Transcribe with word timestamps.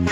All 0.00 0.06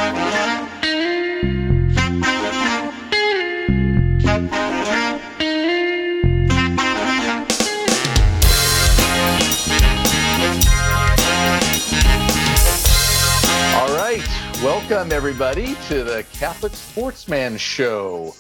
right, 13.95 14.23
welcome 14.63 15.11
everybody 15.11 15.75
to 15.87 16.05
the 16.05 16.27
Catholic 16.35 16.75
Sportsman 16.75 17.57
Show. 17.57 18.35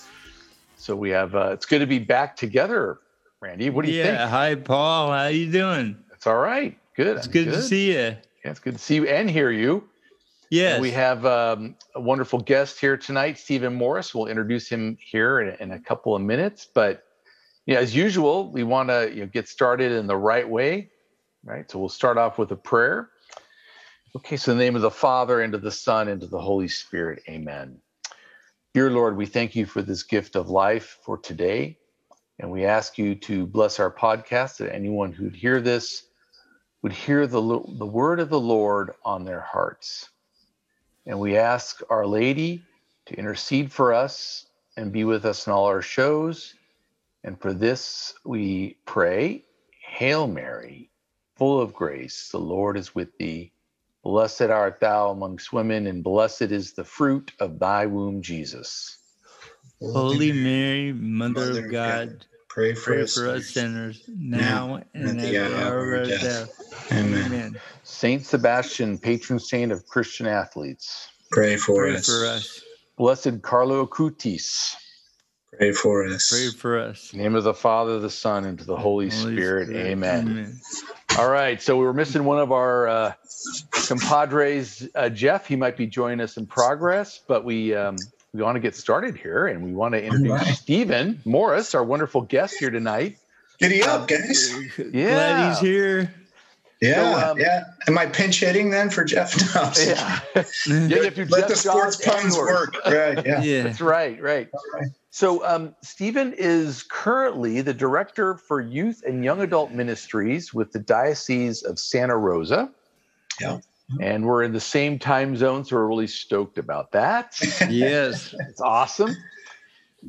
So 0.76 0.94
we 0.94 1.08
have 1.10 1.34
uh, 1.34 1.52
it's 1.52 1.64
good 1.64 1.78
to 1.78 1.86
be 1.86 1.98
back 1.98 2.36
together, 2.36 2.98
Randy. 3.40 3.70
What 3.70 3.86
do 3.86 3.90
you 3.90 3.98
yeah, 3.98 4.18
think? 4.18 4.30
hi 4.30 4.54
Paul. 4.56 5.12
How 5.12 5.28
you 5.28 5.50
doing? 5.50 5.96
It's 6.12 6.26
all 6.26 6.36
right. 6.36 6.78
Good. 6.94 7.16
It's 7.16 7.26
I'm 7.26 7.32
good, 7.32 7.46
to 7.46 7.62
see 7.62 7.92
you. 7.92 7.94
Yeah, 7.94 8.16
it's 8.44 8.60
good 8.60 8.74
to 8.74 8.78
see 8.78 8.96
you 8.96 9.06
and 9.06 9.30
hear 9.30 9.50
you. 9.50 9.88
Yes. 10.50 10.80
We 10.80 10.90
have 10.92 11.26
um, 11.26 11.76
a 11.94 12.00
wonderful 12.00 12.40
guest 12.40 12.80
here 12.80 12.96
tonight, 12.96 13.38
Stephen 13.38 13.74
Morris. 13.74 14.14
We'll 14.14 14.26
introduce 14.26 14.68
him 14.68 14.96
here 15.00 15.40
in, 15.40 15.56
in 15.60 15.72
a 15.72 15.78
couple 15.78 16.16
of 16.16 16.22
minutes. 16.22 16.66
But 16.72 17.04
you 17.66 17.74
know, 17.74 17.80
as 17.80 17.94
usual, 17.94 18.50
we 18.50 18.62
want 18.62 18.88
to 18.88 19.10
you 19.12 19.20
know, 19.20 19.26
get 19.26 19.48
started 19.48 19.92
in 19.92 20.06
the 20.06 20.16
right 20.16 20.48
way, 20.48 20.90
right? 21.44 21.70
So 21.70 21.78
we'll 21.78 21.90
start 21.90 22.16
off 22.16 22.38
with 22.38 22.50
a 22.50 22.56
prayer. 22.56 23.10
Okay, 24.16 24.38
so 24.38 24.52
in 24.52 24.58
the 24.58 24.64
name 24.64 24.74
of 24.74 24.80
the 24.80 24.90
Father, 24.90 25.42
and 25.42 25.54
of 25.54 25.60
the 25.60 25.70
Son, 25.70 26.08
and 26.08 26.22
of 26.22 26.30
the 26.30 26.40
Holy 26.40 26.68
Spirit, 26.68 27.22
amen. 27.28 27.78
Dear 28.72 28.90
Lord, 28.90 29.18
we 29.18 29.26
thank 29.26 29.54
you 29.54 29.66
for 29.66 29.82
this 29.82 30.02
gift 30.02 30.34
of 30.34 30.48
life 30.48 30.98
for 31.02 31.18
today. 31.18 31.76
And 32.38 32.50
we 32.50 32.64
ask 32.64 32.96
you 32.96 33.14
to 33.16 33.46
bless 33.46 33.80
our 33.80 33.92
podcast 33.92 34.58
that 34.58 34.74
anyone 34.74 35.12
who'd 35.12 35.34
hear 35.34 35.60
this 35.60 36.04
would 36.82 36.92
hear 36.92 37.26
the, 37.26 37.40
the 37.78 37.86
word 37.86 38.20
of 38.20 38.30
the 38.30 38.40
Lord 38.40 38.92
on 39.04 39.24
their 39.24 39.40
hearts. 39.40 40.08
And 41.08 41.18
we 41.18 41.38
ask 41.38 41.80
Our 41.88 42.06
Lady 42.06 42.62
to 43.06 43.14
intercede 43.14 43.72
for 43.72 43.94
us 43.94 44.46
and 44.76 44.92
be 44.92 45.04
with 45.04 45.24
us 45.24 45.46
in 45.46 45.54
all 45.54 45.64
our 45.64 45.80
shows. 45.80 46.54
And 47.24 47.40
for 47.40 47.54
this 47.54 48.12
we 48.26 48.76
pray 48.84 49.42
Hail 49.82 50.26
Mary, 50.26 50.90
full 51.34 51.62
of 51.62 51.72
grace, 51.72 52.28
the 52.30 52.38
Lord 52.38 52.76
is 52.76 52.94
with 52.94 53.16
thee. 53.16 53.52
Blessed 54.04 54.42
art 54.42 54.80
thou 54.80 55.10
amongst 55.10 55.50
women, 55.50 55.86
and 55.86 56.04
blessed 56.04 56.42
is 56.42 56.74
the 56.74 56.84
fruit 56.84 57.32
of 57.40 57.58
thy 57.58 57.86
womb, 57.86 58.20
Jesus. 58.20 58.98
Holy 59.80 60.30
Mary, 60.30 60.92
Mother, 60.92 61.58
of 61.58 61.72
God, 61.72 62.26
pray 62.58 62.74
for, 62.74 62.92
pray 62.92 63.02
us, 63.02 63.14
for 63.14 63.28
us 63.28 63.46
sinners. 63.46 64.02
sinners 64.02 64.18
now 64.18 64.82
and 64.92 65.20
at 65.20 65.30
the 65.30 65.62
hour 65.62 65.94
of 65.94 66.00
our 66.00 66.18
death. 66.18 66.90
Amen. 66.90 67.26
Amen. 67.26 67.60
Saint 67.84 68.26
Sebastian, 68.26 68.98
patron 68.98 69.38
saint 69.38 69.70
of 69.70 69.86
Christian 69.86 70.26
athletes. 70.26 71.08
Pray 71.30 71.56
for 71.56 71.84
Pray 71.84 71.94
us. 71.94 72.06
for 72.06 72.26
us. 72.26 72.62
Blessed 72.96 73.42
Carlo 73.42 73.86
Acutis. 73.86 74.74
Pray 75.56 75.70
for 75.70 76.04
us. 76.06 76.30
Pray 76.30 76.50
for 76.50 76.78
us. 76.78 77.12
In 77.12 77.18
the 77.18 77.24
name 77.24 77.36
of 77.36 77.44
the 77.44 77.54
Father, 77.54 78.00
the 78.00 78.10
Son, 78.10 78.44
and 78.44 78.58
to 78.58 78.64
the 78.64 78.76
Holy, 78.76 79.10
Spirit. 79.10 79.70
Amen. 79.70 80.60
All 81.16 81.30
right. 81.30 81.62
So 81.62 81.76
we 81.76 81.84
were 81.84 81.94
missing 81.94 82.24
one 82.24 82.40
of 82.40 82.50
our 82.50 82.88
uh, 82.88 83.12
compadres, 83.70 84.88
uh, 84.96 85.08
Jeff. 85.10 85.46
He 85.46 85.54
might 85.54 85.76
be 85.76 85.86
joining 85.86 86.20
us 86.20 86.36
in 86.36 86.46
progress, 86.46 87.20
but 87.26 87.44
we 87.44 87.74
um, 87.74 87.96
we 88.32 88.42
want 88.42 88.56
to 88.56 88.60
get 88.60 88.74
started 88.76 89.16
here, 89.16 89.46
and 89.46 89.62
we 89.62 89.72
want 89.72 89.94
to 89.94 90.02
introduce 90.02 90.30
right. 90.30 90.56
Stephen 90.56 91.20
Morris, 91.24 91.74
our 91.74 91.84
wonderful 91.84 92.20
guest 92.22 92.56
here 92.58 92.70
tonight. 92.70 93.18
Giddy 93.58 93.82
up, 93.82 94.06
guys. 94.06 94.54
Yeah. 94.78 94.90
Glad 94.92 95.48
he's 95.50 95.58
here. 95.60 96.14
Yeah, 96.80 96.94
So, 96.94 97.30
um, 97.32 97.38
yeah. 97.40 97.64
Am 97.88 97.98
I 97.98 98.06
pinch 98.06 98.38
hitting 98.38 98.70
then 98.70 98.90
for 98.90 99.02
Jeff? 99.02 99.34
No, 99.54 99.72
Yeah. 99.76 100.20
Yeah, 100.36 100.42
if 101.06 101.16
you're 101.16 101.26
Let 101.26 101.48
the 101.48 101.56
sports 101.56 101.96
Johns 101.96 102.20
puns 102.20 102.36
yours. 102.36 102.48
work. 102.48 102.76
Right. 102.86 103.26
Yeah. 103.26 103.42
Yeah. 103.42 103.62
That's 103.64 103.80
right, 103.80 104.20
right. 104.22 104.48
right. 104.74 104.88
So, 105.10 105.44
um, 105.44 105.74
Stephen 105.82 106.34
is 106.34 106.84
currently 106.84 107.62
the 107.62 107.74
director 107.74 108.36
for 108.36 108.60
youth 108.60 109.02
and 109.04 109.24
young 109.24 109.40
adult 109.40 109.72
ministries 109.72 110.54
with 110.54 110.70
the 110.70 110.78
Diocese 110.78 111.64
of 111.64 111.80
Santa 111.80 112.16
Rosa. 112.16 112.70
Yeah. 113.40 113.58
And 114.00 114.26
we're 114.26 114.42
in 114.42 114.52
the 114.52 114.60
same 114.60 114.98
time 114.98 115.36
zone, 115.36 115.64
so 115.64 115.76
we're 115.76 115.86
really 115.86 116.06
stoked 116.06 116.58
about 116.58 116.92
that. 116.92 117.38
Yes. 117.70 118.34
It's 118.48 118.60
awesome. 118.60 119.16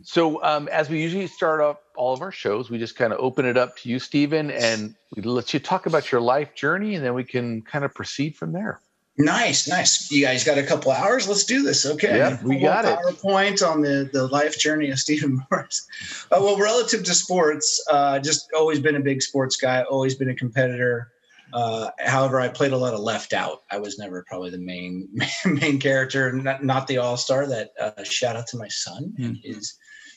So, 0.04 0.44
um, 0.44 0.68
as 0.68 0.90
we 0.90 1.02
usually 1.02 1.28
start 1.28 1.62
off 1.62 1.78
all 1.96 2.14
of 2.14 2.22
our 2.22 2.32
shows, 2.32 2.70
we 2.70 2.78
just 2.78 2.96
kind 2.96 3.12
of 3.12 3.20
open 3.20 3.46
it 3.46 3.58
up 3.58 3.78
to 3.78 3.90
you, 3.90 4.00
Stephen, 4.00 4.52
and 4.52 4.96
we 5.16 5.24
let 5.24 5.54
you 5.54 5.60
talk 5.60 5.88
about 5.88 6.12
your 6.12 6.22
life 6.22 6.54
journey, 6.54 6.96
and 6.96 7.04
then 7.04 7.14
we 7.16 7.24
can 7.24 7.62
kind 7.64 7.84
of 7.84 7.94
proceed 7.94 8.36
from 8.36 8.52
there. 8.52 8.82
Nice, 9.20 9.68
nice. 9.68 10.10
You 10.10 10.26
guys 10.26 10.46
got 10.46 10.58
a 10.58 10.64
couple 10.64 10.94
hours. 10.94 11.28
Let's 11.28 11.44
do 11.44 11.62
this. 11.62 11.86
Okay. 11.86 12.18
Yep, 12.18 12.44
we 12.44 12.56
Full 12.56 12.70
got 12.70 12.86
it. 12.86 12.98
PowerPoint 13.00 13.68
on 13.68 13.82
the, 13.82 14.10
the 14.14 14.28
life 14.28 14.58
journey 14.58 14.92
of 14.92 15.00
Stephen 15.00 15.42
Morris. 15.52 15.86
Uh, 16.32 16.40
well, 16.40 16.58
relative 16.58 17.04
to 17.04 17.14
sports, 17.14 17.86
uh, 17.92 18.20
just 18.20 18.50
always 18.56 18.80
been 18.80 18.96
a 18.96 19.02
big 19.02 19.22
sports 19.22 19.58
guy, 19.58 19.84
always 19.84 20.16
been 20.16 20.30
a 20.30 20.36
competitor. 20.36 21.12
Uh, 21.54 21.90
however, 22.00 22.40
I 22.40 22.48
played 22.48 22.72
a 22.72 22.78
lot 22.78 22.94
of 22.94 23.00
left 23.00 23.34
out. 23.34 23.64
I 23.72 23.80
was 23.80 23.98
never 23.98 24.24
probably 24.28 24.50
the 24.50 24.58
main 24.60 25.10
main 25.46 25.80
character, 25.80 26.32
not, 26.32 26.64
not 26.64 26.88
the 26.88 26.98
all 26.98 27.18
star. 27.18 27.48
That 27.48 27.72
uh, 27.80 28.04
shout 28.04 28.36
out 28.36 28.48
to 28.48 28.58
my 28.58 28.68
son 28.68 29.14
and 29.18 29.38
his 29.44 29.74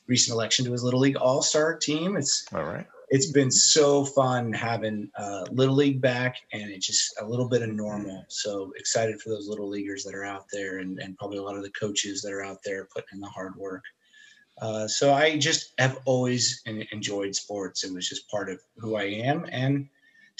recent 0.07 0.35
election 0.35 0.65
to 0.65 0.73
his 0.73 0.83
little 0.83 1.01
league 1.01 1.17
all 1.17 1.43
star 1.43 1.77
team. 1.77 2.17
It's 2.17 2.47
All 2.53 2.65
right. 2.65 2.87
it's 3.11 3.31
been 3.31 3.51
so 3.51 4.05
fun 4.05 4.53
having 4.53 5.11
uh, 5.17 5.45
little 5.51 5.75
league 5.75 6.01
back 6.01 6.37
and 6.53 6.71
it's 6.71 6.87
just 6.87 7.15
a 7.21 7.27
little 7.27 7.49
bit 7.49 7.63
of 7.63 7.69
normal 7.71 8.25
so 8.29 8.73
excited 8.77 9.21
for 9.21 9.29
those 9.31 9.49
little 9.49 9.69
leaguers 9.69 10.03
that 10.03 10.15
are 10.15 10.25
out 10.25 10.47
there 10.53 10.79
and, 10.79 10.99
and 10.99 11.17
probably 11.19 11.39
a 11.39 11.43
lot 11.43 11.57
of 11.57 11.63
the 11.63 11.71
coaches 11.71 12.23
that 12.23 12.33
are 12.33 12.43
out 12.45 12.59
there 12.65 12.87
putting 12.87 13.09
in 13.13 13.21
the 13.21 13.29
hard 13.29 13.55
work 13.57 13.85
uh, 14.61 14.89
so 14.89 15.13
i 15.13 15.37
just 15.37 15.73
have 15.79 15.99
always 16.07 16.63
enjoyed 16.67 17.35
sports 17.35 17.85
it 17.85 17.93
was 17.93 18.09
just 18.09 18.29
part 18.31 18.51
of 18.51 18.59
who 18.77 18.97
i 18.97 19.05
am 19.05 19.47
and 19.53 19.89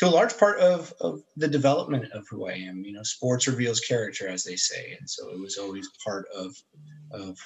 to 0.03 0.09
a 0.09 0.11
large 0.11 0.37
part 0.37 0.59
of, 0.59 0.93
of 1.01 1.23
the 1.37 1.47
development 1.47 2.11
of 2.13 2.27
who 2.29 2.49
i 2.49 2.53
am 2.53 2.83
you 2.85 2.93
know 2.93 3.05
sports 3.05 3.47
reveals 3.47 3.79
character 3.79 4.27
as 4.27 4.43
they 4.43 4.57
say. 4.57 4.97
And 4.99 5.09
so 5.09 5.31
it 5.31 5.39
was 5.39 5.59
always 5.59 5.89
part 6.05 6.27
of 6.37 6.57
of 7.13 7.39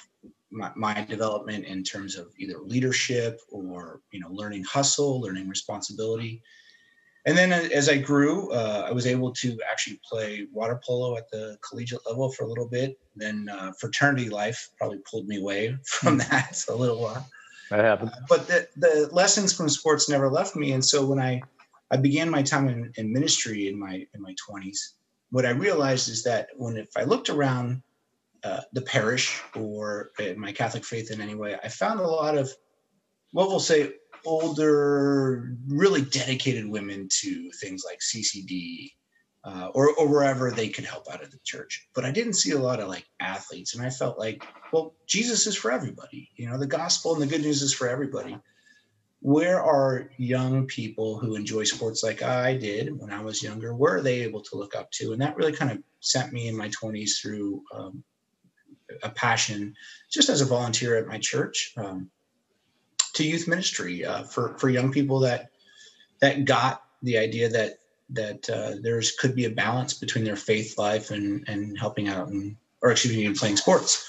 my, 0.49 0.71
my 0.75 1.05
development 1.05 1.65
in 1.65 1.83
terms 1.83 2.15
of 2.15 2.27
either 2.39 2.57
leadership 2.59 3.39
or 3.51 4.01
you 4.11 4.19
know 4.19 4.29
learning 4.31 4.63
hustle 4.63 5.21
learning 5.21 5.47
responsibility. 5.47 6.41
And 7.27 7.37
then 7.37 7.51
as 7.53 7.89
i 7.89 7.97
grew 7.97 8.51
uh, 8.51 8.85
i 8.89 8.91
was 8.91 9.05
able 9.05 9.31
to 9.33 9.55
actually 9.71 9.99
play 10.09 10.47
water 10.51 10.79
polo 10.83 11.15
at 11.15 11.29
the 11.29 11.59
collegiate 11.67 12.07
level 12.07 12.31
for 12.31 12.45
a 12.45 12.47
little 12.47 12.67
bit. 12.67 12.97
Then 13.15 13.49
uh, 13.51 13.73
fraternity 13.79 14.29
life 14.29 14.69
probably 14.79 15.01
pulled 15.09 15.27
me 15.27 15.37
away 15.37 15.77
from 15.85 16.17
that 16.17 16.55
for 16.55 16.71
a 16.71 16.75
little 16.75 17.01
while. 17.01 17.23
That 17.69 17.83
happened. 17.83 18.13
but 18.27 18.47
the, 18.47 18.67
the 18.77 19.09
lessons 19.11 19.53
from 19.53 19.69
sports 19.69 20.09
never 20.09 20.27
left 20.31 20.55
me. 20.55 20.71
And 20.71 20.83
so 20.83 21.05
when 21.05 21.19
i 21.19 21.43
i 21.91 21.97
began 21.97 22.29
my 22.29 22.41
time 22.41 22.67
in, 22.67 22.91
in 22.97 23.11
ministry 23.11 23.67
in 23.67 23.79
my 23.79 24.05
in 24.13 24.21
my 24.21 24.33
20s 24.49 24.77
what 25.29 25.45
i 25.45 25.49
realized 25.49 26.09
is 26.09 26.23
that 26.23 26.49
when 26.55 26.77
if 26.77 26.89
i 26.95 27.03
looked 27.03 27.29
around 27.29 27.81
uh, 28.43 28.61
the 28.73 28.81
parish 28.81 29.41
or 29.55 30.11
in 30.19 30.39
my 30.39 30.51
catholic 30.51 30.85
faith 30.85 31.11
in 31.11 31.21
any 31.21 31.35
way 31.35 31.57
i 31.63 31.67
found 31.67 31.99
a 31.99 32.07
lot 32.07 32.37
of 32.37 32.51
what 33.31 33.49
we'll 33.49 33.59
say 33.59 33.91
older 34.25 35.55
really 35.67 36.01
dedicated 36.01 36.67
women 36.67 37.07
to 37.11 37.51
things 37.59 37.83
like 37.85 37.99
ccd 37.99 38.91
uh, 39.47 39.69
or, 39.73 39.93
or 39.95 40.09
wherever 40.09 40.51
they 40.51 40.67
could 40.67 40.83
help 40.83 41.07
out 41.09 41.23
of 41.23 41.31
the 41.31 41.39
church. 41.45 41.87
But 41.95 42.03
i 42.03 42.11
didn't 42.11 42.33
see 42.33 42.51
a 42.51 42.59
lot 42.59 42.81
of 42.81 42.89
like 42.89 43.05
athletes 43.19 43.75
and 43.75 43.85
i 43.85 43.89
felt 43.89 44.19
like 44.19 44.43
well 44.73 44.95
jesus 45.07 45.47
is 45.47 45.55
for 45.55 45.71
everybody. 45.71 46.29
You 46.35 46.49
know 46.49 46.57
the 46.57 46.67
gospel 46.67 47.13
and 47.13 47.21
the 47.21 47.27
good 47.27 47.41
news 47.41 47.61
is 47.61 47.73
for 47.73 47.87
everybody 47.87 48.37
where 49.19 49.61
are 49.61 50.09
young 50.17 50.67
people 50.67 51.17
who 51.17 51.35
enjoy 51.35 51.63
sports 51.63 52.03
like 52.03 52.21
I 52.21 52.55
did 52.55 52.97
when 52.99 53.11
I 53.11 53.21
was 53.21 53.41
younger? 53.41 53.75
Where 53.75 53.95
are 53.95 54.01
they 54.01 54.21
able 54.21 54.41
to 54.41 54.55
look 54.55 54.75
up 54.75 54.91
to? 54.91 55.11
And 55.11 55.21
that 55.21 55.35
really 55.35 55.53
kind 55.53 55.71
of 55.71 55.79
sent 55.99 56.31
me 56.31 56.47
in 56.47 56.55
my 56.55 56.69
20s 56.69 57.19
through 57.21 57.63
um, 57.73 58.03
a 59.03 59.09
passion, 59.09 59.73
just 60.11 60.29
as 60.29 60.41
a 60.41 60.45
volunteer 60.45 60.95
at 60.97 61.07
my 61.07 61.17
church, 61.17 61.73
um, 61.77 62.09
to 63.13 63.23
youth 63.23 63.47
ministry 63.47 64.05
uh, 64.05 64.23
for 64.23 64.57
for 64.59 64.69
young 64.69 64.91
people 64.91 65.19
that 65.19 65.49
that 66.21 66.45
got 66.45 66.83
the 67.01 67.17
idea 67.17 67.49
that 67.49 67.79
that 68.11 68.49
uh, 68.49 68.75
there's 68.81 69.11
could 69.11 69.35
be 69.35 69.45
a 69.45 69.49
balance 69.49 69.93
between 69.93 70.23
their 70.23 70.35
faith 70.35 70.77
life 70.77 71.09
and 71.09 71.43
and 71.47 71.77
helping 71.77 72.07
out 72.07 72.27
and 72.27 72.55
or 72.81 72.91
excuse 72.91 73.15
me, 73.15 73.25
and 73.25 73.35
playing 73.35 73.57
sports 73.57 74.07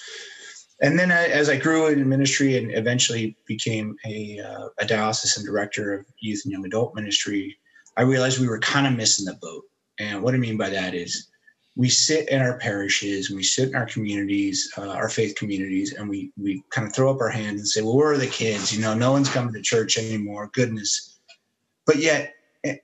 and 0.80 0.98
then 0.98 1.10
as 1.10 1.48
I 1.48 1.56
grew 1.56 1.88
in 1.88 2.08
ministry 2.08 2.56
and 2.56 2.70
eventually 2.72 3.36
became 3.46 3.96
a, 4.06 4.40
uh, 4.40 4.68
a 4.78 4.86
diocesan 4.86 5.44
director 5.44 5.94
of 5.94 6.06
youth 6.20 6.42
and 6.44 6.52
young 6.52 6.64
adult 6.64 6.94
ministry, 6.94 7.56
I 7.96 8.02
realized 8.02 8.38
we 8.38 8.48
were 8.48 8.60
kind 8.60 8.86
of 8.86 8.92
missing 8.92 9.24
the 9.24 9.34
boat. 9.34 9.64
And 9.98 10.22
what 10.22 10.34
I 10.34 10.38
mean 10.38 10.56
by 10.56 10.70
that 10.70 10.94
is 10.94 11.28
we 11.74 11.88
sit 11.88 12.28
in 12.28 12.40
our 12.40 12.58
parishes, 12.58 13.30
we 13.30 13.42
sit 13.42 13.70
in 13.70 13.74
our 13.74 13.86
communities, 13.86 14.72
uh, 14.78 14.90
our 14.90 15.08
faith 15.08 15.34
communities, 15.36 15.94
and 15.94 16.08
we 16.08 16.32
we 16.36 16.62
kind 16.70 16.86
of 16.86 16.94
throw 16.94 17.10
up 17.12 17.20
our 17.20 17.28
hands 17.28 17.60
and 17.60 17.68
say, 17.68 17.82
"Well, 17.82 17.96
where 17.96 18.12
are 18.12 18.18
the 18.18 18.26
kids? 18.26 18.72
You 18.72 18.80
know, 18.80 18.94
no 18.94 19.12
one's 19.12 19.28
coming 19.28 19.54
to 19.54 19.60
church 19.62 19.98
anymore. 19.98 20.50
Goodness." 20.52 21.18
But 21.86 21.96
yet, 21.96 22.34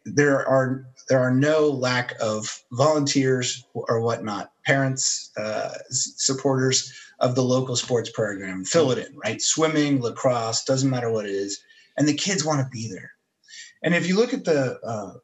there 0.05 0.47
are 0.47 0.87
there 1.09 1.21
are 1.21 1.35
no 1.35 1.69
lack 1.69 2.15
of 2.21 2.63
volunteers 2.73 3.65
or 3.75 4.01
whatnot, 4.01 4.53
parents, 4.65 5.31
uh, 5.37 5.75
supporters 5.91 6.93
of 7.21 7.35
the 7.35 7.43
local 7.43 7.77
sports 7.77 8.11
program. 8.11 8.65
Fill 8.65 8.91
it 8.91 8.99
in, 8.99 9.17
right? 9.17 9.41
Swimming, 9.41 10.01
lacrosse, 10.01 10.65
doesn't 10.65 10.91
matter 10.91 11.11
what 11.11 11.27
it 11.27 11.33
is, 11.33 11.61
and 11.97 12.09
the 12.09 12.15
kids 12.15 12.45
want 12.45 12.61
to 12.61 12.69
be 12.71 12.89
there. 12.89 13.13
And 13.83 13.95
if 13.95 14.07
you 14.07 14.17
look 14.17 14.33
at 14.33 14.45
the 14.45 14.79
uh, 14.81 15.15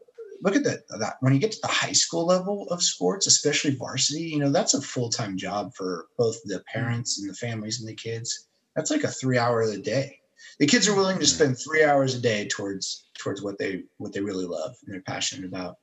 look 0.42 0.56
at 0.56 0.64
that, 0.64 0.80
that 0.98 1.16
when 1.20 1.34
you 1.34 1.40
get 1.40 1.52
to 1.52 1.60
the 1.62 1.68
high 1.68 1.92
school 1.92 2.26
level 2.26 2.66
of 2.70 2.82
sports, 2.82 3.26
especially 3.26 3.74
varsity, 3.74 4.22
you 4.22 4.38
know 4.38 4.50
that's 4.50 4.74
a 4.74 4.82
full 4.82 5.10
time 5.10 5.36
job 5.36 5.74
for 5.74 6.06
both 6.18 6.36
the 6.44 6.62
parents 6.72 7.18
and 7.18 7.28
the 7.28 7.34
families 7.34 7.80
and 7.80 7.88
the 7.88 7.94
kids. 7.94 8.46
That's 8.76 8.90
like 8.90 9.04
a 9.04 9.08
three 9.08 9.38
hour 9.38 9.62
of 9.62 9.70
the 9.70 9.78
day. 9.78 10.18
The 10.58 10.66
kids 10.66 10.88
are 10.88 10.94
willing 10.94 11.18
to 11.18 11.26
spend 11.26 11.58
three 11.58 11.84
hours 11.84 12.14
a 12.14 12.20
day 12.20 12.48
towards 12.48 13.06
towards 13.18 13.42
what 13.42 13.58
they 13.58 13.84
what 13.98 14.12
they 14.12 14.20
really 14.20 14.46
love 14.46 14.76
and 14.84 14.94
they're 14.94 15.02
passionate 15.02 15.48
about. 15.48 15.78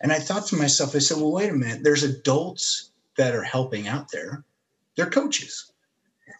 And 0.00 0.12
I 0.12 0.18
thought 0.18 0.46
to 0.48 0.56
myself, 0.56 0.94
I 0.94 0.98
said, 0.98 1.16
well, 1.16 1.32
wait 1.32 1.50
a 1.50 1.54
minute. 1.54 1.82
There's 1.82 2.02
adults 2.02 2.90
that 3.16 3.34
are 3.34 3.42
helping 3.42 3.88
out 3.88 4.10
there. 4.12 4.44
They're 4.96 5.10
coaches. 5.10 5.72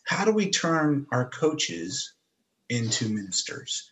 How 0.05 0.25
do 0.25 0.33
we 0.33 0.51
turn 0.51 1.07
our 1.13 1.29
coaches 1.29 2.15
into 2.69 3.09
ministers? 3.09 3.91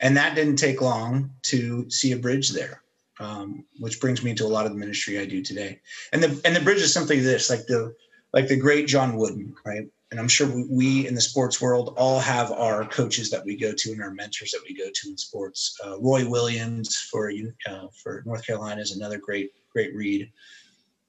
And 0.00 0.16
that 0.16 0.34
didn't 0.34 0.56
take 0.56 0.80
long 0.80 1.30
to 1.42 1.88
see 1.90 2.12
a 2.12 2.18
bridge 2.18 2.50
there, 2.50 2.82
um, 3.20 3.64
which 3.78 4.00
brings 4.00 4.22
me 4.22 4.34
to 4.34 4.44
a 4.44 4.46
lot 4.46 4.66
of 4.66 4.72
the 4.72 4.78
ministry 4.78 5.18
I 5.18 5.24
do 5.24 5.42
today. 5.42 5.80
And 6.12 6.22
the 6.22 6.40
and 6.44 6.54
the 6.54 6.60
bridge 6.60 6.82
is 6.82 6.92
simply 6.92 7.20
this, 7.20 7.48
like 7.50 7.66
the 7.66 7.94
like 8.32 8.48
the 8.48 8.56
great 8.56 8.86
John 8.86 9.16
Wooden, 9.16 9.54
right? 9.64 9.88
and 10.14 10.20
I'm 10.20 10.28
sure 10.28 10.48
we 10.70 11.08
in 11.08 11.16
the 11.16 11.20
sports 11.20 11.60
world 11.60 11.92
all 11.96 12.20
have 12.20 12.52
our 12.52 12.84
coaches 12.84 13.30
that 13.30 13.44
we 13.44 13.56
go 13.56 13.72
to 13.76 13.90
and 13.90 14.00
our 14.00 14.12
mentors 14.12 14.52
that 14.52 14.62
we 14.64 14.72
go 14.72 14.88
to 14.94 15.08
in 15.08 15.18
sports. 15.18 15.76
Uh, 15.84 15.98
Roy 15.98 16.24
Williams 16.28 16.96
for 17.10 17.32
uh, 17.68 17.86
for 18.00 18.22
North 18.24 18.46
Carolina 18.46 18.80
is 18.80 18.92
another 18.92 19.18
great 19.18 19.50
great 19.72 19.92
read. 19.92 20.30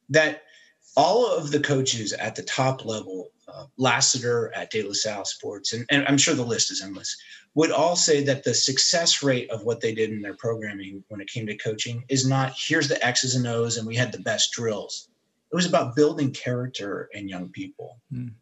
That 0.09 0.41
all 0.95 1.27
of 1.27 1.51
the 1.51 1.59
coaches 1.59 2.13
at 2.13 2.35
the 2.35 2.43
top 2.43 2.85
level, 2.85 3.31
uh, 3.47 3.65
Ladouceur 3.77 4.51
at 4.55 4.71
De 4.71 4.81
La 4.81 4.93
Salle 4.93 5.25
Sports, 5.25 5.73
and, 5.73 5.85
and 5.89 6.05
I'm 6.07 6.17
sure 6.17 6.35
the 6.35 6.43
list 6.43 6.71
is 6.71 6.81
endless, 6.81 7.15
would 7.53 7.71
all 7.71 7.95
say 7.95 8.23
that 8.23 8.43
the 8.43 8.53
success 8.53 9.23
rate 9.23 9.49
of 9.49 9.63
what 9.63 9.81
they 9.81 9.93
did 9.93 10.11
in 10.11 10.21
their 10.21 10.35
programming 10.35 11.03
when 11.07 11.21
it 11.21 11.29
came 11.29 11.47
to 11.47 11.57
coaching 11.57 12.03
is 12.09 12.27
not 12.27 12.53
here's 12.57 12.87
the 12.87 13.05
X's 13.05 13.35
and 13.35 13.47
O's 13.47 13.77
and 13.77 13.87
we 13.87 13.95
had 13.95 14.11
the 14.11 14.19
best 14.19 14.51
drills. 14.51 15.09
It 15.51 15.55
was 15.55 15.65
about 15.65 15.95
building 15.95 16.31
character 16.31 17.09
in 17.13 17.29
young 17.29 17.49
people. 17.49 17.99
Mm 18.11 18.33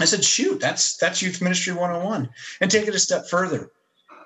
I 0.00 0.04
said, 0.04 0.24
shoot, 0.24 0.60
that's 0.60 0.96
that's 0.96 1.22
youth 1.22 1.40
ministry 1.42 1.72
101. 1.72 2.28
And 2.60 2.70
take 2.70 2.88
it 2.88 2.94
a 2.94 2.98
step 2.98 3.28
further. 3.28 3.70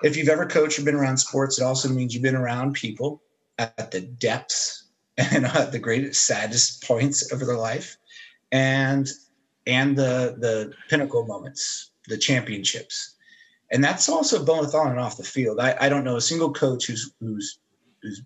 If 0.03 0.17
you've 0.17 0.29
ever 0.29 0.47
coached 0.47 0.79
or 0.79 0.85
been 0.85 0.95
around 0.95 1.17
sports, 1.17 1.59
it 1.59 1.65
also 1.65 1.89
means 1.89 2.15
you've 2.15 2.23
been 2.23 2.37
around 2.37 2.75
people 2.75 3.23
at 3.59 3.91
the 3.91 4.01
depths 4.01 4.85
and 5.19 5.47
at 5.47 5.73
the 5.73 5.79
greatest, 5.79 6.27
saddest 6.27 6.87
points 6.87 7.33
of 7.33 7.41
their 7.41 7.57
life, 7.57 7.97
and 8.53 9.09
and 9.67 9.97
the 9.97 10.37
the 10.39 10.73
pinnacle 10.89 11.27
moments, 11.27 11.91
the 12.09 12.19
championships. 12.19 13.15
And 13.73 13.83
that's 13.83 14.09
also 14.09 14.45
both 14.45 14.75
on 14.75 14.91
and 14.91 15.01
off 15.01 15.17
the 15.17 15.25
field. 15.25 15.59
I, 15.59 15.77
I 15.81 15.89
don't 15.89 16.05
know 16.05 16.17
a 16.17 16.21
single 16.21 16.53
coach 16.53 16.87
who's 16.87 17.13
who's 17.21 17.59
who's 18.03 18.23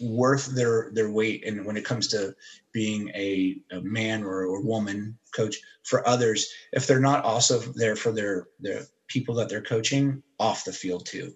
worth 0.00 0.46
their 0.46 0.90
their 0.92 1.10
weight 1.10 1.44
and 1.46 1.64
when 1.64 1.76
it 1.76 1.84
comes 1.84 2.08
to 2.08 2.34
being 2.72 3.10
a, 3.14 3.56
a 3.72 3.80
man 3.80 4.22
or 4.22 4.44
a 4.44 4.60
woman 4.60 5.18
coach 5.34 5.56
for 5.82 6.06
others 6.06 6.48
if 6.72 6.86
they're 6.86 7.00
not 7.00 7.24
also 7.24 7.58
there 7.74 7.96
for 7.96 8.12
their 8.12 8.46
their 8.60 8.82
people 9.08 9.34
that 9.34 9.48
they're 9.48 9.62
coaching 9.62 10.22
off 10.38 10.64
the 10.64 10.72
field 10.72 11.04
too 11.04 11.34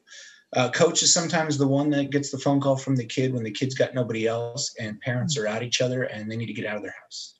uh, 0.54 0.70
coach 0.70 1.02
is 1.02 1.12
sometimes 1.12 1.56
the 1.56 1.66
one 1.66 1.90
that 1.90 2.10
gets 2.10 2.31
the 2.31 2.38
phone 2.38 2.60
call 2.60 2.76
from 2.76 2.96
the 2.96 3.04
kid 3.04 3.32
when 3.32 3.43
the 3.43 3.50
kid's 3.50 3.75
got 3.75 3.94
nobody 3.94 4.26
else 4.26 4.75
and 4.81 5.00
parents 5.00 5.37
are 5.37 5.46
at 5.46 5.62
each 5.62 5.81
other 5.81 6.04
and 6.04 6.31
they 6.31 6.37
need 6.37 6.46
to 6.46 6.52
get 6.52 6.66
out 6.66 6.76
of 6.76 6.82
their 6.82 6.94
house 7.02 7.38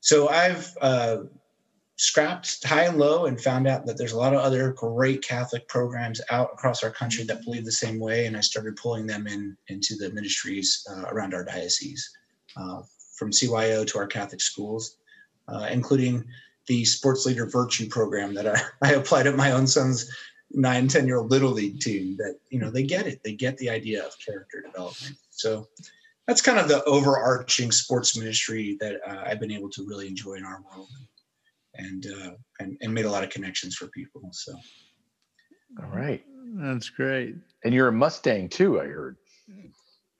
so 0.00 0.28
i've 0.28 0.76
uh, 0.80 1.18
scrapped 2.02 2.64
high 2.64 2.84
and 2.84 2.98
low 2.98 3.26
and 3.26 3.40
found 3.40 3.68
out 3.68 3.86
that 3.86 3.96
there's 3.96 4.10
a 4.10 4.18
lot 4.18 4.34
of 4.34 4.40
other 4.40 4.72
great 4.72 5.22
Catholic 5.22 5.68
programs 5.68 6.20
out 6.30 6.50
across 6.52 6.82
our 6.82 6.90
country 6.90 7.22
that 7.22 7.44
believe 7.44 7.64
the 7.64 7.70
same 7.70 8.00
way. 8.00 8.26
And 8.26 8.36
I 8.36 8.40
started 8.40 8.74
pulling 8.74 9.06
them 9.06 9.28
in 9.28 9.56
into 9.68 9.94
the 9.94 10.10
ministries 10.10 10.84
uh, 10.90 11.04
around 11.12 11.32
our 11.32 11.44
diocese, 11.44 12.10
uh, 12.56 12.82
from 13.16 13.30
CYO 13.30 13.86
to 13.86 13.98
our 13.98 14.08
Catholic 14.08 14.40
schools, 14.40 14.96
uh, 15.46 15.68
including 15.70 16.24
the 16.66 16.84
Sports 16.84 17.24
Leader 17.24 17.46
Virtue 17.46 17.88
program 17.88 18.34
that 18.34 18.48
I, 18.48 18.60
I 18.82 18.94
applied 18.94 19.28
at 19.28 19.36
my 19.36 19.52
own 19.52 19.68
son's 19.68 20.10
nine, 20.54 20.88
10 20.88 21.06
year 21.06 21.18
old 21.18 21.30
little 21.30 21.50
league 21.50 21.80
team 21.80 22.16
that, 22.18 22.38
you 22.50 22.58
know, 22.58 22.70
they 22.70 22.82
get 22.82 23.06
it. 23.06 23.20
They 23.22 23.32
get 23.32 23.58
the 23.58 23.70
idea 23.70 24.04
of 24.04 24.14
character 24.24 24.62
development. 24.62 25.16
So 25.30 25.68
that's 26.26 26.42
kind 26.42 26.58
of 26.58 26.68
the 26.68 26.84
overarching 26.84 27.72
sports 27.72 28.16
ministry 28.16 28.76
that 28.80 29.00
uh, 29.06 29.24
I've 29.26 29.40
been 29.40 29.50
able 29.50 29.70
to 29.70 29.86
really 29.86 30.06
enjoy 30.06 30.34
in 30.34 30.44
our 30.44 30.62
world 30.62 30.88
and 31.74 32.06
uh, 32.06 32.30
and, 32.60 32.76
and 32.80 32.94
made 32.94 33.06
a 33.06 33.10
lot 33.10 33.24
of 33.24 33.30
connections 33.30 33.74
for 33.74 33.88
people. 33.88 34.28
So, 34.32 34.54
all 35.82 35.90
right, 35.90 36.22
that's 36.54 36.90
great. 36.90 37.36
And 37.64 37.74
you're 37.74 37.88
a 37.88 37.92
Mustang 37.92 38.48
too, 38.48 38.80
I 38.80 38.84
heard. 38.84 39.16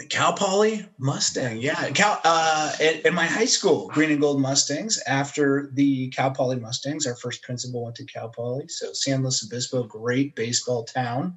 Cal 0.09 0.33
Poly 0.33 0.87
Mustang, 0.99 1.59
yeah. 1.59 1.91
Cal 1.91 2.21
uh, 2.25 2.73
at, 2.81 3.05
at, 3.07 3.13
my 3.13 3.27
high 3.27 3.45
school, 3.47 3.89
Green 3.89 4.11
and 4.11 4.21
Gold 4.21 4.41
Mustangs. 4.41 5.01
After 5.07 5.71
the 5.75 6.09
Cal 6.09 6.31
Poly 6.31 6.57
Mustangs, 6.57 7.07
our 7.07 7.17
first 7.17 7.43
principal 7.43 7.85
went 7.85 7.97
to 7.97 8.05
Cal 8.05 8.29
Poly. 8.29 8.69
So 8.69 8.93
San 8.93 9.23
Luis 9.23 9.45
Obispo, 9.45 9.85
great 9.85 10.35
baseball 10.35 10.85
town. 10.85 11.37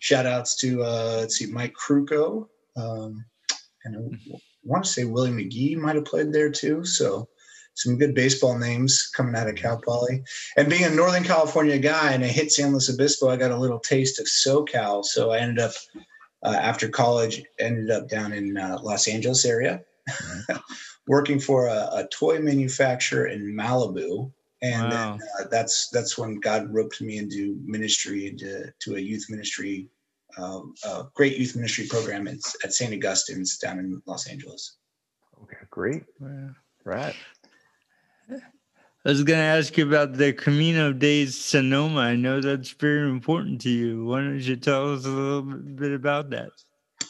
Shout 0.00 0.26
outs 0.26 0.56
to 0.56 0.82
uh, 0.82 1.16
let's 1.20 1.36
see, 1.36 1.46
Mike 1.46 1.74
Krukow, 1.74 2.48
um, 2.76 3.24
and 3.84 3.96
I 3.96 4.38
want 4.62 4.84
to 4.84 4.90
say 4.90 5.04
Willie 5.04 5.30
McGee 5.30 5.76
might 5.76 5.96
have 5.96 6.04
played 6.04 6.32
there 6.32 6.50
too. 6.50 6.84
So 6.84 7.28
some 7.74 7.98
good 7.98 8.14
baseball 8.14 8.56
names 8.58 9.10
coming 9.14 9.34
out 9.34 9.48
of 9.48 9.56
Cal 9.56 9.80
Poly. 9.84 10.22
And 10.56 10.70
being 10.70 10.84
a 10.84 10.90
Northern 10.90 11.24
California 11.24 11.78
guy 11.78 12.12
and 12.12 12.24
I 12.24 12.28
hit 12.28 12.52
San 12.52 12.70
Luis 12.70 12.88
Obispo, 12.88 13.28
I 13.28 13.36
got 13.36 13.50
a 13.50 13.58
little 13.58 13.80
taste 13.80 14.20
of 14.20 14.26
SoCal. 14.26 15.04
So 15.04 15.32
I 15.32 15.38
ended 15.38 15.58
up, 15.58 15.72
uh, 16.44 16.56
after 16.60 16.88
college, 16.88 17.42
ended 17.58 17.90
up 17.90 18.08
down 18.08 18.32
in 18.32 18.56
uh, 18.56 18.78
Los 18.82 19.08
Angeles 19.08 19.44
area, 19.44 19.82
working 21.06 21.40
for 21.40 21.66
a, 21.66 21.88
a, 21.92 22.08
toy 22.12 22.38
manufacturer 22.38 23.26
in 23.26 23.54
Malibu. 23.54 24.30
And 24.62 24.92
wow. 24.92 25.18
then, 25.18 25.28
uh, 25.40 25.48
that's 25.50 25.88
that's 25.90 26.16
when 26.16 26.40
God 26.40 26.72
roped 26.72 27.00
me 27.00 27.18
into 27.18 27.58
ministry, 27.64 28.28
into 28.28 28.72
to 28.80 28.96
a 28.96 29.00
youth 29.00 29.26
ministry, 29.28 29.88
uh, 30.38 30.60
a 30.84 31.04
great 31.14 31.36
youth 31.36 31.56
ministry 31.56 31.86
program 31.86 32.28
at, 32.28 32.38
at 32.62 32.72
St. 32.72 32.92
Augustine's 32.92 33.58
down 33.58 33.78
in 33.78 34.02
Los 34.06 34.26
Angeles. 34.26 34.76
Okay, 35.42 35.56
great. 35.70 36.04
Yeah. 36.20 36.50
Right. 36.84 37.16
I 39.06 39.10
was 39.10 39.22
going 39.22 39.38
to 39.38 39.44
ask 39.44 39.76
you 39.76 39.86
about 39.86 40.14
the 40.14 40.32
Camino 40.32 40.90
de 40.90 41.26
Sonoma. 41.26 42.00
I 42.00 42.16
know 42.16 42.40
that's 42.40 42.70
very 42.70 43.10
important 43.10 43.60
to 43.62 43.68
you. 43.68 44.06
Why 44.06 44.20
don't 44.20 44.40
you 44.40 44.56
tell 44.56 44.94
us 44.94 45.04
a 45.04 45.10
little 45.10 45.42
bit 45.42 45.92
about 45.92 46.30
that? 46.30 46.48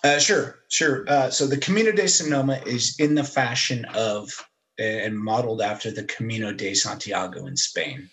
Uh, 0.02 0.18
sure, 0.18 0.64
sure. 0.70 1.04
Uh, 1.08 1.30
so 1.30 1.46
the 1.46 1.56
Camino 1.56 1.92
de 1.92 2.08
Sonoma 2.08 2.60
is 2.66 2.96
in 2.98 3.14
the 3.14 3.22
fashion 3.22 3.84
of 3.94 4.28
and 4.76 5.16
modeled 5.16 5.62
after 5.62 5.92
the 5.92 6.02
Camino 6.04 6.52
de 6.52 6.74
Santiago 6.74 7.46
in 7.46 7.56
Spain. 7.56 8.10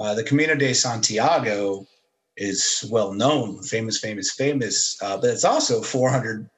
Uh, 0.00 0.14
the 0.14 0.24
Camino 0.24 0.56
de 0.56 0.74
Santiago 0.74 1.86
is 2.36 2.84
well 2.90 3.12
known, 3.12 3.62
famous, 3.62 4.00
famous, 4.00 4.32
famous, 4.32 5.00
uh, 5.00 5.16
but 5.16 5.30
it's 5.30 5.44
also 5.44 5.80
400, 5.80 6.50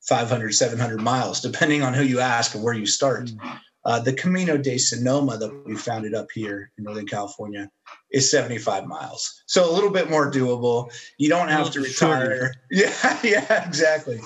500, 0.00 0.52
700 0.52 1.00
miles, 1.00 1.40
depending 1.40 1.82
on 1.82 1.94
who 1.94 2.02
you 2.02 2.18
ask 2.18 2.56
and 2.56 2.64
where 2.64 2.74
you 2.74 2.86
start. 2.86 3.26
Mm-hmm. 3.26 3.56
Uh, 3.84 4.00
the 4.00 4.12
Camino 4.12 4.56
de 4.56 4.76
Sonoma 4.76 5.38
that 5.38 5.64
we 5.64 5.74
founded 5.74 6.14
up 6.14 6.28
here 6.34 6.70
in 6.76 6.84
Northern 6.84 7.06
California 7.06 7.70
is 8.12 8.30
75 8.30 8.86
miles. 8.86 9.42
So 9.46 9.70
a 9.70 9.72
little 9.72 9.90
bit 9.90 10.10
more 10.10 10.30
doable. 10.30 10.92
You 11.16 11.28
don't 11.28 11.48
have 11.48 11.70
to 11.72 11.80
retire. 11.80 12.54
Yeah, 12.70 13.18
yeah, 13.22 13.66
exactly. 13.66 14.20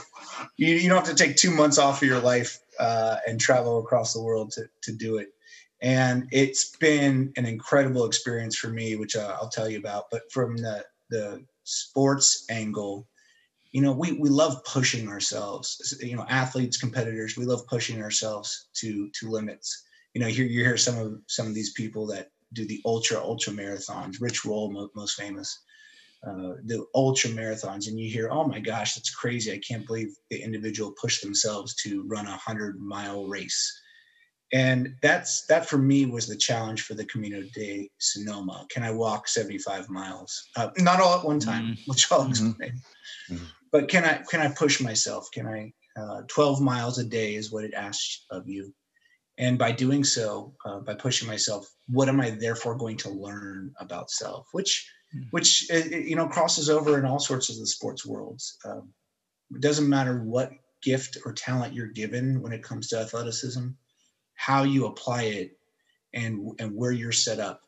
You, 0.56 0.75
you 0.75 0.88
don't 0.88 1.06
have 1.06 1.16
to 1.16 1.25
take 1.25 1.37
two 1.37 1.50
months 1.50 1.78
off 1.78 2.02
of 2.02 2.09
your 2.09 2.21
life 2.21 2.59
uh, 2.80 3.16
and 3.26 3.38
travel 3.40 3.78
across 3.78 4.14
the 4.14 4.23
world 4.23 4.52
to, 4.52 4.64
to 4.82 4.92
do 4.92 5.18
it. 5.18 5.28
And 5.80 6.28
it's 6.32 6.76
been 6.76 7.32
an 7.37 7.44
incredible 7.44 8.04
experience 8.04 8.56
for 8.56 8.68
me, 8.68 8.97
which 8.97 9.16
uh, 9.16 9.37
I'll 9.40 9.49
tell 9.49 9.68
you 9.68 9.78
about. 9.78 10.04
But 10.11 10.30
from 10.32 10.56
the, 10.56 10.85
the 11.11 11.44
sports 11.64 12.47
angle, 12.50 13.06
you 13.72 13.80
know 13.80 13.92
we 13.92 14.12
we 14.12 14.28
love 14.28 14.62
pushing 14.64 15.08
ourselves. 15.08 15.96
You 16.00 16.16
know 16.16 16.26
athletes 16.28 16.76
competitors 16.76 17.36
we 17.36 17.46
love 17.46 17.66
pushing 17.66 18.02
ourselves 18.02 18.68
to 18.74 19.10
to 19.14 19.30
limits. 19.30 19.84
You 20.14 20.20
know 20.20 20.28
here 20.28 20.44
you 20.44 20.62
hear 20.62 20.76
some 20.76 20.98
of 20.98 21.18
some 21.26 21.46
of 21.46 21.54
these 21.54 21.72
people 21.72 22.06
that 22.08 22.28
do 22.52 22.66
the 22.66 22.82
ultra 22.84 23.18
ultra 23.18 23.52
marathons. 23.52 24.20
Rich 24.20 24.44
roll 24.44 24.90
most 24.94 25.14
famous. 25.14 25.58
Uh, 26.24 26.54
the 26.66 26.84
ultra 26.94 27.30
marathons 27.30 27.88
and 27.88 27.98
you 27.98 28.08
hear 28.08 28.30
oh 28.30 28.46
my 28.46 28.60
gosh 28.60 28.94
that's 28.94 29.10
crazy. 29.14 29.52
I 29.52 29.60
can't 29.66 29.86
believe 29.86 30.14
the 30.30 30.40
individual 30.40 30.94
pushed 31.00 31.22
themselves 31.22 31.74
to 31.76 32.04
run 32.06 32.26
a 32.26 32.36
hundred 32.36 32.78
mile 32.78 33.26
race. 33.26 33.80
And 34.52 34.94
that's 35.00 35.46
that 35.46 35.66
for 35.66 35.78
me 35.78 36.04
was 36.04 36.26
the 36.26 36.36
challenge 36.36 36.82
for 36.82 36.92
the 36.92 37.06
camino 37.06 37.42
de 37.54 37.90
sonoma. 37.98 38.66
Can 38.70 38.82
i 38.82 38.90
walk 38.90 39.26
75 39.28 39.88
miles? 39.88 40.50
Uh, 40.56 40.68
not 40.76 41.00
all 41.00 41.18
at 41.18 41.24
one 41.24 41.40
time 41.40 41.68
mm-hmm. 41.68 41.90
which 41.90 42.12
i'll 42.12 42.20
mm-hmm. 42.20 42.30
explain. 42.30 42.80
Mm-hmm. 43.30 43.44
But 43.72 43.88
can 43.88 44.04
I 44.04 44.22
can 44.30 44.40
I 44.40 44.48
push 44.48 44.80
myself? 44.80 45.28
Can 45.32 45.46
I? 45.46 45.72
Uh, 45.94 46.22
12 46.28 46.62
miles 46.62 46.98
a 46.98 47.04
day 47.04 47.34
is 47.34 47.52
what 47.52 47.64
it 47.64 47.74
asks 47.74 48.24
of 48.30 48.48
you, 48.48 48.72
and 49.38 49.58
by 49.58 49.72
doing 49.72 50.04
so, 50.04 50.54
uh, 50.64 50.80
by 50.80 50.94
pushing 50.94 51.28
myself, 51.28 51.70
what 51.88 52.08
am 52.08 52.20
I 52.20 52.30
therefore 52.30 52.76
going 52.76 52.96
to 52.98 53.10
learn 53.10 53.72
about 53.78 54.10
self? 54.10 54.46
Which 54.52 54.90
mm-hmm. 55.14 55.28
which 55.30 55.66
uh, 55.72 55.76
you 55.76 56.16
know 56.16 56.28
crosses 56.28 56.70
over 56.70 56.98
in 56.98 57.04
all 57.04 57.18
sorts 57.18 57.50
of 57.50 57.58
the 57.58 57.66
sports 57.66 58.06
worlds. 58.06 58.56
Um, 58.64 58.92
it 59.54 59.60
doesn't 59.60 59.88
matter 59.88 60.22
what 60.22 60.52
gift 60.82 61.18
or 61.24 61.32
talent 61.32 61.74
you're 61.74 61.86
given 61.88 62.40
when 62.42 62.52
it 62.52 62.62
comes 62.62 62.88
to 62.88 62.98
athleticism, 62.98 63.68
how 64.34 64.62
you 64.62 64.86
apply 64.86 65.24
it 65.24 65.58
and 66.14 66.52
and 66.58 66.74
where 66.74 66.92
you're 66.92 67.12
set 67.12 67.40
up, 67.40 67.62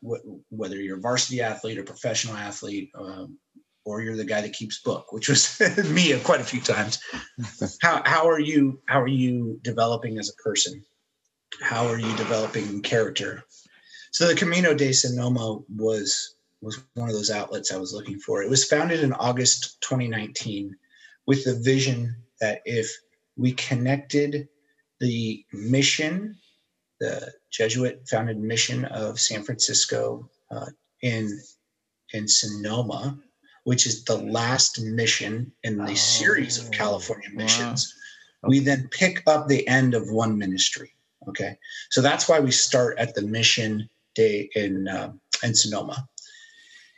whether 0.49 0.75
you're 0.75 0.97
a 0.97 1.01
varsity 1.01 1.41
athlete 1.41 1.77
or 1.77 1.83
professional 1.83 2.35
athlete, 2.35 2.91
um, 2.95 3.37
or 3.85 4.01
you're 4.01 4.17
the 4.17 4.25
guy 4.25 4.41
that 4.41 4.53
keeps 4.53 4.81
book, 4.81 5.13
which 5.13 5.29
was 5.29 5.61
me 5.89 6.19
quite 6.19 6.41
a 6.41 6.45
few 6.45 6.59
times. 6.59 6.99
how 7.81 8.01
how 8.05 8.27
are 8.27 8.39
you 8.39 8.81
how 8.87 8.99
are 8.99 9.07
you 9.07 9.59
developing 9.63 10.17
as 10.17 10.29
a 10.29 10.43
person? 10.43 10.83
How 11.61 11.87
are 11.87 11.99
you 11.99 12.13
developing 12.17 12.81
character? 12.81 13.43
So 14.11 14.27
the 14.27 14.35
Camino 14.35 14.73
de 14.73 14.91
Sonoma 14.91 15.59
was 15.69 16.35
was 16.61 16.81
one 16.95 17.09
of 17.09 17.15
those 17.15 17.31
outlets 17.31 17.71
I 17.71 17.77
was 17.77 17.93
looking 17.93 18.19
for. 18.19 18.41
It 18.41 18.49
was 18.49 18.65
founded 18.65 19.01
in 19.01 19.13
August 19.13 19.77
2019 19.81 20.75
with 21.27 21.43
the 21.43 21.59
vision 21.61 22.15
that 22.41 22.61
if 22.65 22.89
we 23.37 23.53
connected 23.53 24.47
the 24.99 25.45
mission, 25.53 26.37
the 26.99 27.31
Jesuit 27.51 28.07
founded 28.09 28.39
mission 28.39 28.85
of 28.85 29.19
San 29.19 29.43
Francisco 29.43 30.29
uh, 30.49 30.67
in 31.01 31.39
in 32.13 32.27
Sonoma, 32.27 33.19
which 33.65 33.85
is 33.85 34.03
the 34.05 34.17
last 34.17 34.81
mission 34.81 35.51
in 35.63 35.77
the 35.77 35.91
oh, 35.91 35.95
series 35.95 36.57
of 36.57 36.71
California 36.71 37.29
missions. 37.33 37.93
Wow. 38.41 38.49
We 38.49 38.59
then 38.59 38.87
pick 38.91 39.23
up 39.27 39.47
the 39.47 39.67
end 39.67 39.93
of 39.93 40.09
one 40.09 40.37
ministry. 40.37 40.93
Okay, 41.27 41.57
so 41.89 42.01
that's 42.01 42.29
why 42.29 42.39
we 42.39 42.51
start 42.51 42.97
at 42.99 43.15
the 43.15 43.23
mission 43.23 43.89
day 44.13 44.49
in 44.55 44.87
uh, 44.87 45.11
in 45.43 45.55
Sonoma. 45.55 46.07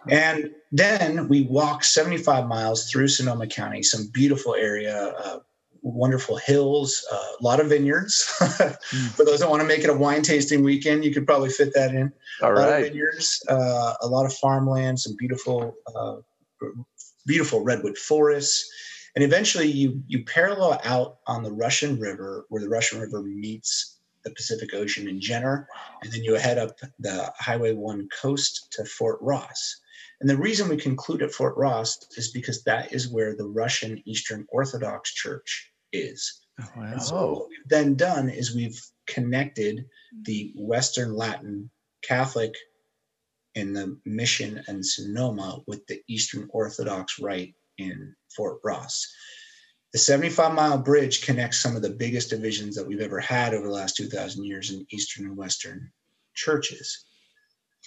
And 0.09 0.51
then 0.71 1.27
we 1.27 1.43
walk 1.43 1.83
75 1.83 2.47
miles 2.47 2.89
through 2.89 3.09
Sonoma 3.09 3.47
County, 3.47 3.83
some 3.83 4.07
beautiful 4.13 4.55
area, 4.55 5.13
uh, 5.17 5.39
wonderful 5.81 6.38
hills, 6.38 7.05
uh, 7.12 7.15
a 7.39 7.43
lot 7.43 7.59
of 7.59 7.67
vineyards. 7.67 8.24
For 9.15 9.25
those 9.25 9.39
that 9.39 9.50
want 9.50 9.62
to 9.62 9.67
make 9.67 9.83
it 9.83 9.89
a 9.89 9.93
wine 9.93 10.21
tasting 10.21 10.63
weekend, 10.63 11.03
you 11.03 11.13
could 11.13 11.25
probably 11.25 11.50
fit 11.50 11.74
that 11.74 11.93
in. 11.93 12.12
All 12.41 12.53
right. 12.53 12.59
A 12.59 12.69
lot 12.69 12.79
of 12.79 12.88
vineyards, 12.88 13.43
uh, 13.50 13.93
a 14.01 14.07
lot 14.07 14.25
of 14.25 14.33
farmland, 14.33 15.00
some 15.00 15.15
beautiful, 15.17 15.75
uh, 15.95 16.17
beautiful 17.25 17.63
redwood 17.63 17.97
forests. 17.97 18.69
And 19.15 19.23
eventually 19.23 19.67
you, 19.67 20.01
you 20.07 20.23
parallel 20.25 20.79
out 20.83 21.17
on 21.27 21.43
the 21.43 21.51
Russian 21.51 21.99
River 21.99 22.45
where 22.49 22.61
the 22.61 22.69
Russian 22.69 22.99
River 23.01 23.23
meets 23.23 23.99
the 24.23 24.31
Pacific 24.31 24.73
Ocean 24.73 25.07
in 25.07 25.19
Jenner. 25.19 25.67
And 26.03 26.11
then 26.11 26.23
you 26.23 26.35
head 26.35 26.57
up 26.57 26.77
the 26.99 27.31
Highway 27.37 27.73
1 27.73 28.09
coast 28.21 28.67
to 28.73 28.85
Fort 28.85 29.17
Ross. 29.21 29.81
And 30.19 30.29
the 30.29 30.37
reason 30.37 30.67
we 30.69 30.77
conclude 30.77 31.21
at 31.21 31.31
Fort 31.31 31.55
Ross 31.57 31.97
is 32.17 32.31
because 32.31 32.63
that 32.63 32.91
is 32.91 33.09
where 33.09 33.35
the 33.35 33.47
Russian 33.47 34.01
Eastern 34.05 34.45
Orthodox 34.49 35.13
Church 35.13 35.71
is. 35.93 36.41
Oh, 36.59 36.65
wow. 36.75 36.83
And 36.83 37.01
so 37.01 37.33
what 37.33 37.49
we've 37.49 37.69
then 37.69 37.95
done 37.95 38.29
is 38.29 38.55
we've 38.55 38.81
connected 39.05 39.85
the 40.23 40.53
Western 40.55 41.15
Latin 41.15 41.69
Catholic 42.01 42.53
in 43.57 43.73
the 43.73 43.97
mission 44.05 44.63
and 44.67 44.85
Sonoma 44.85 45.63
with 45.65 45.85
the 45.87 45.99
Eastern 46.07 46.47
Orthodox 46.51 47.19
rite 47.19 47.55
in 47.79 48.15
Fort 48.35 48.59
Ross. 48.63 49.11
The 49.93 49.99
75 49.99 50.53
mile 50.53 50.77
bridge 50.77 51.25
connects 51.25 51.59
some 51.59 51.75
of 51.75 51.81
the 51.81 51.89
biggest 51.89 52.29
divisions 52.29 52.75
that 52.75 52.85
we've 52.85 53.01
ever 53.01 53.19
had 53.19 53.55
over 53.55 53.65
the 53.65 53.73
last 53.73 53.97
2,000 53.97 54.45
years 54.45 54.69
in 54.69 54.85
Eastern 54.91 55.25
and 55.25 55.35
Western 55.35 55.91
churches. 56.35 57.05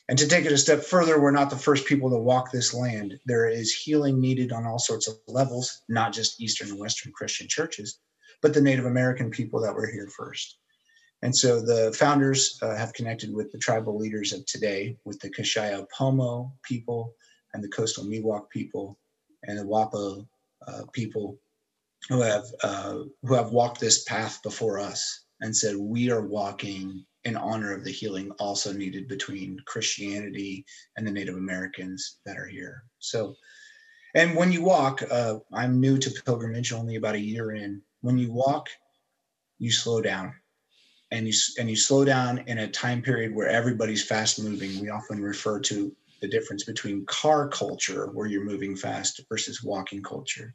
And 0.09 0.19
to 0.19 0.27
take 0.27 0.45
it 0.45 0.51
a 0.51 0.59
step 0.59 0.83
further, 0.83 1.21
we're 1.21 1.31
not 1.31 1.51
the 1.51 1.57
first 1.57 1.87
people 1.87 2.11
to 2.11 2.19
walk 2.19 2.51
this 2.51 2.75
land. 2.75 3.21
There 3.27 3.49
is 3.49 3.73
healing 3.73 4.21
needed 4.21 4.51
on 4.51 4.67
all 4.67 4.81
sorts 4.81 5.07
of 5.07 5.19
levels, 5.29 5.83
not 5.89 6.13
just 6.13 6.41
Eastern 6.41 6.71
and 6.71 6.81
Western 6.81 7.13
Christian 7.13 7.47
churches, 7.47 8.01
but 8.43 8.55
the 8.55 8.61
Native 8.61 8.87
American 8.87 9.31
people 9.31 9.61
that 9.61 9.75
were 9.75 9.87
here 9.87 10.09
first. 10.09 10.57
And 11.23 11.37
so 11.37 11.61
the 11.61 11.93
founders 11.99 12.59
uh, 12.63 12.75
have 12.77 12.95
connected 12.95 13.33
with 13.33 13.53
the 13.53 13.59
tribal 13.59 13.99
leaders 13.99 14.33
of 14.33 14.47
today, 14.47 14.97
with 15.05 15.21
the 15.21 15.31
Kashaya 15.31 15.87
Pomo 15.97 16.53
people 16.63 17.15
and 17.53 17.63
the 17.63 17.69
coastal 17.69 18.05
Miwok 18.05 18.49
people 18.51 18.99
and 19.43 19.59
the 19.59 19.65
Wappo 19.65 20.27
uh, 20.67 20.83
people 20.93 21.39
who 22.09 22.21
have 22.23 22.45
uh, 22.63 22.99
who 23.23 23.35
have 23.35 23.51
walked 23.53 23.81
this 23.81 24.05
path 24.05 24.43
before 24.43 24.79
us 24.79 25.25
and 25.41 25.57
said 25.57 25.77
we 25.77 26.11
are 26.11 26.27
walking 26.27 27.05
in 27.25 27.37
honor 27.37 27.75
of 27.75 27.85
the 27.85 27.91
healing 27.91 28.31
also 28.39 28.73
needed 28.73 29.07
between 29.07 29.59
Christianity 29.67 30.65
and 30.97 31.07
the 31.07 31.11
Native 31.11 31.37
Americans 31.37 32.19
that 32.25 32.39
are 32.39 32.47
here. 32.47 32.85
So, 32.99 33.35
and 34.15 34.35
when 34.35 34.53
you 34.53 34.63
walk, 34.63 35.03
uh, 35.09 35.39
I'm 35.53 35.81
new 35.81 35.99
to 35.99 36.23
pilgrimage, 36.25 36.73
only 36.73 36.97
about 36.97 37.15
a 37.15 37.21
year 37.21 37.53
in. 37.53 37.83
When 38.01 38.17
you 38.17 38.33
walk, 38.33 38.71
you 39.59 39.71
slow 39.71 40.01
down, 40.01 40.35
and 41.11 41.27
you 41.27 41.35
and 41.59 41.69
you 41.69 41.77
slow 41.77 42.05
down 42.05 42.39
in 42.47 42.59
a 42.59 42.69
time 42.69 43.03
period 43.03 43.35
where 43.35 43.49
everybody's 43.49 44.05
fast 44.05 44.43
moving. 44.43 44.81
We 44.81 44.91
often 44.91 45.23
refer 45.23 45.61
to 45.61 45.95
the 46.21 46.29
difference 46.29 46.65
between 46.65 47.07
car 47.07 47.49
culture, 47.49 48.11
where 48.13 48.27
you're 48.27 48.45
moving 48.45 48.77
fast, 48.77 49.21
versus 49.29 49.63
walking 49.63 50.03
culture. 50.03 50.55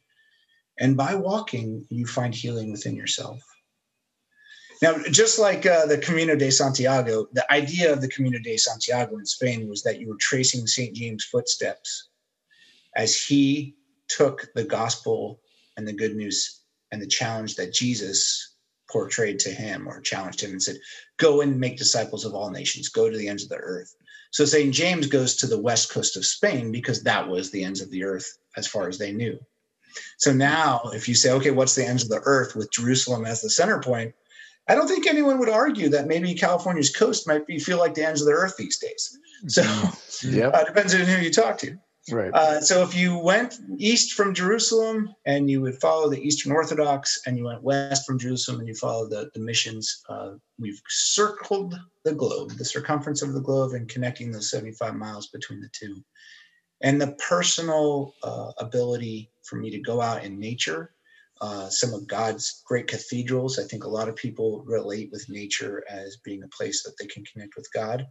And 0.80 0.96
by 0.96 1.16
walking, 1.16 1.86
you 1.90 2.06
find 2.06 2.34
healing 2.36 2.72
within 2.72 2.96
yourself 2.96 3.42
now, 4.82 4.98
just 5.10 5.40
like 5.40 5.66
uh, 5.66 5.86
the 5.86 5.98
Camino 5.98 6.36
de 6.36 6.52
Santiago, 6.52 7.28
the 7.32 7.52
idea 7.52 7.92
of 7.94 8.02
the 8.02 8.08
Camino 8.08 8.40
de 8.40 8.58
Santiago 8.58 9.18
in 9.18 9.26
Spain 9.26 9.70
was 9.70 9.84
that 9.84 10.00
you 10.00 10.10
were 10.10 10.18
tracing 10.20 10.68
St. 10.68 10.94
James' 10.96 11.24
footsteps 11.24 12.10
as 12.96 13.20
he 13.20 13.76
took 14.08 14.48
the 14.54 14.64
gospel 14.64 15.40
and 15.78 15.88
the 15.88 15.94
good 15.94 16.16
news 16.16 16.62
and 16.92 17.02
the 17.02 17.08
challenge 17.08 17.56
that 17.56 17.74
Jesus 17.74 18.55
portrayed 18.90 19.40
to 19.40 19.50
him 19.50 19.88
or 19.88 20.02
challenged 20.02 20.42
him 20.42 20.52
and 20.52 20.62
said, 20.62 20.78
Go 21.18 21.42
and 21.42 21.60
make 21.60 21.78
disciples 21.78 22.26
of 22.26 22.34
all 22.34 22.50
nations, 22.50 22.90
go 22.90 23.10
to 23.10 23.18
the 23.18 23.28
ends 23.28 23.44
of 23.44 23.50
the 23.50 23.58
earth. 23.58 23.96
So 24.32 24.46
St. 24.46 24.74
James 24.74 25.08
goes 25.08 25.38
to 25.38 25.48
the 25.48 25.60
west 25.60 25.92
coast 25.92 26.18
of 26.18 26.26
Spain 26.26 26.72
because 26.72 27.04
that 27.04 27.28
was 27.30 27.52
the 27.52 27.64
ends 27.64 27.82
of 27.82 27.90
the 27.90 28.04
earth 28.04 28.38
as 28.58 28.68
far 28.68 28.88
as 28.88 28.98
they 28.98 29.12
knew. 29.12 29.40
So 30.18 30.34
now, 30.34 30.92
if 30.94 31.08
you 31.08 31.16
say, 31.16 31.32
okay, 31.32 31.52
what's 31.52 31.76
the 31.76 31.86
ends 31.86 32.04
of 32.04 32.10
the 32.10 32.22
earth 32.26 32.56
with 32.56 32.72
Jerusalem 32.72 33.26
as 33.26 33.42
the 33.42 33.50
center 33.50 33.80
point? 33.80 34.14
I 34.68 34.76
don't 34.76 34.88
think 34.88 35.08
anyone 35.08 35.40
would 35.40 35.50
argue 35.50 35.90
that 35.90 36.08
maybe 36.08 36.34
California's 36.34 36.94
coast 36.94 37.28
might 37.28 37.46
be 37.46 37.60
feel 37.60 37.78
like 37.78 37.94
the 37.94 38.06
ends 38.06 38.22
of 38.22 38.28
the 38.28 38.34
earth 38.34 38.58
these 38.58 38.80
days. 38.80 39.18
So 39.48 39.62
yeah, 40.24 40.48
uh, 40.54 40.64
depends 40.64 40.96
on 40.96 41.02
who 41.02 41.22
you 41.22 41.32
talk 41.32 41.58
to. 41.60 41.78
Right. 42.12 42.32
Uh, 42.34 42.62
so 42.62 42.84
if 42.84 42.96
you 42.96 43.18
went 43.18 43.60
east 43.78 44.14
from 44.14 44.36
Jerusalem 44.36 45.16
and 45.26 45.50
you 45.50 45.62
would 45.62 45.80
follow 45.82 46.08
the 46.08 46.22
Eastern 46.22 46.52
Orthodox, 46.52 47.20
and 47.26 47.36
you 47.36 47.46
went 47.46 47.64
west 47.64 48.06
from 48.06 48.20
Jerusalem 48.20 48.60
and 48.60 48.68
you 48.68 48.76
follow 48.76 49.08
the 49.10 49.30
the 49.34 49.40
missions, 49.40 50.04
uh, 50.08 50.34
we've 50.60 50.80
circled 50.88 51.76
the 52.04 52.14
globe, 52.14 52.52
the 52.52 52.66
circumference 52.66 53.24
of 53.24 53.34
the 53.34 53.42
globe, 53.42 53.74
and 53.74 53.90
connecting 53.90 54.32
those 54.32 54.52
75 54.52 54.96
miles 54.96 55.28
between 55.28 55.62
the 55.62 55.70
two. 55.72 56.04
And 56.82 57.02
the 57.02 57.14
personal 57.28 58.14
uh, 58.22 58.52
ability 58.60 59.32
for 59.44 59.56
me 59.56 59.72
to 59.72 59.80
go 59.80 60.00
out 60.00 60.24
in 60.24 60.40
nature 60.40 60.92
uh, 61.42 61.70
some 61.70 61.94
of 61.94 62.08
God's 62.08 62.64
great 62.66 62.88
cathedrals. 62.88 63.60
I 63.60 63.64
think 63.64 63.84
a 63.84 63.90
lot 63.90 64.08
of 64.08 64.16
people 64.16 64.64
relate 64.66 65.10
with 65.12 65.30
nature 65.30 65.84
as 65.90 66.18
being 66.24 66.44
a 66.44 66.48
place 66.48 66.84
that 66.84 66.96
they 66.98 67.08
can 67.08 67.26
connect 67.26 67.56
with 67.56 67.68
God. 67.74 68.08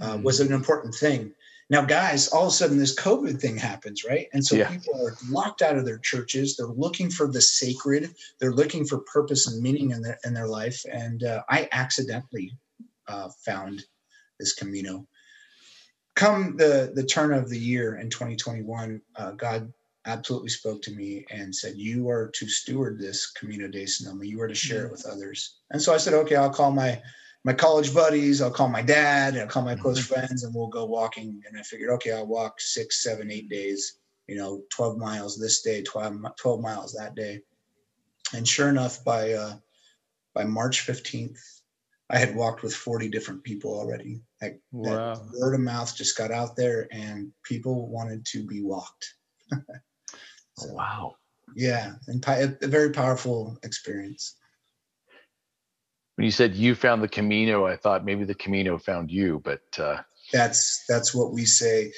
Uh, 0.00 0.16
mm. 0.16 0.22
Was 0.22 0.38
an 0.38 0.52
important 0.52 0.94
thing. 0.94 1.32
Now, 1.70 1.84
guys, 1.84 2.26
all 2.28 2.42
of 2.42 2.48
a 2.48 2.50
sudden 2.50 2.78
this 2.78 2.98
COVID 2.98 3.40
thing 3.40 3.56
happens, 3.56 4.04
right? 4.04 4.26
And 4.32 4.44
so 4.44 4.56
yeah. 4.56 4.68
people 4.68 5.06
are 5.06 5.16
locked 5.28 5.62
out 5.62 5.76
of 5.76 5.84
their 5.84 5.98
churches. 5.98 6.56
They're 6.56 6.66
looking 6.66 7.10
for 7.10 7.28
the 7.28 7.40
sacred. 7.40 8.12
They're 8.40 8.52
looking 8.52 8.84
for 8.84 8.98
purpose 8.98 9.46
and 9.46 9.62
meaning 9.62 9.92
in 9.92 10.02
their 10.02 10.18
in 10.24 10.34
their 10.34 10.48
life. 10.48 10.82
And 10.92 11.22
uh, 11.22 11.42
I 11.48 11.68
accidentally 11.70 12.52
uh, 13.06 13.28
found 13.44 13.84
this 14.40 14.52
Camino. 14.52 15.06
Come 16.16 16.56
the 16.56 16.92
the 16.92 17.04
turn 17.04 17.32
of 17.32 17.48
the 17.48 17.58
year 17.58 17.96
in 17.98 18.10
2021, 18.10 19.00
uh, 19.14 19.30
God 19.32 19.72
absolutely 20.06 20.48
spoke 20.48 20.82
to 20.82 20.92
me 20.92 21.24
and 21.30 21.54
said, 21.54 21.74
You 21.76 22.08
are 22.08 22.28
to 22.34 22.48
steward 22.48 22.98
this 22.98 23.30
Camino 23.30 23.68
de 23.68 23.86
Sonoma. 23.86 24.24
You 24.24 24.40
are 24.40 24.48
to 24.48 24.54
share 24.54 24.82
it 24.82 24.84
mm-hmm. 24.86 24.92
with 24.92 25.06
others. 25.06 25.58
And 25.70 25.80
so 25.80 25.94
I 25.94 25.98
said, 25.98 26.14
Okay, 26.14 26.34
I'll 26.34 26.50
call 26.50 26.72
my 26.72 27.00
my 27.44 27.52
college 27.52 27.94
buddies, 27.94 28.42
I'll 28.42 28.50
call 28.50 28.68
my 28.68 28.82
dad, 28.82 29.36
I'll 29.36 29.46
call 29.46 29.62
my 29.62 29.74
close 29.74 30.00
mm-hmm. 30.00 30.14
friends, 30.14 30.44
and 30.44 30.54
we'll 30.54 30.68
go 30.68 30.84
walking. 30.84 31.42
And 31.48 31.58
I 31.58 31.62
figured, 31.62 31.90
okay, 31.90 32.12
I'll 32.12 32.26
walk 32.26 32.60
six, 32.60 33.02
seven, 33.02 33.30
eight 33.30 33.48
days, 33.48 33.98
you 34.26 34.36
know, 34.36 34.62
12 34.70 34.98
miles 34.98 35.38
this 35.38 35.62
day, 35.62 35.82
12, 35.82 36.36
12 36.36 36.60
miles 36.60 36.92
that 36.92 37.14
day. 37.14 37.40
And 38.34 38.46
sure 38.46 38.68
enough, 38.68 39.02
by 39.04 39.32
uh, 39.32 39.54
by 40.34 40.44
March 40.44 40.86
15th, 40.86 41.40
I 42.10 42.18
had 42.18 42.36
walked 42.36 42.62
with 42.62 42.74
40 42.74 43.08
different 43.08 43.42
people 43.42 43.72
already. 43.72 44.20
Like 44.40 44.60
wow. 44.70 45.14
that 45.14 45.40
word 45.40 45.54
of 45.54 45.60
mouth 45.60 45.96
just 45.96 46.16
got 46.16 46.30
out 46.30 46.56
there 46.56 46.88
and 46.92 47.32
people 47.42 47.88
wanted 47.88 48.24
to 48.26 48.46
be 48.46 48.62
walked. 48.62 49.14
So, 50.56 50.74
wow. 50.74 51.14
Yeah, 51.56 51.94
and 52.06 52.22
a 52.28 52.68
very 52.68 52.90
powerful 52.90 53.58
experience. 53.62 54.36
When 56.20 56.26
you 56.26 56.32
said 56.32 56.54
you 56.54 56.74
found 56.74 57.02
the 57.02 57.08
Camino, 57.08 57.66
I 57.66 57.76
thought 57.76 58.04
maybe 58.04 58.24
the 58.24 58.34
Camino 58.34 58.76
found 58.76 59.10
you, 59.10 59.40
but 59.42 59.62
uh... 59.78 60.02
that's 60.34 60.84
that's 60.86 61.14
what 61.14 61.32
we 61.32 61.46
say. 61.46 61.94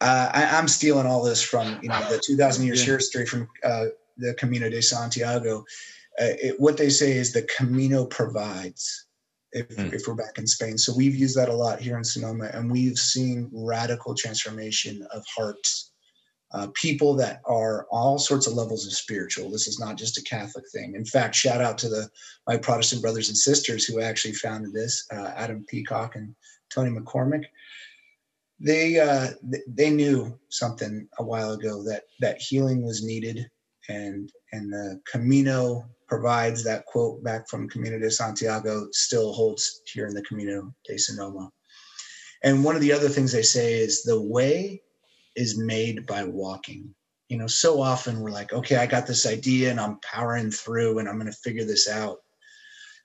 Uh, 0.00 0.30
I, 0.32 0.58
am 0.58 0.66
stealing 0.66 1.06
all 1.06 1.22
this 1.22 1.42
from 1.42 1.78
you 1.82 1.90
know 1.90 2.00
the 2.08 2.18
2,000 2.18 2.64
years 2.64 2.80
yeah. 2.86 2.94
history 2.94 3.26
from 3.26 3.46
uh, 3.62 3.88
the 4.16 4.32
Camino 4.38 4.70
de 4.70 4.80
Santiago. 4.80 5.66
Uh, 6.18 6.32
it, 6.40 6.54
what 6.60 6.78
they 6.78 6.88
say 6.88 7.12
is 7.12 7.34
the 7.34 7.46
Camino 7.58 8.06
provides. 8.06 9.06
If, 9.52 9.68
mm. 9.68 9.92
if 9.92 10.04
we're 10.08 10.14
back 10.14 10.38
in 10.38 10.46
Spain, 10.46 10.78
so 10.78 10.94
we've 10.96 11.14
used 11.14 11.36
that 11.36 11.50
a 11.50 11.54
lot 11.54 11.78
here 11.78 11.98
in 11.98 12.04
Sonoma, 12.04 12.48
and 12.54 12.70
we've 12.70 12.96
seen 12.96 13.50
radical 13.52 14.14
transformation 14.14 15.06
of 15.12 15.22
hearts 15.36 15.91
uh, 16.52 16.68
people 16.74 17.14
that 17.14 17.40
are 17.46 17.86
all 17.90 18.18
sorts 18.18 18.46
of 18.46 18.54
levels 18.54 18.86
of 18.86 18.92
spiritual. 18.92 19.50
This 19.50 19.66
is 19.66 19.80
not 19.80 19.96
just 19.96 20.18
a 20.18 20.22
Catholic 20.22 20.64
thing. 20.70 20.94
In 20.94 21.04
fact, 21.04 21.34
shout 21.34 21.60
out 21.60 21.78
to 21.78 21.88
the 21.88 22.08
my 22.46 22.56
Protestant 22.56 23.00
brothers 23.00 23.28
and 23.28 23.36
sisters 23.36 23.84
who 23.84 24.00
actually 24.00 24.34
founded 24.34 24.72
this, 24.72 25.06
uh, 25.12 25.32
Adam 25.36 25.64
Peacock 25.68 26.16
and 26.16 26.34
Tony 26.72 26.90
McCormick. 26.90 27.44
They 28.60 29.00
uh, 29.00 29.28
they 29.66 29.90
knew 29.90 30.38
something 30.50 31.08
a 31.18 31.24
while 31.24 31.52
ago 31.52 31.82
that 31.84 32.04
that 32.20 32.40
healing 32.40 32.84
was 32.84 33.02
needed, 33.02 33.50
and 33.88 34.30
and 34.52 34.72
the 34.72 35.00
Camino 35.10 35.88
provides 36.06 36.62
that 36.62 36.84
quote 36.84 37.24
back 37.24 37.48
from 37.48 37.68
Camino 37.68 37.98
de 37.98 38.10
Santiago 38.10 38.88
still 38.92 39.32
holds 39.32 39.80
here 39.86 40.06
in 40.06 40.14
the 40.14 40.22
Camino 40.22 40.72
de 40.86 40.98
Sonoma. 40.98 41.50
And 42.44 42.62
one 42.62 42.74
of 42.74 42.82
the 42.82 42.92
other 42.92 43.08
things 43.08 43.32
they 43.32 43.42
say 43.42 43.74
is 43.74 44.02
the 44.02 44.20
way 44.20 44.82
is 45.36 45.58
made 45.58 46.06
by 46.06 46.24
walking. 46.24 46.94
You 47.28 47.38
know, 47.38 47.46
so 47.46 47.80
often 47.80 48.20
we're 48.20 48.30
like, 48.30 48.52
okay, 48.52 48.76
I 48.76 48.86
got 48.86 49.06
this 49.06 49.26
idea 49.26 49.70
and 49.70 49.80
I'm 49.80 49.98
powering 50.00 50.50
through 50.50 50.98
and 50.98 51.08
I'm 51.08 51.18
going 51.18 51.30
to 51.30 51.38
figure 51.38 51.64
this 51.64 51.88
out. 51.88 52.18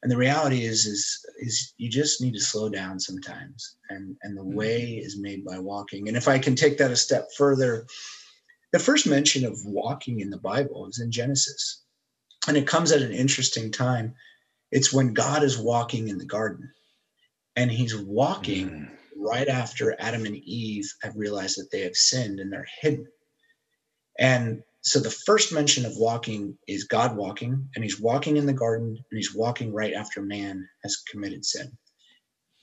And 0.04 0.12
the 0.12 0.18
reality 0.18 0.64
is, 0.64 0.86
is, 0.86 1.26
is 1.38 1.74
you 1.78 1.90
just 1.90 2.22
need 2.22 2.34
to 2.34 2.40
slow 2.40 2.70
down 2.70 3.00
sometimes. 3.00 3.78
And, 3.90 4.16
and 4.24 4.38
the 4.38 4.42
mm-hmm. 4.42 4.56
way 4.56 4.84
is 5.04 5.18
made 5.18 5.46
by 5.46 5.60
walking. 5.60 6.08
And 6.08 6.18
if 6.18 6.28
I 6.28 6.40
can 6.40 6.56
take 6.56 6.78
that 6.78 6.92
a 6.92 6.96
step 6.96 7.30
further, 7.38 7.86
the 8.74 8.80
first 8.80 9.08
mention 9.08 9.46
of 9.46 9.66
walking 9.66 10.20
in 10.20 10.30
the 10.30 10.38
Bible 10.38 10.88
is 10.88 11.00
in 11.00 11.12
Genesis. 11.12 11.84
And 12.48 12.58
it 12.58 12.68
comes 12.68 12.92
at 12.92 13.02
an 13.02 13.12
interesting 13.12 13.72
time. 13.72 14.14
It's 14.72 14.94
when 14.94 15.14
God 15.14 15.44
is 15.44 15.58
walking 15.58 16.10
in 16.10 16.18
the 16.18 16.26
garden 16.26 16.72
and 17.56 17.72
he's 17.72 17.96
walking 17.96 18.70
mm 18.70 18.90
right 19.28 19.48
after 19.48 19.96
Adam 20.00 20.26
and 20.26 20.36
Eve 20.38 20.92
have 21.02 21.16
realized 21.16 21.58
that 21.58 21.70
they 21.72 21.82
have 21.82 21.96
sinned 21.96 22.40
and 22.40 22.52
they're 22.52 22.68
hidden. 22.82 23.08
And 24.20 24.64
so 24.82 25.00
the 25.00 25.12
first 25.12 25.52
mention 25.52 25.86
of 25.86 25.98
walking 25.98 26.58
is 26.68 26.86
God 26.86 27.16
walking, 27.16 27.68
and 27.76 27.84
he's 27.84 28.00
walking 28.00 28.38
in 28.38 28.46
the 28.46 28.54
garden, 28.54 28.88
and 28.88 29.18
he's 29.18 29.36
walking 29.36 29.74
right 29.74 29.94
after 29.94 30.22
man 30.22 30.68
has 30.84 31.04
committed 31.12 31.44
sin. 31.44 31.78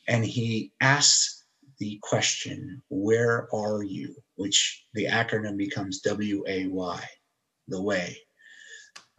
And 0.09 0.25
he 0.25 0.73
asks 0.81 1.45
the 1.79 1.99
question, 2.03 2.83
Where 2.89 3.49
are 3.55 3.83
you? 3.83 4.17
which 4.37 4.85
the 4.95 5.07
acronym 5.07 5.57
becomes 5.57 6.01
W 6.01 6.45
A 6.49 6.67
Y, 6.67 7.09
the 7.69 7.81
way 7.83 8.17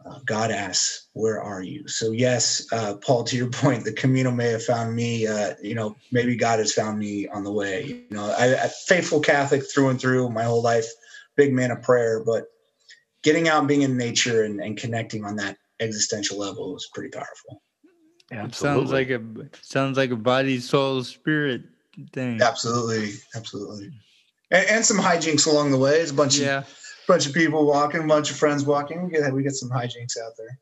uh, 0.04 0.18
God 0.24 0.50
asks, 0.50 1.08
"Where 1.12 1.42
are 1.42 1.62
you?" 1.62 1.88
So 1.88 2.12
yes, 2.12 2.66
uh, 2.72 2.94
Paul, 2.96 3.24
to 3.24 3.36
your 3.36 3.50
point, 3.62 3.84
the 3.84 3.92
Camino 3.92 4.30
may 4.30 4.48
have 4.48 4.64
found 4.64 4.94
me. 4.94 5.26
Uh, 5.26 5.54
you 5.62 5.74
know, 5.74 5.96
maybe 6.12 6.36
God 6.36 6.58
has 6.58 6.72
found 6.72 6.98
me 6.98 7.28
on 7.28 7.44
the 7.44 7.52
way. 7.52 7.84
You 7.84 8.16
know, 8.16 8.34
I, 8.38 8.64
I 8.64 8.68
faithful 8.86 9.20
Catholic 9.20 9.62
through 9.70 9.88
and 9.88 10.00
through 10.00 10.30
my 10.30 10.44
whole 10.44 10.62
life, 10.62 10.86
big 11.36 11.52
man 11.52 11.70
of 11.70 11.82
prayer, 11.82 12.22
but 12.24 12.46
getting 13.22 13.48
out 13.48 13.58
and 13.58 13.68
being 13.68 13.82
in 13.82 13.96
nature 13.96 14.44
and, 14.44 14.60
and 14.60 14.76
connecting 14.76 15.24
on 15.24 15.36
that 15.36 15.56
existential 15.80 16.38
level 16.38 16.76
is 16.76 16.88
pretty 16.94 17.10
powerful. 17.10 17.62
Absolutely. 18.30 18.48
It 18.48 18.54
sounds 18.54 18.92
like 18.92 19.10
a 19.10 19.22
sounds 19.62 19.96
like 19.96 20.10
a 20.10 20.16
body, 20.16 20.58
soul, 20.60 21.02
spirit 21.04 21.62
thing. 22.12 22.40
Absolutely, 22.42 23.12
absolutely, 23.34 23.90
and, 24.50 24.66
and 24.68 24.84
some 24.84 24.98
hijinks 24.98 25.46
along 25.46 25.70
the 25.70 25.78
way. 25.78 26.00
It's 26.00 26.10
a 26.10 26.14
bunch 26.14 26.38
yeah. 26.38 26.58
of 26.58 26.78
bunch 27.06 27.26
of 27.26 27.32
people 27.32 27.66
walking, 27.66 28.02
a 28.02 28.06
bunch 28.06 28.30
of 28.30 28.36
friends 28.36 28.64
walking. 28.64 29.04
We 29.04 29.10
get 29.10 29.32
we 29.32 29.42
get 29.42 29.52
some 29.52 29.70
hijinks 29.70 30.16
out 30.18 30.32
there. 30.36 30.58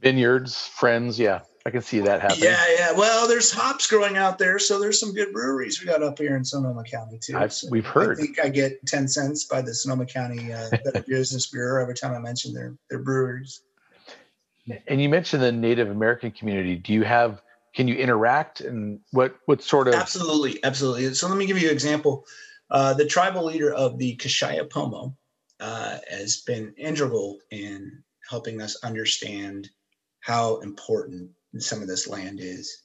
Vineyards, 0.00 0.66
friends, 0.66 1.18
yeah, 1.18 1.40
I 1.66 1.70
can 1.70 1.82
see 1.82 2.00
that 2.00 2.20
happening. 2.20 2.44
Yeah, 2.44 2.64
yeah. 2.78 2.92
Well, 2.92 3.26
there's 3.26 3.50
hops 3.50 3.88
growing 3.88 4.16
out 4.16 4.38
there, 4.38 4.58
so 4.58 4.78
there's 4.78 5.00
some 5.00 5.12
good 5.12 5.32
breweries 5.32 5.80
we 5.80 5.86
got 5.86 6.00
up 6.00 6.18
here 6.18 6.36
in 6.36 6.44
Sonoma 6.44 6.84
County 6.84 7.18
too. 7.20 7.48
So 7.48 7.68
we've 7.70 7.84
heard. 7.84 8.18
I 8.18 8.20
think 8.20 8.38
I 8.38 8.48
get 8.48 8.86
ten 8.86 9.08
cents 9.08 9.44
by 9.44 9.62
the 9.62 9.74
Sonoma 9.74 10.06
County 10.06 10.52
uh, 10.52 10.70
Business 11.08 11.48
Bureau 11.48 11.82
every 11.82 11.94
time 11.94 12.14
I 12.14 12.18
mention 12.20 12.54
their 12.54 12.76
their 12.88 13.00
breweries. 13.00 13.62
And 14.86 15.00
you 15.00 15.08
mentioned 15.08 15.42
the 15.42 15.50
Native 15.50 15.90
American 15.90 16.30
community. 16.30 16.76
Do 16.76 16.92
you 16.92 17.02
have? 17.02 17.42
Can 17.74 17.88
you 17.88 17.96
interact 17.96 18.60
and 18.60 19.00
what 19.10 19.34
what 19.46 19.60
sort 19.60 19.88
of? 19.88 19.94
Absolutely, 19.94 20.62
absolutely. 20.62 21.14
So 21.14 21.26
let 21.26 21.36
me 21.36 21.46
give 21.46 21.60
you 21.60 21.68
an 21.68 21.74
example. 21.74 22.24
Uh, 22.70 22.94
the 22.94 23.06
tribal 23.06 23.44
leader 23.44 23.72
of 23.72 23.98
the 23.98 24.16
Kashaya 24.16 24.70
Pomo, 24.70 25.16
uh, 25.60 25.98
has 26.08 26.38
been 26.38 26.74
integral 26.76 27.38
in 27.50 28.02
helping 28.28 28.60
us 28.60 28.76
understand 28.82 29.70
how 30.20 30.58
important 30.58 31.30
some 31.58 31.80
of 31.80 31.88
this 31.88 32.08
land 32.08 32.40
is. 32.40 32.82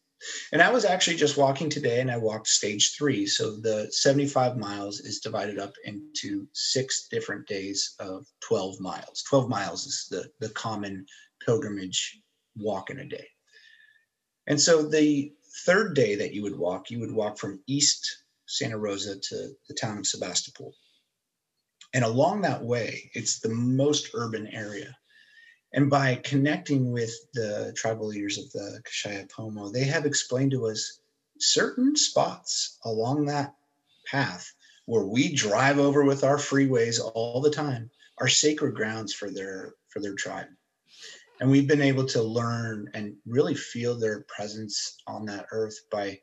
And 0.52 0.62
I 0.62 0.72
was 0.72 0.86
actually 0.86 1.18
just 1.18 1.38
walking 1.38 1.70
today 1.70 2.00
and 2.00 2.12
I 2.12 2.18
walked 2.18 2.48
stage 2.48 2.96
three. 2.96 3.26
So 3.26 3.56
the 3.56 3.92
75 3.92 4.56
miles 4.56 5.00
is 5.00 5.20
divided 5.20 5.58
up 5.58 5.74
into 5.84 6.48
six 6.54 7.08
different 7.10 7.48
days 7.48 7.96
of 8.00 8.28
12 8.42 8.80
miles. 8.80 9.24
12 9.28 9.50
miles 9.50 9.88
is 9.88 10.08
the, 10.12 10.30
the 10.40 10.50
common 10.50 11.08
pilgrimage 11.44 12.20
walk 12.56 12.92
in 12.92 13.00
a 13.00 13.06
day. 13.06 13.28
And 14.46 14.62
so 14.62 14.84
the 14.84 15.34
third 15.66 15.96
day 15.96 16.16
that 16.16 16.34
you 16.34 16.44
would 16.44 16.58
walk, 16.58 16.92
you 16.92 17.00
would 17.00 17.12
walk 17.12 17.38
from 17.38 17.64
East 17.68 18.24
Santa 18.46 18.78
Rosa 18.78 19.20
to 19.20 19.50
the 19.68 19.74
town 19.74 19.98
of 20.00 20.08
Sebastopol. 20.08 20.74
And 21.94 22.06
along 22.06 22.42
that 22.42 22.64
way, 22.64 23.12
it's 23.14 23.40
the 23.40 23.50
most 23.50 24.12
urban 24.14 24.48
area. 24.48 24.98
And 25.74 25.90
by 25.90 26.16
connecting 26.16 26.92
with 26.92 27.14
the 27.34 27.74
tribal 27.76 28.08
leaders 28.08 28.38
of 28.38 28.52
the 28.52 28.82
Kashaya 28.84 29.30
Pomo, 29.30 29.70
they 29.70 29.86
have 29.86 30.06
explained 30.06 30.52
to 30.52 30.68
us 30.68 31.00
certain 31.40 31.96
spots 31.96 32.78
along 32.84 33.26
that 33.26 33.56
path 34.06 34.54
where 34.86 35.06
we 35.06 35.34
drive 35.34 35.80
over 35.80 36.04
with 36.04 36.24
our 36.24 36.38
freeways 36.38 37.00
all 37.14 37.42
the 37.42 37.52
time 37.52 37.90
are 38.20 38.28
sacred 38.28 38.76
grounds 38.76 39.14
for 39.14 39.30
their 39.30 39.74
for 39.90 40.02
their 40.02 40.16
tribe. 40.16 40.48
And 41.40 41.50
we've 41.50 41.68
been 41.68 41.82
able 41.82 42.06
to 42.08 42.22
learn 42.22 42.90
and 42.94 43.16
really 43.26 43.56
feel 43.56 43.98
their 43.98 44.22
presence 44.28 44.98
on 45.08 45.26
that 45.26 45.48
earth 45.52 45.80
by 45.90 46.20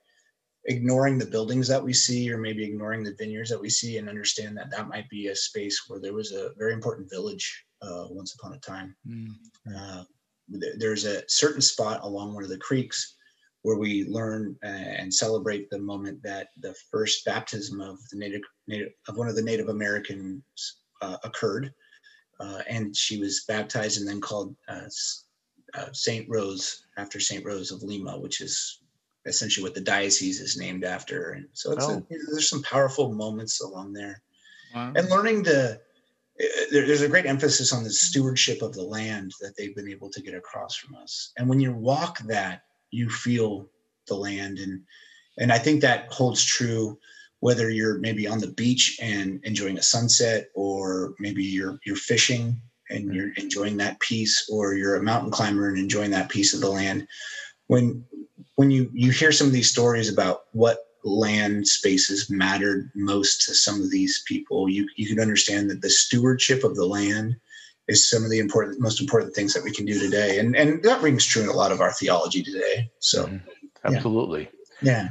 ignoring 0.68 1.18
the 1.18 1.26
buildings 1.26 1.66
that 1.66 1.83
we 1.83 1.92
see 1.94 2.31
or 2.31 2.37
maybe 2.37 2.62
ignoring 2.62 3.02
the 3.02 3.14
vineyards 3.18 3.50
that 3.50 3.61
we 3.61 3.70
see 3.70 3.96
and 3.96 4.09
understand 4.09 4.57
that 4.57 4.70
that 4.70 4.88
might 4.88 5.09
be 5.09 5.28
a 5.28 5.35
space 5.35 5.85
where 5.88 5.98
there 5.98 6.12
was 6.12 6.33
a 6.33 6.50
very 6.59 6.74
important 6.74 7.09
village 7.11 7.64
uh, 7.83 8.04
once 8.11 8.35
upon 8.35 8.52
a 8.52 8.59
time 8.59 8.94
mm. 9.09 9.28
uh, 9.74 10.04
there's 10.48 11.04
a 11.04 11.22
certain 11.28 11.61
spot 11.61 12.00
along 12.02 12.35
one 12.35 12.44
of 12.44 12.50
the 12.50 12.59
creeks 12.59 13.14
where 13.62 13.76
we 13.76 14.07
learn 14.09 14.57
and 14.62 15.12
celebrate 15.12 15.68
the 15.68 15.78
moment 15.78 16.22
that 16.22 16.48
the 16.61 16.74
first 16.90 17.24
baptism 17.24 17.81
of 17.81 17.98
the 18.11 18.18
native, 18.18 18.42
native 18.66 18.92
of 19.09 19.16
one 19.16 19.28
of 19.28 19.37
the 19.37 19.42
native 19.42 19.68
americans 19.68 20.42
uh, 21.00 21.16
occurred 21.24 21.72
uh, 22.40 22.61
and 22.68 22.94
she 22.94 23.18
was 23.18 23.44
baptized 23.48 23.98
and 23.98 24.09
then 24.09 24.20
called 24.20 24.54
uh, 24.68 24.88
uh, 25.74 25.92
saint 25.92 26.26
rose 26.28 26.85
after 26.98 27.18
saint 27.18 27.44
rose 27.44 27.70
of 27.70 27.83
lima 27.83 28.18
which 28.18 28.40
is 28.40 28.81
essentially 29.26 29.64
what 29.64 29.74
the 29.74 29.81
diocese 29.81 30.40
is 30.40 30.57
named 30.57 30.85
after. 30.85 31.33
And 31.33 31.48
so 31.52 31.72
it's 31.72 31.85
oh. 31.85 31.98
a, 31.98 32.02
there's 32.09 32.48
some 32.48 32.62
powerful 32.62 33.12
moments 33.12 33.61
along 33.61 33.92
there. 33.92 34.22
Wow. 34.74 34.92
And 34.94 35.09
learning 35.09 35.44
to, 35.44 35.81
eh, 36.40 36.46
there's 36.70 37.02
a 37.02 37.09
great 37.09 37.26
emphasis 37.26 37.72
on 37.72 37.85
the 37.85 37.90
stewardship 37.90 38.62
of 38.62 38.74
the 38.74 38.83
land 38.83 39.33
that 39.40 39.54
they've 39.57 39.74
been 39.74 39.90
able 39.90 40.11
to 40.11 40.22
get 40.22 40.35
across 40.35 40.76
from 40.76 40.96
us. 40.96 41.33
And 41.37 41.48
when 41.48 41.61
you 41.61 41.72
walk 41.72 42.18
that, 42.20 42.62
you 42.90 43.11
feel 43.11 43.68
the 44.07 44.14
land. 44.14 44.59
And, 44.59 44.83
and 45.38 45.52
I 45.52 45.59
think 45.59 45.83
that 45.83 46.11
holds 46.12 46.44
true 46.44 46.98
whether 47.40 47.70
you're 47.70 47.98
maybe 47.98 48.26
on 48.26 48.40
the 48.40 48.48
beach 48.48 48.98
and 49.00 49.40
enjoying 49.44 49.78
a 49.78 49.83
sunset, 49.83 50.48
or 50.54 51.14
maybe 51.20 51.44
you're, 51.44 51.78
you're 51.87 51.94
fishing 51.94 52.61
and 52.90 53.09
mm. 53.09 53.14
you're 53.14 53.33
enjoying 53.35 53.76
that 53.76 54.00
piece, 54.00 54.48
or 54.50 54.74
you're 54.74 54.96
a 54.96 55.02
mountain 55.02 55.31
climber 55.31 55.68
and 55.68 55.78
enjoying 55.78 56.11
that 56.11 56.31
piece 56.31 56.52
of 56.52 56.61
the 56.61 56.68
land. 56.68 57.07
When 57.68 58.04
when 58.59 58.73
you 58.73 58.90
you 58.92 59.12
hear 59.12 59.31
some 59.31 59.47
of 59.47 59.53
these 59.53 59.71
stories 59.71 60.12
about 60.12 60.40
what 60.51 60.79
land 61.05 61.68
spaces 61.68 62.29
mattered 62.29 62.90
most 62.97 63.47
to 63.47 63.55
some 63.55 63.81
of 63.81 63.92
these 63.92 64.25
people, 64.27 64.68
you 64.68 64.88
you 64.97 65.07
can 65.07 65.21
understand 65.21 65.71
that 65.71 65.81
the 65.81 65.88
stewardship 65.88 66.64
of 66.64 66.75
the 66.75 66.85
land 66.85 67.37
is 67.87 68.11
some 68.11 68.25
of 68.25 68.31
the 68.31 68.40
important 68.40 68.81
most 68.81 69.01
important 69.01 69.33
things 69.33 69.55
that 69.55 69.62
we 69.62 69.71
can 69.71 69.87
do 69.87 69.97
today. 69.97 70.40
And 70.40 70.57
and 70.57 70.83
that 70.83 71.01
rings 71.01 71.25
true 71.25 71.44
in 71.44 71.49
a 71.49 71.53
lot 71.53 71.71
of 71.71 71.81
our 71.81 71.92
theology 71.92 72.42
today. 72.42 72.90
So 72.99 73.27
mm-hmm. 73.27 73.37
absolutely. 73.85 74.51
Yeah. 74.83 74.92
yeah. 74.92 75.09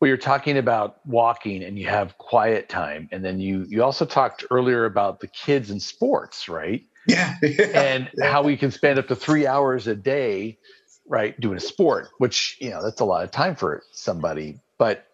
Well, 0.00 0.08
you're 0.08 0.16
talking 0.16 0.56
about 0.56 1.06
walking 1.06 1.62
and 1.62 1.78
you 1.78 1.86
have 1.86 2.16
quiet 2.16 2.70
time. 2.70 3.10
And 3.12 3.22
then 3.22 3.40
you 3.40 3.66
you 3.68 3.84
also 3.84 4.06
talked 4.06 4.46
earlier 4.50 4.86
about 4.86 5.20
the 5.20 5.28
kids 5.28 5.68
and 5.68 5.82
sports, 5.82 6.48
right? 6.48 6.82
Yeah. 7.06 7.34
and 7.74 8.08
how 8.22 8.42
we 8.42 8.56
can 8.56 8.70
spend 8.70 8.98
up 8.98 9.08
to 9.08 9.16
three 9.16 9.46
hours 9.46 9.86
a 9.86 9.94
day, 9.94 10.56
right, 11.10 11.38
doing 11.40 11.56
a 11.56 11.60
sport, 11.60 12.08
which, 12.18 12.56
you 12.60 12.70
know, 12.70 12.82
that's 12.82 13.00
a 13.00 13.04
lot 13.04 13.24
of 13.24 13.32
time 13.32 13.56
for 13.56 13.82
somebody. 13.92 14.60
But 14.78 15.06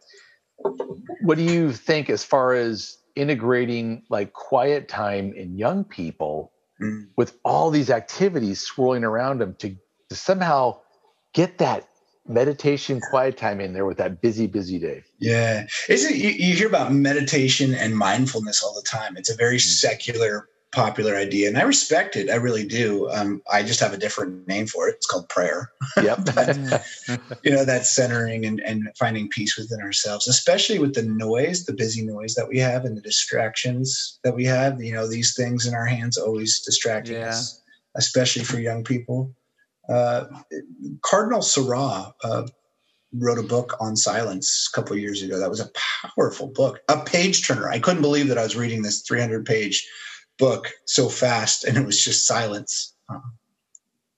what 1.22 1.38
do 1.38 1.42
you 1.42 1.72
think 1.72 2.11
as 2.11 2.22
far 2.22 2.52
as 2.52 2.98
integrating 3.16 4.02
like 4.11 4.35
quiet 4.35 4.88
time 4.88 5.32
in 5.32 5.56
young 5.56 5.85
people 5.85 6.52
mm. 6.80 7.06
with 7.16 7.38
all 7.44 7.70
these 7.70 7.90
activities 7.90 8.61
swirling 8.61 9.04
around 9.04 9.40
them 9.40 9.54
to, 9.59 9.74
to 10.11 10.14
somehow 10.14 10.78
get 11.32 11.59
that 11.59 11.88
meditation 12.28 13.00
quiet 13.11 13.37
time 13.37 13.61
in 13.61 13.72
there 13.72 13.87
with 13.87 13.98
that 13.98 14.20
busy 14.20 14.48
busy 14.48 14.80
day 14.80 15.00
yeah 15.20 15.64
isn't 15.88 16.16
you, 16.16 16.30
you 16.30 16.54
hear 16.54 16.66
about 16.66 16.92
meditation 16.92 17.72
and 17.72 17.96
mindfulness 17.96 18.64
all 18.64 18.74
the 18.74 18.82
time 18.82 19.16
it's 19.16 19.30
a 19.30 19.37
very 19.37 19.59
mm-hmm. 19.59 19.88
secular 19.88 20.48
popular 20.72 21.16
idea 21.16 21.48
and 21.48 21.57
i 21.57 21.62
respect 21.62 22.16
it. 22.16 22.29
I 22.29 22.35
really 22.35 22.66
do. 22.66 23.09
Um, 23.11 23.40
i 23.50 23.62
just 23.62 23.81
have 23.81 23.94
a 23.94 23.96
different 23.96 24.46
name 24.46 24.66
for 24.66 24.88
it. 24.88 24.96
It's 24.96 25.07
called 25.07 25.29
prayer. 25.29 25.70
Yep. 26.02 26.18
But, 26.35 27.38
you 27.44 27.52
know 27.52 27.64
that 27.64 27.87
centering 27.87 28.44
and, 28.44 28.61
and 28.61 28.88
finding 28.98 29.29
peace 29.29 29.57
within 29.57 29.81
ourselves 29.81 30.26
especially 30.26 30.79
with 30.79 30.94
the 30.94 31.02
noise 31.02 31.64
the 31.64 31.72
busy 31.72 32.02
noise 32.05 32.35
that 32.35 32.48
we 32.48 32.59
have 32.59 32.85
and 32.85 32.96
the 32.96 33.00
distractions 33.00 34.18
that 34.24 34.35
we 34.35 34.44
have 34.44 34.83
you 34.83 34.92
know 34.92 35.09
these 35.09 35.35
things 35.35 35.66
in 35.66 35.74
our 35.74 35.87
hands 35.87 36.18
always 36.18 36.61
distracting 36.61 37.16
yeah. 37.16 37.29
us 37.29 37.62
especially 37.96 38.44
for 38.44 38.61
young 38.61 38.85
people. 38.85 39.35
Uh, 39.88 40.24
Cardinal 41.02 41.42
Sarah 41.42 42.14
uh, 42.22 42.46
wrote 43.12 43.38
a 43.38 43.42
book 43.42 43.76
on 43.81 43.96
silence 43.96 44.68
a 44.72 44.76
couple 44.76 44.96
years 44.96 45.22
ago. 45.22 45.38
That 45.38 45.50
was 45.50 45.61
a 45.61 45.70
powerful 46.16 46.48
book, 46.48 46.81
a 46.88 46.98
page 47.05 47.46
turner. 47.46 47.68
I 47.68 47.79
couldn't 47.79 48.02
believe 48.02 48.29
that 48.29 48.38
I 48.38 48.42
was 48.42 48.57
reading 48.57 48.83
this 48.83 49.02
300 49.02 49.44
page 49.46 49.88
book 50.38 50.70
so 50.85 51.09
fast, 51.09 51.64
and 51.64 51.77
it 51.77 51.87
was 51.87 52.03
just 52.03 52.27
silence. 52.27 52.94
Uh, 53.09 53.20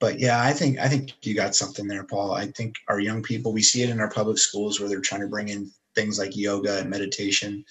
but 0.00 0.20
yeah, 0.20 0.40
I 0.42 0.52
think 0.52 0.78
I 0.78 0.88
think 0.88 1.12
you 1.22 1.34
got 1.34 1.56
something 1.56 1.88
there, 1.88 2.04
Paul. 2.04 2.32
I 2.32 2.46
think 2.46 2.76
our 2.88 3.00
young 3.00 3.22
people, 3.22 3.52
we 3.52 3.62
see 3.62 3.82
it 3.82 3.90
in 3.90 4.00
our 4.00 4.10
public 4.10 4.38
schools 4.38 4.78
where 4.78 4.88
they're 4.88 5.00
trying 5.00 5.22
to 5.22 5.28
bring 5.28 5.48
in 5.48 5.70
things 5.94 6.18
like 6.18 6.36
yoga 6.36 6.78
and 6.78 6.90
meditation. 6.90 7.64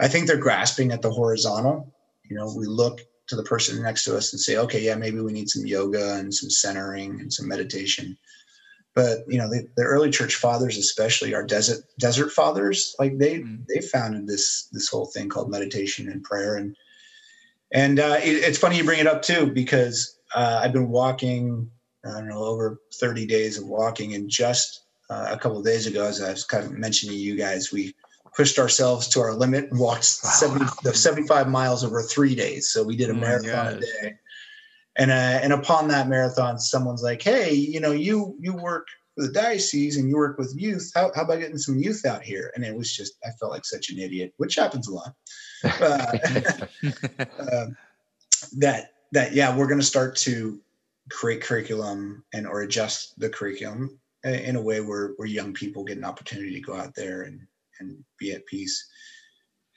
I 0.00 0.08
think 0.08 0.26
they're 0.26 0.36
grasping 0.36 0.92
at 0.92 1.02
the 1.02 1.10
horizontal. 1.10 1.92
You 2.28 2.36
know, 2.36 2.52
we 2.56 2.66
look 2.66 3.00
to 3.26 3.36
the 3.36 3.42
person 3.42 3.82
next 3.82 4.04
to 4.04 4.16
us 4.16 4.32
and 4.32 4.40
say, 4.40 4.56
okay, 4.56 4.80
yeah, 4.80 4.94
maybe 4.94 5.20
we 5.20 5.32
need 5.32 5.48
some 5.48 5.66
yoga 5.66 6.14
and 6.14 6.32
some 6.32 6.50
centering 6.50 7.20
and 7.20 7.32
some 7.32 7.48
meditation. 7.48 8.16
But 8.94 9.18
you 9.28 9.38
know, 9.38 9.48
the, 9.48 9.68
the 9.76 9.84
early 9.84 10.10
church 10.10 10.36
fathers, 10.36 10.76
especially 10.76 11.34
our 11.34 11.44
desert 11.44 11.84
desert 11.98 12.32
fathers, 12.32 12.94
like 12.98 13.18
they 13.18 13.40
mm. 13.40 13.64
they 13.66 13.80
founded 13.80 14.26
this 14.26 14.68
this 14.72 14.88
whole 14.88 15.06
thing 15.06 15.28
called 15.28 15.50
meditation 15.50 16.08
and 16.08 16.22
prayer. 16.22 16.56
And 16.56 16.76
and 17.72 18.00
uh, 18.00 18.16
it, 18.22 18.30
it's 18.30 18.58
funny 18.58 18.76
you 18.76 18.84
bring 18.84 19.00
it 19.00 19.06
up 19.06 19.22
too 19.22 19.46
because 19.52 20.18
uh, 20.34 20.60
I've 20.62 20.72
been 20.72 20.88
walking, 20.88 21.70
I 22.04 22.12
don't 22.18 22.28
know, 22.28 22.44
over 22.44 22.80
30 22.94 23.26
days 23.26 23.58
of 23.58 23.66
walking, 23.66 24.14
and 24.14 24.28
just 24.28 24.82
uh, 25.10 25.28
a 25.30 25.38
couple 25.38 25.58
of 25.58 25.64
days 25.64 25.86
ago, 25.86 26.04
as 26.04 26.22
I 26.22 26.30
was 26.30 26.44
kind 26.44 26.64
of 26.64 26.72
mentioning 26.72 27.14
to 27.14 27.20
you 27.20 27.36
guys, 27.36 27.72
we 27.72 27.94
pushed 28.36 28.58
ourselves 28.58 29.08
to 29.08 29.20
our 29.20 29.34
limit 29.34 29.70
and 29.70 29.80
walked 29.80 30.04
70, 30.04 30.66
the 30.82 30.94
75 30.94 31.48
miles 31.48 31.84
over 31.84 32.02
three 32.02 32.34
days. 32.34 32.68
So 32.68 32.82
we 32.84 32.96
did 32.96 33.10
a 33.10 33.12
oh 33.12 33.16
marathon 33.16 33.66
a 33.74 33.80
day. 33.80 34.14
And, 34.96 35.10
uh, 35.10 35.40
and 35.42 35.52
upon 35.52 35.88
that 35.88 36.08
marathon, 36.08 36.58
someone's 36.58 37.02
like, 37.02 37.22
Hey, 37.22 37.52
you 37.54 37.80
know, 37.80 37.92
you, 37.92 38.36
you 38.40 38.52
work 38.54 38.86
for 39.14 39.26
the 39.26 39.32
diocese 39.32 39.96
and 39.96 40.08
you 40.08 40.16
work 40.16 40.38
with 40.38 40.54
youth. 40.56 40.90
How, 40.94 41.10
how 41.14 41.22
about 41.22 41.40
getting 41.40 41.58
some 41.58 41.78
youth 41.78 42.04
out 42.04 42.22
here? 42.22 42.52
And 42.54 42.64
it 42.64 42.76
was 42.76 42.94
just, 42.94 43.14
I 43.24 43.30
felt 43.40 43.52
like 43.52 43.64
such 43.64 43.90
an 43.90 43.98
idiot, 43.98 44.34
which 44.36 44.56
happens 44.56 44.88
a 44.88 44.94
lot. 44.94 45.14
Uh, 45.80 46.16
uh, 47.38 47.66
that, 48.56 48.92
that, 49.12 49.34
yeah, 49.34 49.54
we're 49.54 49.66
going 49.66 49.80
to 49.80 49.84
start 49.84 50.16
to 50.16 50.60
create 51.10 51.42
curriculum 51.42 52.24
and, 52.32 52.46
or 52.46 52.62
adjust 52.62 53.18
the 53.18 53.28
curriculum 53.28 53.98
in 54.24 54.56
a 54.56 54.62
way 54.62 54.80
where, 54.80 55.14
where 55.16 55.26
young 55.26 55.52
people 55.52 55.84
get 55.84 55.98
an 55.98 56.04
opportunity 56.04 56.54
to 56.54 56.60
go 56.60 56.74
out 56.74 56.94
there 56.94 57.22
and, 57.22 57.40
and 57.80 58.02
be 58.18 58.32
at 58.32 58.46
peace. 58.46 58.88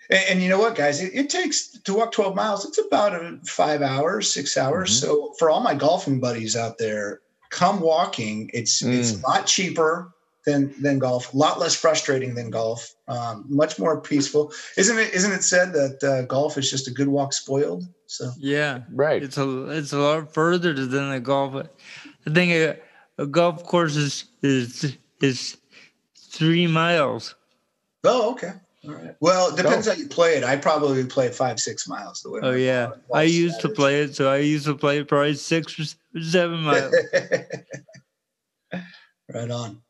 And, 0.10 0.24
and 0.30 0.42
you 0.42 0.50
know 0.50 0.60
what, 0.60 0.76
guys, 0.76 1.02
it, 1.02 1.14
it, 1.14 1.30
takes 1.30 1.70
to 1.80 1.94
walk 1.94 2.12
12 2.12 2.36
miles, 2.36 2.66
it's 2.66 2.80
about 2.80 3.14
a 3.14 3.40
five 3.46 3.82
hours, 3.82 4.32
six 4.32 4.58
hours. 4.58 4.92
Mm-hmm. 4.92 5.08
So 5.08 5.34
for 5.40 5.50
all 5.50 5.62
my 5.62 5.74
golfing 5.74 6.20
buddies 6.20 6.56
out 6.56 6.78
there, 6.78 7.22
come 7.52 7.80
walking. 7.80 8.50
It's 8.54 8.82
mm. 8.82 8.98
it's 8.98 9.22
a 9.22 9.28
lot 9.28 9.46
cheaper 9.46 10.12
than 10.46 10.74
than 10.82 11.00
golf, 11.00 11.34
a 11.34 11.38
lot 11.38 11.60
less 11.60 11.76
frustrating 11.76 12.36
than 12.36 12.50
golf, 12.50 12.94
um, 13.08 13.46
much 13.48 13.78
more 13.78 14.00
peaceful. 14.02 14.52
Isn't 14.78 14.98
it? 14.98 15.14
Isn't 15.14 15.32
it 15.32 15.44
said 15.44 15.74
that 15.74 16.04
uh, 16.04 16.22
golf 16.24 16.58
is 16.58 16.70
just 16.70 16.88
a 16.88 16.92
good 16.92 17.08
walk 17.08 17.34
spoiled? 17.34 17.84
So 18.08 18.32
yeah, 18.38 18.82
right. 18.92 19.22
It's 19.22 19.38
a 19.38 19.70
it's 19.70 19.94
a 19.94 20.00
lot 20.00 20.34
further 20.34 20.74
than 20.74 21.12
a 21.12 21.20
golf. 21.20 21.56
I 21.56 22.30
think 22.30 22.52
a, 22.52 22.78
a 23.18 23.28
golf 23.28 23.64
course 23.64 23.96
is 23.96 24.26
is 24.42 24.98
is 25.22 25.58
three 26.18 26.68
miles. 26.68 27.36
Oh, 28.04 28.32
okay. 28.32 28.54
All 28.84 28.96
right. 28.96 29.16
Well, 29.20 29.50
it 29.50 29.58
depends 29.58 29.88
how 29.88 29.94
you 29.94 30.08
play 30.08 30.38
it. 30.38 30.44
I 30.44 30.58
probably 30.58 31.06
play 31.06 31.30
five, 31.30 31.60
six 31.60 31.88
miles. 31.88 32.22
The 32.22 32.32
way 32.32 32.40
oh 32.42 32.52
yeah, 32.52 32.90
I 33.14 33.24
used 33.24 33.62
to 33.62 33.70
play 33.70 34.02
it, 34.02 34.16
so 34.16 34.32
I 34.32 34.38
used 34.38 34.66
to 34.66 34.76
play 34.76 35.00
it 35.00 35.08
probably 35.08 35.36
six 35.36 35.80
or 35.80 35.84
seven 36.20 36.62
miles. 36.62 36.96
right 39.34 39.52
on. 39.52 39.82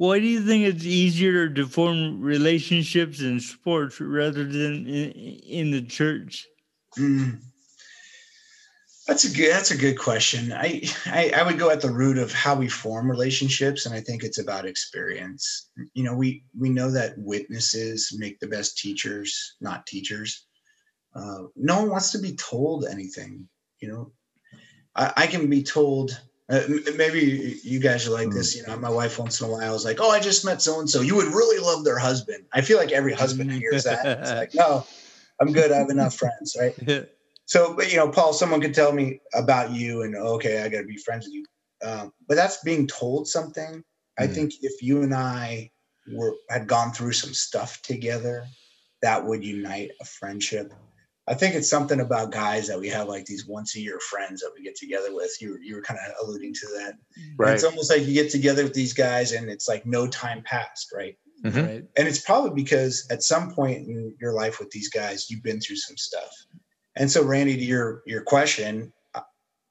Why 0.00 0.18
do 0.18 0.24
you 0.24 0.40
think 0.40 0.64
it's 0.64 0.86
easier 0.86 1.50
to 1.50 1.66
form 1.66 2.22
relationships 2.22 3.20
in 3.20 3.38
sports 3.38 4.00
rather 4.00 4.44
than 4.44 4.86
in, 4.86 5.10
in 5.12 5.70
the 5.72 5.82
church? 5.82 6.48
Mm. 6.96 7.38
That's 9.06 9.24
a 9.24 9.36
good. 9.36 9.52
That's 9.52 9.72
a 9.72 9.76
good 9.76 9.98
question. 9.98 10.54
I, 10.54 10.88
I, 11.04 11.32
I 11.36 11.42
would 11.42 11.58
go 11.58 11.68
at 11.68 11.82
the 11.82 11.90
root 11.90 12.16
of 12.16 12.32
how 12.32 12.54
we 12.54 12.66
form 12.66 13.10
relationships, 13.10 13.84
and 13.84 13.94
I 13.94 14.00
think 14.00 14.24
it's 14.24 14.38
about 14.38 14.64
experience. 14.64 15.68
You 15.92 16.04
know, 16.04 16.14
we 16.14 16.44
we 16.58 16.70
know 16.70 16.90
that 16.92 17.18
witnesses 17.18 18.16
make 18.16 18.40
the 18.40 18.46
best 18.46 18.78
teachers, 18.78 19.56
not 19.60 19.84
teachers. 19.84 20.46
Uh, 21.14 21.42
no 21.56 21.80
one 21.80 21.90
wants 21.90 22.10
to 22.12 22.18
be 22.18 22.36
told 22.36 22.86
anything. 22.86 23.46
You 23.80 23.88
know, 23.88 24.12
I, 24.96 25.12
I 25.14 25.26
can 25.26 25.50
be 25.50 25.62
told. 25.62 26.18
Uh, 26.50 26.62
maybe 26.96 27.60
you 27.62 27.78
guys 27.78 28.06
are 28.08 28.10
like 28.10 28.28
mm. 28.28 28.34
this. 28.34 28.56
You 28.56 28.66
know, 28.66 28.76
my 28.76 28.90
wife 28.90 29.18
once 29.18 29.40
in 29.40 29.46
a 29.46 29.50
while 29.50 29.74
is 29.74 29.84
like, 29.84 29.98
"Oh, 30.00 30.10
I 30.10 30.18
just 30.18 30.44
met 30.44 30.60
so 30.60 30.80
and 30.80 30.90
so. 30.90 31.00
You 31.00 31.14
would 31.16 31.28
really 31.28 31.58
love 31.64 31.84
their 31.84 31.98
husband." 31.98 32.44
I 32.52 32.60
feel 32.60 32.76
like 32.76 32.90
every 32.90 33.12
husband 33.12 33.52
hears 33.52 33.84
that. 33.84 34.04
It's 34.20 34.30
like, 34.30 34.54
no, 34.54 34.84
I'm 35.40 35.52
good. 35.52 35.70
I 35.70 35.78
have 35.78 35.90
enough 35.90 36.14
friends, 36.14 36.56
right? 36.58 37.08
So, 37.46 37.74
but 37.74 37.90
you 37.90 37.96
know, 37.96 38.08
Paul, 38.08 38.32
someone 38.32 38.60
could 38.60 38.74
tell 38.74 38.92
me 38.92 39.20
about 39.34 39.72
you, 39.72 40.02
and 40.02 40.14
okay, 40.14 40.62
I 40.62 40.68
got 40.68 40.82
to 40.82 40.86
be 40.86 40.96
friends 40.96 41.26
with 41.26 41.34
you. 41.34 41.44
Um, 41.84 42.12
but 42.28 42.36
that's 42.36 42.62
being 42.62 42.86
told 42.86 43.26
something. 43.26 43.74
Mm. 43.74 43.82
I 44.20 44.28
think 44.28 44.52
if 44.62 44.80
you 44.80 45.02
and 45.02 45.12
I 45.12 45.72
were 46.12 46.34
had 46.48 46.68
gone 46.68 46.92
through 46.92 47.14
some 47.14 47.34
stuff 47.34 47.82
together, 47.82 48.46
that 49.02 49.24
would 49.24 49.44
unite 49.44 49.90
a 50.00 50.04
friendship. 50.04 50.72
I 51.30 51.34
think 51.34 51.54
it's 51.54 51.70
something 51.70 52.00
about 52.00 52.32
guys 52.32 52.66
that 52.66 52.80
we 52.80 52.88
have 52.88 53.06
like 53.06 53.24
these 53.24 53.46
once 53.46 53.76
a 53.76 53.80
year 53.80 54.00
friends 54.00 54.40
that 54.40 54.50
we 54.56 54.64
get 54.64 54.74
together 54.74 55.14
with. 55.14 55.30
You 55.40 55.56
you 55.62 55.76
were 55.76 55.82
kind 55.82 56.00
of 56.00 56.26
alluding 56.26 56.52
to 56.54 56.66
that. 56.78 56.94
Right. 57.38 57.54
it's 57.54 57.62
almost 57.62 57.88
like 57.88 58.04
you 58.04 58.14
get 58.14 58.32
together 58.32 58.64
with 58.64 58.74
these 58.74 58.92
guys 58.92 59.30
and 59.30 59.48
it's 59.48 59.68
like 59.68 59.86
no 59.86 60.08
time 60.08 60.42
passed, 60.44 60.92
right? 60.92 61.16
Mm-hmm. 61.44 61.60
Right. 61.60 61.84
And 61.96 62.08
it's 62.08 62.20
probably 62.20 62.60
because 62.60 63.06
at 63.10 63.22
some 63.22 63.52
point 63.52 63.86
in 63.86 64.12
your 64.20 64.32
life 64.32 64.58
with 64.58 64.70
these 64.70 64.90
guys, 64.90 65.30
you've 65.30 65.44
been 65.44 65.60
through 65.60 65.76
some 65.76 65.96
stuff. 65.96 66.30
And 66.96 67.08
so, 67.08 67.24
Randy, 67.24 67.56
to 67.56 67.64
your 67.64 68.02
your 68.06 68.22
question, 68.22 68.92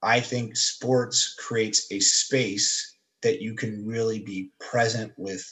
I 0.01 0.21
think 0.21 0.55
sports 0.55 1.35
creates 1.37 1.91
a 1.91 1.99
space 1.99 2.97
that 3.21 3.41
you 3.41 3.53
can 3.53 3.85
really 3.85 4.19
be 4.19 4.51
present 4.61 5.11
with 5.17 5.43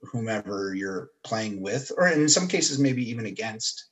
whomever 0.00 0.74
you're 0.74 1.10
playing 1.22 1.62
with, 1.62 1.92
or 1.96 2.08
in 2.08 2.28
some 2.28 2.48
cases, 2.48 2.80
maybe 2.80 3.08
even 3.08 3.26
against. 3.26 3.91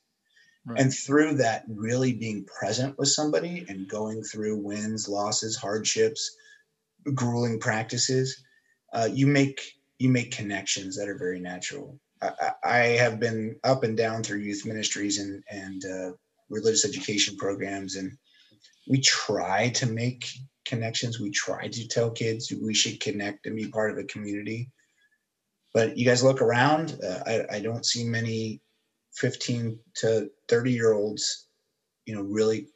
And 0.77 0.95
through 0.95 1.35
that, 1.35 1.65
really 1.69 2.13
being 2.13 2.45
present 2.45 2.99
with 2.99 3.09
somebody 3.09 3.65
and 3.69 3.89
going 3.89 4.23
through 4.23 4.59
wins, 4.59 5.09
losses, 5.09 5.57
hardships, 5.57 6.37
grueling 7.15 7.59
practices, 7.59 8.43
uh, 8.93 9.09
you 9.11 9.27
make 9.27 9.61
you 9.99 10.11
make 10.11 10.33
connections 10.33 10.97
that 10.97 11.09
are 11.09 11.19
very 11.19 11.41
natural. 11.41 11.99
I, 12.23 12.53
I, 12.63 12.79
have 12.79 13.21
been 13.21 13.57
up 13.65 13.85
and 13.85 13.97
down 13.97 14.23
through 14.23 14.41
youth 14.41 14.67
ministries 14.67 15.19
and 15.19 15.43
and 15.51 15.85
uh, 15.85 16.13
religious 16.51 16.85
education 16.85 17.37
programs 17.37 17.97
and 17.97 18.13
we 18.89 19.01
try 19.01 19.71
to 19.71 19.87
make 19.87 20.27
connections. 20.67 21.21
We 21.21 21.31
try 21.31 21.69
to 21.69 21.89
tell 21.89 22.11
kids 22.11 22.53
we 22.63 22.75
should 22.75 23.01
connect 23.01 23.47
and 23.47 23.57
be 23.57 23.69
part 23.69 23.91
of 23.91 23.99
a 23.99 24.05
community. 24.05 24.71
But 25.73 25.97
you 25.97 26.05
guys 26.05 26.25
look 26.25 26.43
around 26.43 26.99
uh, 27.03 27.23
I, 27.27 27.57
I 27.57 27.61
don't 27.61 27.87
see 27.87 28.05
many 28.05 28.61
15 29.15 29.79
to 29.97 30.31
30 30.49 30.73
year 30.73 30.93
olds 30.93 31.47
you 32.07 32.15
know 32.15 32.23
really 32.23 32.67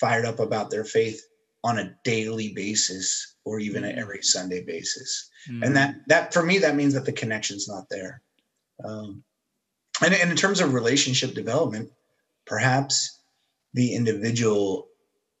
fired 0.00 0.24
up 0.24 0.38
about 0.38 0.70
their 0.70 0.84
faith 0.84 1.22
on 1.64 1.78
a 1.78 1.94
daily 2.04 2.52
basis 2.54 3.36
or 3.44 3.58
even 3.58 3.82
mm-hmm. 3.82 3.98
every 3.98 4.22
sunday 4.22 4.64
basis 4.64 5.30
mm-hmm. 5.50 5.62
and 5.62 5.76
that 5.76 5.96
that 6.08 6.32
for 6.32 6.42
me 6.42 6.58
that 6.58 6.76
means 6.76 6.94
that 6.94 7.04
the 7.04 7.12
connection's 7.12 7.68
not 7.68 7.88
there 7.90 8.22
um, 8.84 9.22
and, 10.02 10.14
and 10.14 10.30
in 10.30 10.36
terms 10.36 10.60
of 10.60 10.74
relationship 10.74 11.34
development 11.34 11.90
perhaps 12.46 13.20
the 13.74 13.94
individual 13.94 14.88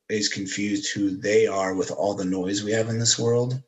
is 0.08 0.28
confused 0.28 0.92
who 0.92 1.16
they 1.16 1.46
are 1.46 1.74
with 1.74 1.90
all 1.90 2.14
the 2.14 2.24
noise 2.24 2.62
we 2.62 2.72
have 2.72 2.88
in 2.88 2.98
this 2.98 3.18
world 3.18 3.60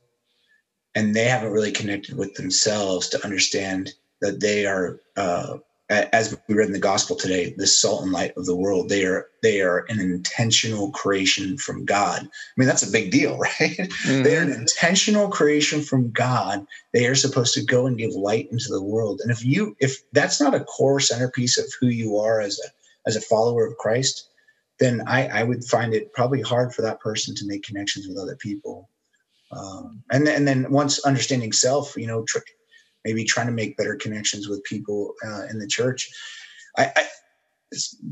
and 0.94 1.14
they 1.14 1.24
haven't 1.24 1.52
really 1.52 1.72
connected 1.72 2.16
with 2.16 2.34
themselves 2.34 3.08
to 3.08 3.24
understand 3.24 3.92
that 4.20 4.40
they 4.40 4.66
are 4.66 5.00
uh, 5.16 5.56
as 5.90 6.36
we 6.48 6.54
read 6.54 6.66
in 6.66 6.72
the 6.72 6.78
gospel 6.78 7.14
today 7.14 7.54
the 7.58 7.66
salt 7.66 8.02
and 8.02 8.12
light 8.12 8.32
of 8.36 8.46
the 8.46 8.56
world 8.56 8.88
they 8.88 9.04
are 9.04 9.28
they 9.42 9.60
are 9.60 9.84
an 9.88 10.00
intentional 10.00 10.90
creation 10.92 11.58
from 11.58 11.84
god. 11.84 12.22
I 12.22 12.28
mean 12.56 12.66
that's 12.66 12.86
a 12.86 12.90
big 12.90 13.10
deal 13.10 13.38
right? 13.38 13.52
Mm-hmm. 13.60 14.22
they're 14.22 14.42
an 14.42 14.52
intentional 14.52 15.28
creation 15.28 15.82
from 15.82 16.10
god. 16.10 16.66
They 16.92 17.06
are 17.06 17.14
supposed 17.14 17.54
to 17.54 17.64
go 17.64 17.86
and 17.86 17.98
give 17.98 18.12
light 18.12 18.48
into 18.50 18.68
the 18.68 18.82
world. 18.82 19.20
And 19.22 19.30
if 19.30 19.44
you 19.44 19.76
if 19.78 19.98
that's 20.12 20.40
not 20.40 20.54
a 20.54 20.64
core 20.64 21.00
centerpiece 21.00 21.58
of 21.58 21.66
who 21.80 21.88
you 21.88 22.16
are 22.18 22.40
as 22.40 22.58
a 22.58 22.68
as 23.06 23.16
a 23.16 23.20
follower 23.20 23.66
of 23.66 23.76
christ 23.76 24.30
then 24.80 25.02
i 25.06 25.26
i 25.28 25.42
would 25.42 25.62
find 25.64 25.92
it 25.92 26.12
probably 26.14 26.40
hard 26.40 26.74
for 26.74 26.82
that 26.82 27.00
person 27.00 27.34
to 27.34 27.46
make 27.46 27.62
connections 27.62 28.08
with 28.08 28.18
other 28.18 28.36
people. 28.36 28.88
Um, 29.52 30.02
and, 30.10 30.26
and 30.26 30.48
then 30.48 30.70
once 30.72 31.04
understanding 31.04 31.52
self 31.52 31.94
you 31.96 32.06
know 32.06 32.24
tr- 32.24 32.38
maybe 33.04 33.24
trying 33.24 33.46
to 33.46 33.52
make 33.52 33.76
better 33.76 33.96
connections 33.96 34.48
with 34.48 34.62
people 34.64 35.14
uh, 35.26 35.44
in 35.50 35.58
the 35.58 35.66
church. 35.66 36.10
I, 36.76 36.90
I, 36.96 37.04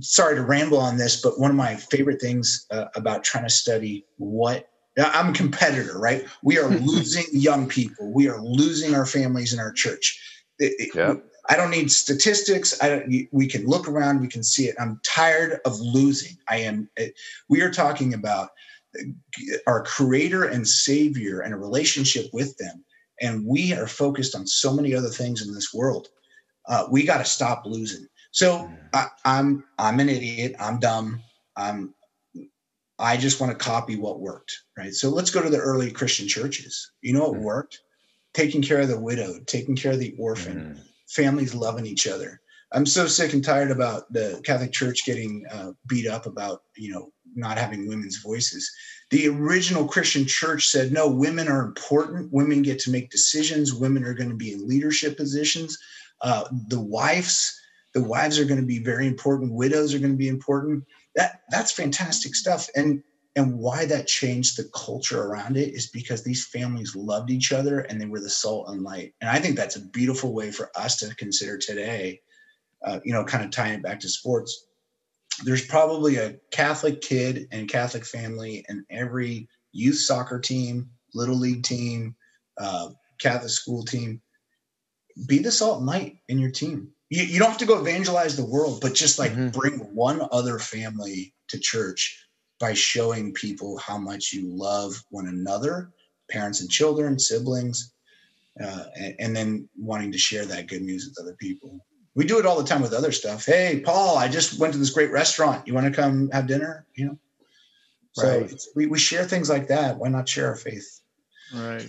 sorry 0.01 0.37
to 0.37 0.43
ramble 0.43 0.79
on 0.79 0.97
this, 0.97 1.21
but 1.21 1.39
one 1.39 1.51
of 1.51 1.57
my 1.57 1.77
favorite 1.77 2.21
things 2.21 2.67
uh, 2.71 2.87
about 2.95 3.25
trying 3.25 3.45
to 3.45 3.51
study 3.51 4.05
what 4.17 4.69
I'm 4.99 5.31
a 5.31 5.33
competitor, 5.33 5.99
right? 5.99 6.27
We 6.43 6.59
are 6.59 6.69
losing 6.81 7.25
young 7.33 7.69
people. 7.69 8.13
We 8.13 8.29
are 8.29 8.41
losing 8.43 8.95
our 8.95 9.07
families 9.07 9.53
in 9.53 9.59
our 9.59 9.73
church. 9.73 10.21
It, 10.59 10.95
yeah. 10.95 11.15
I 11.49 11.57
don't 11.57 11.71
need 11.71 11.91
statistics. 11.91 12.81
I 12.83 12.89
don't, 12.89 13.29
we 13.33 13.49
can 13.49 13.67
look 13.67 13.89
around. 13.89 14.21
We 14.21 14.29
can 14.29 14.45
see 14.45 14.67
it. 14.67 14.77
I'm 14.79 15.01
tired 15.05 15.61
of 15.65 15.81
losing. 15.81 16.37
I 16.49 16.59
am. 16.59 16.89
It, 16.97 17.15
we 17.49 17.63
are 17.63 17.71
talking 17.71 18.15
about 18.15 18.51
our 19.67 19.83
creator 19.83 20.45
and 20.45 20.69
savior 20.69 21.41
and 21.41 21.55
a 21.55 21.57
relationship 21.57 22.27
with 22.33 22.57
them 22.59 22.85
and 23.23 23.47
we 23.47 23.73
are 23.73 23.87
focused 23.87 24.35
on 24.35 24.47
so 24.47 24.75
many 24.75 24.95
other 24.95 25.09
things 25.09 25.47
in 25.47 25.55
this 25.55 25.73
world. 25.73 26.09
Uh, 26.69 26.87
we 26.91 27.05
got 27.05 27.19
to 27.19 27.25
stop 27.25 27.63
losing. 27.65 28.07
So 28.33 28.59
mm. 28.59 28.79
I, 28.93 29.07
I'm 29.25 29.65
I'm 29.79 30.01
an 30.01 30.09
idiot. 30.09 30.55
I'm 30.61 30.79
dumb. 30.81 31.23
I'm 31.57 31.95
I 32.99 33.17
just 33.17 33.41
want 33.41 33.57
to 33.57 33.65
copy 33.65 33.97
what 33.97 34.21
worked, 34.21 34.57
right? 34.77 34.93
So 34.93 35.09
let's 35.09 35.31
go 35.31 35.43
to 35.43 35.51
the 35.51 35.59
early 35.59 35.91
Christian 35.91 36.29
churches. 36.29 36.93
You 37.01 37.15
know 37.15 37.29
what 37.29 37.41
mm. 37.41 37.43
worked? 37.43 37.81
Taking 38.35 38.63
care 38.63 38.81
of 38.81 38.89
the 38.89 39.01
widowed, 39.01 39.47
taking 39.47 39.77
care 39.77 39.93
of 39.93 39.99
the 39.99 40.15
orphan, 40.19 40.77
mm. 40.77 40.83
families 41.09 41.55
loving 41.55 41.87
each 41.87 42.07
other. 42.07 42.41
I'm 42.75 42.87
so 42.87 43.07
sick 43.07 43.35
and 43.35 43.45
tired 43.45 43.71
about 43.71 44.11
the 44.13 44.41
Catholic 44.45 44.73
Church 44.73 45.05
getting 45.05 45.45
uh, 45.53 45.73
beat 45.87 46.07
up 46.09 46.27
about 46.27 46.63
you 46.77 46.93
know 46.93 47.13
not 47.35 47.59
having 47.59 47.89
women's 47.89 48.19
voices. 48.19 48.71
The 49.13 49.29
original 49.29 49.87
Christian 49.87 50.25
church 50.25 50.69
said, 50.69 50.91
no, 50.91 51.07
women 51.07 51.47
are 51.47 51.67
important. 51.67 52.33
Women 52.33 52.63
get 52.63 52.79
to 52.81 52.91
make 52.91 53.11
decisions. 53.11 53.75
Women 53.75 54.05
are 54.05 54.15
going 54.15 54.31
to 54.31 54.35
be 54.35 54.55
in 54.55 54.67
leadership 54.67 55.19
positions. 55.19 55.77
Uh, 56.23 56.45
the 56.69 56.81
wives, 56.81 57.61
the 57.93 58.03
wives 58.03 58.39
are 58.39 58.47
going 58.47 58.61
to 58.61 58.67
be 58.67 58.83
very 58.83 59.07
important. 59.07 59.53
Widows 59.53 59.93
are 59.93 59.99
going 59.99 60.13
to 60.13 60.17
be 60.17 60.29
important. 60.29 60.85
That 61.15 61.43
that's 61.51 61.73
fantastic 61.73 62.35
stuff. 62.35 62.71
And 62.75 63.03
and 63.37 63.59
why 63.59 63.85
that 63.85 64.07
changed 64.07 64.57
the 64.57 64.71
culture 64.75 65.23
around 65.25 65.59
it 65.59 65.75
is 65.75 65.91
because 65.91 66.23
these 66.23 66.47
families 66.47 66.97
loved 66.97 67.31
each 67.31 67.53
other 67.53 67.81
and 67.81 68.01
they 68.01 68.07
were 68.07 68.21
the 68.21 68.31
salt 68.31 68.71
and 68.71 68.83
light. 68.83 69.13
And 69.21 69.29
I 69.29 69.41
think 69.41 69.57
that's 69.57 69.77
a 69.77 69.89
beautiful 69.89 70.33
way 70.33 70.51
for 70.51 70.71
us 70.75 70.97
to 71.01 71.15
consider 71.17 71.59
today. 71.59 72.23
Uh, 72.83 73.01
you 73.05 73.13
know, 73.13 73.25
kind 73.25 73.45
of 73.45 73.51
tying 73.51 73.75
it 73.75 73.83
back 73.83 74.01
to 74.01 74.09
sports 74.09 74.69
there's 75.45 75.67
probably 75.67 76.17
a 76.17 76.37
Catholic 76.51 77.01
kid 77.01 77.49
and 77.53 77.69
Catholic 77.69 78.05
family 78.05 78.65
in 78.69 78.85
every 78.91 79.49
youth 79.73 79.99
soccer 79.99 80.39
team, 80.39 80.91
little 81.15 81.37
league 81.37 81.63
team, 81.63 82.15
uh, 82.59 82.91
Catholic 83.21 83.51
school 83.51 83.85
team. 83.85 84.21
Be 85.27 85.39
the 85.39 85.53
salt 85.53 85.79
and 85.79 85.87
light 85.87 86.19
in 86.29 86.39
your 86.39 86.51
team. 86.51 86.89
You, 87.11 87.25
you 87.25 87.39
don't 87.39 87.51
have 87.51 87.59
to 87.59 87.67
go 87.67 87.79
evangelize 87.79 88.37
the 88.37 88.45
world, 88.45 88.81
but 88.81 88.95
just 88.95 89.19
like 89.19 89.33
mm-hmm. 89.33 89.49
bring 89.49 89.79
one 89.95 90.27
other 90.33 90.59
family 90.59 91.35
to 91.49 91.59
church 91.59 92.27
by 92.59 92.73
showing 92.73 93.35
people 93.35 93.79
how 93.79 93.99
much 93.99 94.33
you 94.33 94.47
love 94.47 94.95
one 95.11 95.27
another, 95.27 95.91
parents 96.31 96.61
and 96.61 96.71
children, 96.71 97.19
siblings, 97.19 97.93
uh, 98.63 98.85
and, 98.97 99.15
and 99.19 99.37
then 99.37 99.69
wanting 99.77 100.13
to 100.13 100.19
share 100.19 100.47
that 100.47 100.69
good 100.69 100.83
news 100.83 101.07
with 101.07 101.25
other 101.25 101.37
people 101.39 101.81
we 102.15 102.25
do 102.25 102.39
it 102.39 102.47
all 102.47 102.61
the 102.61 102.69
time 102.69 102.83
with 102.83 102.93
other 102.93 103.13
stuff. 103.13 103.47
Hey, 103.47 103.81
Paul, 103.85 104.19
I 104.19 104.29
just 104.29 104.59
went 104.59 104.73
to 104.75 104.79
this 104.79 104.91
great 104.91 105.11
restaurant. 105.11 105.67
You 105.67 105.75
want 105.75 105.87
to 105.87 105.93
come 105.93 106.31
have 106.31 106.47
dinner? 106.47 106.87
You 106.95 107.07
know, 107.07 107.19
so 108.13 108.41
right. 108.41 108.63
we, 108.77 108.87
we 108.87 108.99
share 108.99 109.25
things 109.25 109.49
like 109.49 109.69
that. 109.69 109.97
Why 109.97 110.09
not 110.09 110.29
share 110.29 110.49
our 110.49 110.57
faith? 110.57 111.01
Right. 111.55 111.89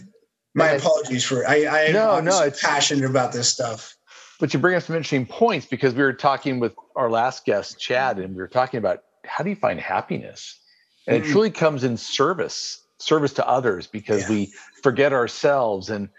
My 0.56 0.70
apologies 0.72 1.24
for 1.24 1.48
I, 1.48 1.88
I 1.88 1.92
no 1.92 2.20
no 2.20 2.44
it's 2.44 2.62
passionate 2.62 3.10
about 3.10 3.34
this 3.34 3.50
stuff. 3.50 3.96
But 4.40 4.54
you 4.54 4.60
bring 4.60 4.76
up 4.76 4.84
some 4.84 4.96
interesting 4.96 5.26
points 5.26 5.66
because 5.66 5.94
we 5.94 6.04
were 6.04 6.14
talking 6.14 6.60
with 6.60 6.76
our 6.96 7.10
last 7.10 7.46
guest, 7.46 7.80
Chad, 7.80 8.20
and 8.20 8.36
we 8.36 8.42
were 8.42 8.48
talking 8.48 8.78
about 8.78 9.04
how 9.26 9.44
do 9.44 9.50
you 9.50 9.56
find 9.56 9.80
happiness? 9.80 10.60
And 11.08 11.18
mm-hmm. 11.18 11.30
it 11.30 11.32
truly 11.32 11.52
comes 11.52 11.84
in 11.84 11.98
service, 11.98 12.84
service 12.98 13.34
to 13.34 13.48
others 13.48 13.88
because 13.88 14.24
yeah. 14.24 14.30
we 14.30 14.54
forget 14.82 15.14
ourselves 15.14 15.90
and 15.90 16.10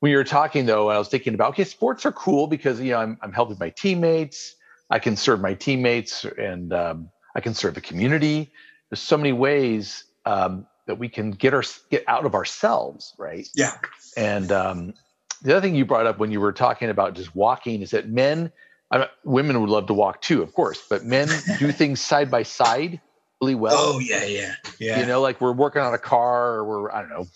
when 0.00 0.10
you 0.10 0.18
were 0.18 0.24
talking 0.24 0.66
though, 0.66 0.90
I 0.90 0.98
was 0.98 1.08
thinking 1.08 1.34
about 1.34 1.50
okay, 1.50 1.64
sports 1.64 2.04
are 2.06 2.12
cool 2.12 2.46
because 2.46 2.80
you 2.80 2.92
know 2.92 2.98
I'm 2.98 3.18
I'm 3.22 3.32
helping 3.32 3.56
my 3.58 3.70
teammates. 3.70 4.54
I 4.90 4.98
can 4.98 5.16
serve 5.16 5.40
my 5.40 5.54
teammates 5.54 6.24
and 6.24 6.72
um, 6.72 7.10
I 7.34 7.40
can 7.40 7.54
serve 7.54 7.74
the 7.74 7.80
community. 7.80 8.50
There's 8.90 9.00
so 9.00 9.16
many 9.16 9.32
ways 9.32 10.04
um, 10.24 10.66
that 10.86 10.98
we 10.98 11.08
can 11.08 11.32
get 11.32 11.54
our 11.54 11.64
get 11.90 12.04
out 12.06 12.24
of 12.24 12.34
ourselves, 12.34 13.14
right? 13.18 13.48
Yeah. 13.54 13.72
And 14.16 14.52
um, 14.52 14.94
the 15.42 15.56
other 15.56 15.66
thing 15.66 15.74
you 15.74 15.84
brought 15.84 16.06
up 16.06 16.18
when 16.18 16.30
you 16.30 16.40
were 16.40 16.52
talking 16.52 16.88
about 16.88 17.14
just 17.14 17.34
walking 17.34 17.82
is 17.82 17.90
that 17.90 18.08
men, 18.08 18.52
I 18.90 19.08
women 19.24 19.60
would 19.60 19.70
love 19.70 19.86
to 19.86 19.94
walk 19.94 20.22
too, 20.22 20.42
of 20.42 20.52
course, 20.54 20.82
but 20.88 21.04
men 21.04 21.28
do 21.58 21.72
things 21.72 22.00
side 22.00 22.30
by 22.30 22.42
side 22.42 23.00
really 23.40 23.54
well. 23.54 23.76
Oh 23.76 23.98
yeah, 23.98 24.24
yeah, 24.24 24.54
yeah. 24.78 25.00
You 25.00 25.06
know, 25.06 25.20
like 25.20 25.40
we're 25.40 25.52
working 25.52 25.82
on 25.82 25.94
a 25.94 25.98
car 25.98 26.54
or 26.54 26.64
we're 26.64 26.92
I 26.92 27.00
don't 27.00 27.10
know 27.10 27.26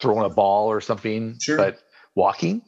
throwing 0.00 0.24
a 0.24 0.34
ball 0.34 0.70
or 0.70 0.80
something. 0.80 1.38
Sure. 1.40 1.56
But 1.56 1.80
walking. 2.18 2.60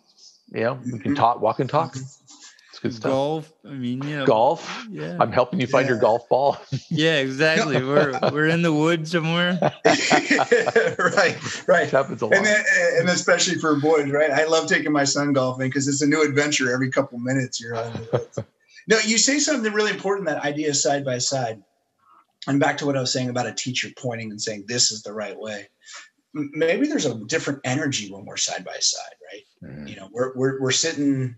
You 0.52 0.60
know, 0.60 0.74
we 0.74 0.90
can 0.92 0.98
mm-hmm. 0.98 1.14
talk, 1.14 1.40
walk 1.40 1.58
and 1.60 1.68
talk. 1.68 1.96
It's 1.96 2.78
good 2.80 2.94
stuff. 2.94 3.10
Golf. 3.10 3.52
I 3.66 3.70
mean, 3.70 4.00
yeah. 4.02 4.24
Golf. 4.24 4.86
Yeah. 4.88 5.16
I'm 5.20 5.32
helping 5.32 5.60
you 5.60 5.66
find 5.66 5.84
yeah. 5.84 5.92
your 5.92 6.00
golf 6.00 6.28
ball. 6.28 6.56
yeah, 6.88 7.16
exactly. 7.16 7.82
We're 7.82 8.18
we're 8.32 8.46
in 8.46 8.62
the 8.62 8.72
woods 8.72 9.10
somewhere. 9.10 9.58
right, 9.84 11.68
right. 11.68 11.86
It 11.86 11.90
happens 11.90 12.22
a 12.22 12.26
lot. 12.26 12.36
And, 12.36 12.46
then, 12.46 12.64
and 12.98 13.08
especially 13.08 13.56
for 13.56 13.78
boys, 13.80 14.10
right? 14.10 14.30
I 14.30 14.44
love 14.46 14.68
taking 14.68 14.92
my 14.92 15.04
son 15.04 15.32
golfing 15.32 15.68
because 15.68 15.88
it's 15.88 16.00
a 16.00 16.06
new 16.06 16.22
adventure 16.22 16.72
every 16.72 16.90
couple 16.90 17.18
minutes. 17.18 17.60
You're 17.60 17.76
on 17.76 17.92
the 17.92 18.44
no, 18.88 18.98
you 19.04 19.18
say 19.18 19.38
something 19.38 19.72
really 19.72 19.90
important. 19.90 20.26
That 20.28 20.42
idea 20.44 20.74
side 20.74 21.04
by 21.04 21.18
side. 21.18 21.62
And 22.46 22.58
back 22.58 22.78
to 22.78 22.86
what 22.86 22.96
I 22.96 23.00
was 23.00 23.12
saying 23.12 23.28
about 23.28 23.46
a 23.46 23.52
teacher 23.52 23.88
pointing 23.96 24.30
and 24.30 24.40
saying 24.40 24.64
this 24.66 24.90
is 24.90 25.02
the 25.02 25.12
right 25.12 25.38
way 25.38 25.68
maybe 26.34 26.86
there's 26.86 27.06
a 27.06 27.24
different 27.26 27.60
energy 27.64 28.10
when 28.10 28.24
we're 28.24 28.36
side 28.36 28.64
by 28.64 28.76
side, 28.78 29.14
right? 29.32 29.70
Mm-hmm. 29.70 29.86
You 29.86 29.96
know, 29.96 30.08
we're, 30.12 30.32
we're, 30.34 30.60
we're 30.60 30.70
sitting 30.70 31.34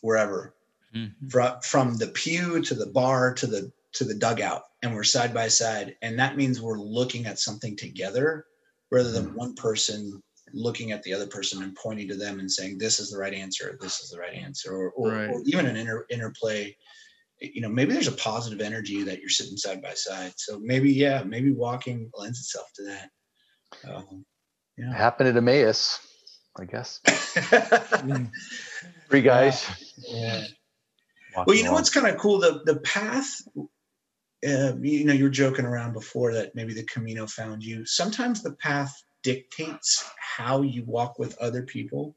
wherever 0.00 0.54
mm-hmm. 0.94 1.28
from, 1.28 1.60
from 1.62 1.96
the 1.96 2.08
pew 2.08 2.60
to 2.62 2.74
the 2.74 2.86
bar 2.86 3.34
to 3.34 3.46
the, 3.46 3.72
to 3.92 4.04
the 4.04 4.14
dugout 4.14 4.62
and 4.82 4.94
we're 4.94 5.04
side 5.04 5.32
by 5.32 5.48
side. 5.48 5.96
And 6.02 6.18
that 6.18 6.36
means 6.36 6.60
we're 6.60 6.78
looking 6.78 7.26
at 7.26 7.38
something 7.38 7.76
together 7.76 8.46
rather 8.90 9.10
than 9.10 9.26
mm-hmm. 9.26 9.36
one 9.36 9.54
person 9.54 10.22
looking 10.54 10.92
at 10.92 11.02
the 11.02 11.14
other 11.14 11.26
person 11.26 11.62
and 11.62 11.74
pointing 11.76 12.08
to 12.08 12.16
them 12.16 12.38
and 12.40 12.50
saying, 12.50 12.76
this 12.78 13.00
is 13.00 13.10
the 13.10 13.18
right 13.18 13.32
answer. 13.32 13.78
This 13.80 14.00
is 14.00 14.10
the 14.10 14.18
right 14.18 14.34
answer. 14.34 14.74
Or, 14.74 14.90
or, 14.90 15.10
right. 15.10 15.30
or 15.30 15.42
even 15.46 15.66
an 15.66 15.76
inter, 15.76 16.04
interplay 16.10 16.76
you 17.42 17.60
know 17.60 17.68
maybe 17.68 17.92
there's 17.92 18.08
a 18.08 18.12
positive 18.12 18.60
energy 18.60 19.02
that 19.02 19.18
you're 19.18 19.28
sitting 19.28 19.56
side 19.56 19.82
by 19.82 19.92
side 19.94 20.32
so 20.36 20.60
maybe 20.60 20.92
yeah 20.92 21.22
maybe 21.24 21.50
walking 21.50 22.08
lends 22.14 22.38
itself 22.38 22.68
to 22.74 22.84
that 22.84 23.10
um, 23.92 24.24
yeah. 24.76 24.92
Happened 24.92 25.28
at 25.28 25.36
Emmaus, 25.36 26.00
I 26.58 26.64
guess. 26.64 26.98
Three 29.08 29.22
guys. 29.22 29.68
Yeah. 29.98 30.44
yeah. 31.34 31.44
Well, 31.46 31.56
you 31.56 31.64
know 31.64 31.72
what's 31.72 31.90
kind 31.90 32.06
of 32.06 32.18
cool? 32.18 32.40
The 32.40 32.62
the 32.64 32.76
path. 32.76 33.42
Uh, 34.44 34.74
you 34.80 35.04
know, 35.04 35.12
you 35.12 35.24
were 35.24 35.30
joking 35.30 35.64
around 35.64 35.92
before 35.92 36.34
that 36.34 36.56
maybe 36.56 36.74
the 36.74 36.82
Camino 36.82 37.28
found 37.28 37.62
you. 37.62 37.86
Sometimes 37.86 38.42
the 38.42 38.54
path 38.54 38.92
dictates 39.22 40.04
how 40.18 40.62
you 40.62 40.84
walk 40.84 41.18
with 41.18 41.38
other 41.38 41.62
people. 41.62 42.16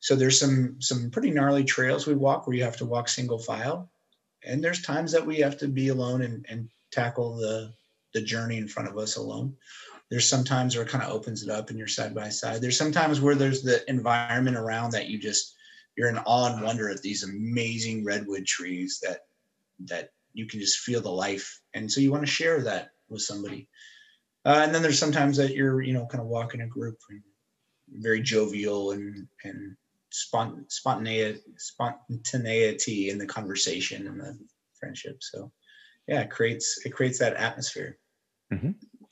So 0.00 0.16
there's 0.16 0.40
some 0.40 0.76
some 0.80 1.10
pretty 1.10 1.30
gnarly 1.30 1.64
trails 1.64 2.06
we 2.06 2.14
walk 2.14 2.46
where 2.46 2.56
you 2.56 2.64
have 2.64 2.78
to 2.78 2.86
walk 2.86 3.08
single 3.08 3.38
file, 3.38 3.90
and 4.44 4.62
there's 4.62 4.82
times 4.82 5.12
that 5.12 5.26
we 5.26 5.38
have 5.38 5.58
to 5.58 5.68
be 5.68 5.88
alone 5.88 6.22
and, 6.22 6.46
and 6.48 6.70
tackle 6.90 7.36
the 7.36 7.72
the 8.14 8.22
journey 8.22 8.56
in 8.56 8.68
front 8.68 8.88
of 8.88 8.96
us 8.96 9.16
alone. 9.16 9.56
There's 10.10 10.28
sometimes 10.28 10.74
where 10.74 10.84
it 10.84 10.90
kind 10.90 11.04
of 11.04 11.10
opens 11.10 11.42
it 11.42 11.50
up 11.50 11.68
and 11.68 11.78
you're 11.78 11.88
side 11.88 12.14
by 12.14 12.30
side. 12.30 12.60
There's 12.60 12.78
sometimes 12.78 13.20
where 13.20 13.34
there's 13.34 13.62
the 13.62 13.88
environment 13.90 14.56
around 14.56 14.92
that 14.92 15.08
you 15.08 15.18
just 15.18 15.54
you're 15.96 16.08
in 16.08 16.18
awe 16.18 16.54
and 16.54 16.62
wonder 16.62 16.88
at 16.88 17.02
these 17.02 17.24
amazing 17.24 18.04
redwood 18.04 18.46
trees 18.46 19.00
that 19.02 19.20
that 19.86 20.10
you 20.32 20.46
can 20.46 20.60
just 20.60 20.78
feel 20.78 21.00
the 21.00 21.10
life, 21.10 21.60
and 21.74 21.90
so 21.90 22.00
you 22.00 22.10
want 22.10 22.24
to 22.24 22.30
share 22.30 22.62
that 22.62 22.90
with 23.08 23.22
somebody. 23.22 23.68
Uh, 24.44 24.60
and 24.64 24.74
then 24.74 24.82
there's 24.82 24.98
sometimes 24.98 25.36
that 25.36 25.54
you're 25.54 25.82
you 25.82 25.92
know 25.92 26.06
kind 26.06 26.22
of 26.22 26.28
walking 26.28 26.62
a 26.62 26.66
group 26.66 26.96
and 27.10 27.22
very 28.02 28.20
jovial 28.20 28.92
and 28.92 29.26
and 29.44 29.76
spont- 30.12 30.70
spontaneity 30.70 31.40
spontaneity 31.56 33.10
in 33.10 33.18
the 33.18 33.26
conversation 33.26 34.06
and 34.06 34.20
the 34.20 34.38
friendship. 34.78 35.18
So 35.20 35.52
yeah, 36.06 36.20
it 36.20 36.30
creates 36.30 36.80
it 36.84 36.90
creates 36.90 37.18
that 37.18 37.34
atmosphere. 37.34 37.98
Mm-hmm. 38.52 38.70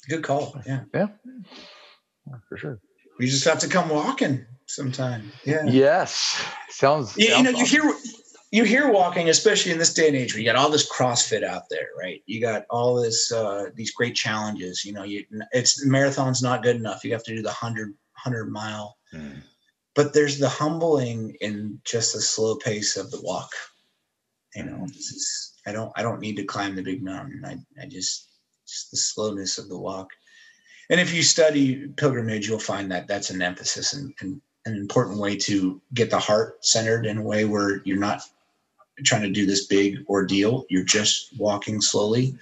Good 0.09 0.23
call. 0.23 0.61
Yeah. 0.67 0.83
Yeah. 0.95 1.09
For 2.49 2.57
sure. 2.57 2.81
We 3.19 3.27
just 3.27 3.45
have 3.45 3.59
to 3.61 3.69
come 3.69 3.89
walking 3.89 4.45
sometime. 4.67 5.33
Yeah. 5.45 5.65
Yes. 5.67 6.45
Sounds. 6.69 7.17
You, 7.17 7.29
sounds 7.29 7.47
you 7.47 7.53
know, 7.53 7.59
you 7.59 7.67
hear 7.67 7.95
you 8.53 8.65
hear 8.65 8.91
walking, 8.91 9.29
especially 9.29 9.73
in 9.73 9.79
this 9.79 9.93
day 9.93 10.09
and 10.09 10.17
age, 10.17 10.33
where 10.33 10.41
you 10.41 10.47
got 10.47 10.57
all 10.57 10.71
this 10.71 10.91
CrossFit 10.91 11.43
out 11.43 11.65
there, 11.69 11.89
right? 11.99 12.23
You 12.27 12.41
got 12.41 12.65
all 12.71 12.95
this 13.01 13.33
uh, 13.33 13.67
these 13.75 13.91
great 13.91 14.15
challenges. 14.15 14.85
You 14.85 14.93
know, 14.93 15.03
you 15.03 15.25
it's 15.53 15.85
marathon's 15.85 16.43
not 16.43 16.63
good 16.63 16.77
enough. 16.77 17.05
You 17.05 17.13
have 17.13 17.25
to 17.25 17.35
do 17.35 17.43
the 17.43 17.49
100, 17.49 17.89
100 17.89 18.51
mile. 18.51 18.97
Mm. 19.15 19.43
But 19.95 20.13
there's 20.13 20.39
the 20.39 20.49
humbling 20.49 21.37
in 21.41 21.81
just 21.85 22.13
the 22.13 22.21
slow 22.21 22.57
pace 22.57 22.97
of 22.97 23.11
the 23.11 23.21
walk. 23.23 23.51
You 24.55 24.65
know, 24.65 24.87
this 24.87 25.11
is 25.11 25.55
I 25.67 25.73
don't 25.73 25.93
I 25.97 26.03
don't 26.03 26.21
need 26.21 26.37
to 26.37 26.45
climb 26.45 26.77
the 26.77 26.83
big 26.83 27.03
mountain. 27.03 27.43
I 27.45 27.57
I 27.83 27.87
just 27.87 28.29
just 28.67 28.91
the 28.91 28.97
slowness 28.97 29.59
of 29.59 29.69
the 29.69 29.79
walk. 29.79 30.11
And 30.91 31.01
if 31.01 31.13
you 31.13 31.23
study 31.23 31.89
pilgrimage, 31.97 32.49
you'll 32.49 32.59
find 32.59 32.91
that 32.93 33.09
that's 33.09 33.31
an 33.31 33.43
emphasis 33.43 33.93
and, 33.93 34.15
and 34.21 34.41
an 34.67 34.77
important 34.77 35.19
way 35.19 35.37
to 35.37 35.81
get 35.95 36.11
the 36.11 36.19
heart 36.19 36.65
centered 36.65 37.07
in 37.07 37.19
a 37.19 37.23
way 37.23 37.45
where 37.45 37.81
you're 37.85 37.99
not 37.99 38.23
trying 39.05 39.23
to 39.23 39.31
do 39.31 39.47
this 39.47 39.67
big 39.67 40.05
ordeal. 40.09 40.65
You're 40.69 40.85
just 40.85 41.37
walking 41.39 41.81
slowly. 41.81 42.37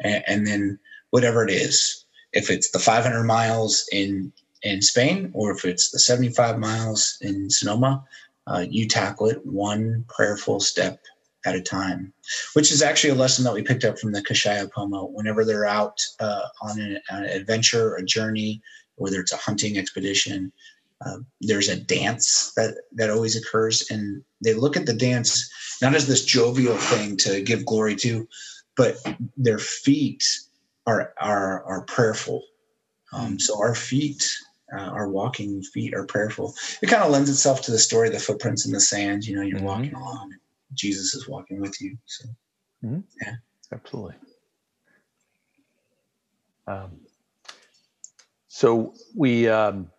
And, 0.00 0.24
and 0.26 0.46
then 0.46 0.78
whatever 1.10 1.44
it 1.44 1.50
is, 1.50 2.04
if 2.32 2.50
it's 2.50 2.70
the 2.70 2.78
500 2.78 3.24
miles 3.24 3.88
in, 3.92 4.32
in 4.62 4.82
Spain 4.82 5.30
or 5.34 5.50
if 5.50 5.64
it's 5.64 5.90
the 5.90 5.98
75 5.98 6.58
miles 6.58 7.18
in 7.20 7.50
Sonoma, 7.50 8.04
uh, 8.46 8.64
you 8.68 8.88
tackle 8.88 9.28
it 9.28 9.44
one 9.44 10.04
prayerful 10.08 10.60
step 10.60 11.00
at 11.46 11.54
a 11.54 11.60
time, 11.62 12.12
which 12.54 12.72
is 12.72 12.82
actually 12.82 13.10
a 13.10 13.14
lesson 13.14 13.44
that 13.44 13.54
we 13.54 13.62
picked 13.62 13.84
up 13.84 13.98
from 13.98 14.12
the 14.12 14.22
Kashaya 14.22 14.70
Pomo. 14.70 15.06
Whenever 15.06 15.44
they're 15.44 15.66
out 15.66 16.00
uh, 16.20 16.42
on 16.62 16.80
an, 16.80 16.98
an 17.10 17.24
adventure, 17.24 17.94
a 17.94 18.04
journey, 18.04 18.60
whether 18.96 19.20
it's 19.20 19.32
a 19.32 19.36
hunting 19.36 19.78
expedition, 19.78 20.52
uh, 21.04 21.18
there's 21.40 21.68
a 21.68 21.76
dance 21.76 22.52
that 22.56 22.74
that 22.92 23.10
always 23.10 23.36
occurs, 23.36 23.88
and 23.90 24.22
they 24.42 24.54
look 24.54 24.76
at 24.76 24.86
the 24.86 24.94
dance 24.94 25.48
not 25.80 25.94
as 25.94 26.08
this 26.08 26.24
jovial 26.24 26.76
thing 26.76 27.16
to 27.18 27.40
give 27.40 27.64
glory 27.64 27.94
to, 27.94 28.26
but 28.76 28.96
their 29.36 29.58
feet 29.58 30.24
are 30.86 31.14
are 31.20 31.64
are 31.64 31.82
prayerful. 31.82 32.42
Um, 33.12 33.38
so 33.38 33.58
our 33.62 33.74
feet, 33.74 34.28
uh, 34.76 34.80
our 34.80 35.08
walking 35.08 35.62
feet, 35.62 35.94
are 35.94 36.04
prayerful. 36.04 36.54
It 36.82 36.88
kind 36.88 37.02
of 37.02 37.10
lends 37.10 37.30
itself 37.30 37.62
to 37.62 37.70
the 37.70 37.78
story 37.78 38.08
of 38.08 38.14
the 38.14 38.20
footprints 38.20 38.66
in 38.66 38.72
the 38.72 38.80
sand. 38.80 39.24
You 39.24 39.36
know, 39.36 39.42
you're 39.42 39.60
Mhm. 39.60 39.64
walking 39.64 39.94
along, 39.94 40.34
Jesus 40.74 41.14
is 41.14 41.28
walking 41.28 41.60
with 41.60 41.80
you. 41.80 41.96
So 42.06 42.28
yeah. 43.22 43.34
Absolutely. 43.72 44.14
Um, 46.66 47.00
so 48.48 48.94
we 49.14 49.48
um, 49.48 49.90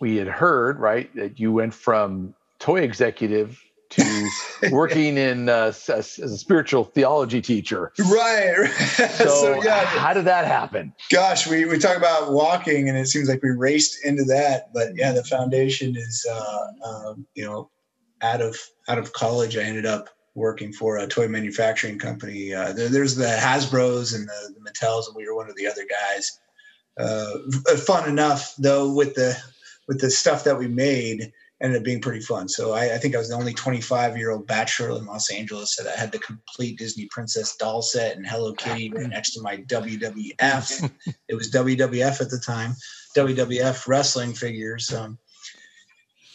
we 0.00 0.16
had 0.16 0.28
heard 0.28 0.78
right 0.78 1.14
that 1.16 1.40
you 1.40 1.52
went 1.52 1.74
from 1.74 2.34
toy 2.58 2.82
executive 2.82 3.60
to 3.90 4.28
working 4.70 5.16
in 5.16 5.48
uh, 5.48 5.72
as 5.88 6.18
a 6.18 6.36
spiritual 6.36 6.84
theology 6.84 7.40
teacher. 7.40 7.92
right. 8.10 8.68
So, 9.16 9.62
yeah, 9.62 9.84
how 9.84 10.12
did 10.12 10.24
that 10.24 10.46
happen? 10.46 10.92
gosh, 11.10 11.46
we, 11.46 11.64
we 11.64 11.78
talk 11.78 11.96
about 11.96 12.32
walking 12.32 12.88
and 12.88 12.96
it 12.96 13.06
seems 13.06 13.28
like 13.28 13.42
we 13.42 13.50
raced 13.50 14.04
into 14.04 14.24
that, 14.24 14.72
but 14.72 14.88
yeah, 14.94 15.12
the 15.12 15.24
foundation 15.24 15.96
is, 15.96 16.26
uh, 16.30 16.66
um, 16.84 17.26
you 17.34 17.44
know, 17.44 17.70
out 18.22 18.40
of, 18.40 18.58
out 18.88 18.98
of 18.98 19.12
college, 19.12 19.56
I 19.56 19.62
ended 19.62 19.86
up 19.86 20.08
working 20.34 20.72
for 20.72 20.98
a 20.98 21.06
toy 21.06 21.28
manufacturing 21.28 21.98
company. 21.98 22.52
Uh, 22.52 22.72
there, 22.72 22.88
there's 22.88 23.16
the 23.16 23.24
Hasbro's 23.24 24.12
and 24.12 24.28
the, 24.28 24.54
the 24.54 24.60
Mattels, 24.60 25.08
and 25.08 25.16
we 25.16 25.26
were 25.26 25.34
one 25.34 25.48
of 25.48 25.56
the 25.56 25.66
other 25.66 25.86
guys. 25.88 26.38
Uh, 26.98 27.76
fun 27.76 28.08
enough 28.08 28.54
though, 28.58 28.92
with 28.92 29.14
the, 29.14 29.36
with 29.88 30.00
the 30.00 30.10
stuff 30.10 30.44
that 30.44 30.58
we 30.58 30.66
made 30.66 31.32
ended 31.62 31.78
up 31.78 31.84
being 31.84 32.00
pretty 32.00 32.20
fun. 32.20 32.48
So 32.48 32.72
I, 32.72 32.94
I 32.94 32.98
think 32.98 33.14
I 33.14 33.18
was 33.18 33.30
the 33.30 33.34
only 33.34 33.54
25 33.54 34.16
year 34.16 34.30
old 34.30 34.46
bachelor 34.46 34.90
in 34.90 35.06
Los 35.06 35.30
Angeles 35.30 35.76
that 35.76 35.86
I 35.86 35.98
had 35.98 36.12
the 36.12 36.18
complete 36.18 36.78
Disney 36.78 37.08
princess 37.10 37.56
doll 37.56 37.82
set 37.82 38.16
and 38.16 38.26
Hello 38.26 38.52
Kitty 38.52 38.90
right 38.90 39.08
next 39.08 39.32
to 39.32 39.42
my 39.42 39.58
WWF. 39.58 40.90
it 41.28 41.34
was 41.34 41.50
WWF 41.50 42.20
at 42.20 42.30
the 42.30 42.42
time, 42.44 42.74
WWF 43.16 43.86
wrestling 43.88 44.34
figures. 44.34 44.92
Um, 44.92 45.18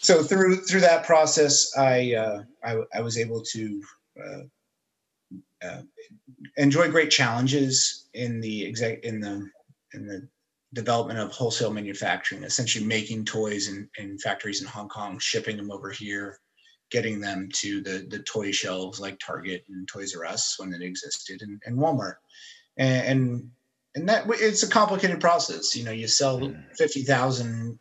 so 0.02 0.24
through 0.24 0.58
through 0.58 0.82
that 0.82 1.06
process, 1.06 1.78
I 1.78 2.16
uh, 2.16 2.44
I, 2.64 2.78
I 2.94 3.02
was 3.02 3.18
able 3.18 3.42
to 3.54 3.82
uh, 4.20 4.42
uh, 5.66 5.82
enjoy 6.58 6.90
great 6.90 7.12
challenges 7.12 8.10
in 8.14 8.42
the 8.42 8.68
exec 8.68 9.04
in 9.04 9.20
the 9.22 9.48
in 9.94 10.08
the 10.08 10.28
development 10.74 11.20
of 11.20 11.32
wholesale 11.32 11.72
manufacturing, 11.72 12.44
essentially 12.44 12.86
making 12.86 13.26
toys 13.26 13.68
in, 13.68 13.90
in 13.98 14.18
factories 14.18 14.62
in 14.62 14.68
Hong 14.68 14.88
Kong, 14.88 15.20
shipping 15.20 15.58
them 15.58 15.72
over 15.72 15.92
here, 15.92 16.40
getting 16.90 17.20
them 17.20 17.50
to 17.56 17.82
the, 17.82 18.08
the 18.10 18.20
toy 18.20 18.52
shelves 18.52 19.00
like 19.00 19.20
Target 19.20 19.66
and 19.70 19.88
Toys 19.88 20.16
R 20.16 20.26
Us 20.26 20.56
when 20.58 20.74
it 20.74 20.82
existed 20.82 21.42
and, 21.42 21.62
and 21.66 21.78
Walmart. 21.78 22.16
And, 22.78 23.06
and, 23.06 23.50
and 23.96 24.10
that 24.10 24.26
it's 24.30 24.64
a 24.64 24.70
complicated 24.70 25.20
process. 25.20 25.76
You 25.76 25.84
know, 25.84 25.92
you 25.92 26.08
sell 26.08 26.54
50,000 26.78 27.78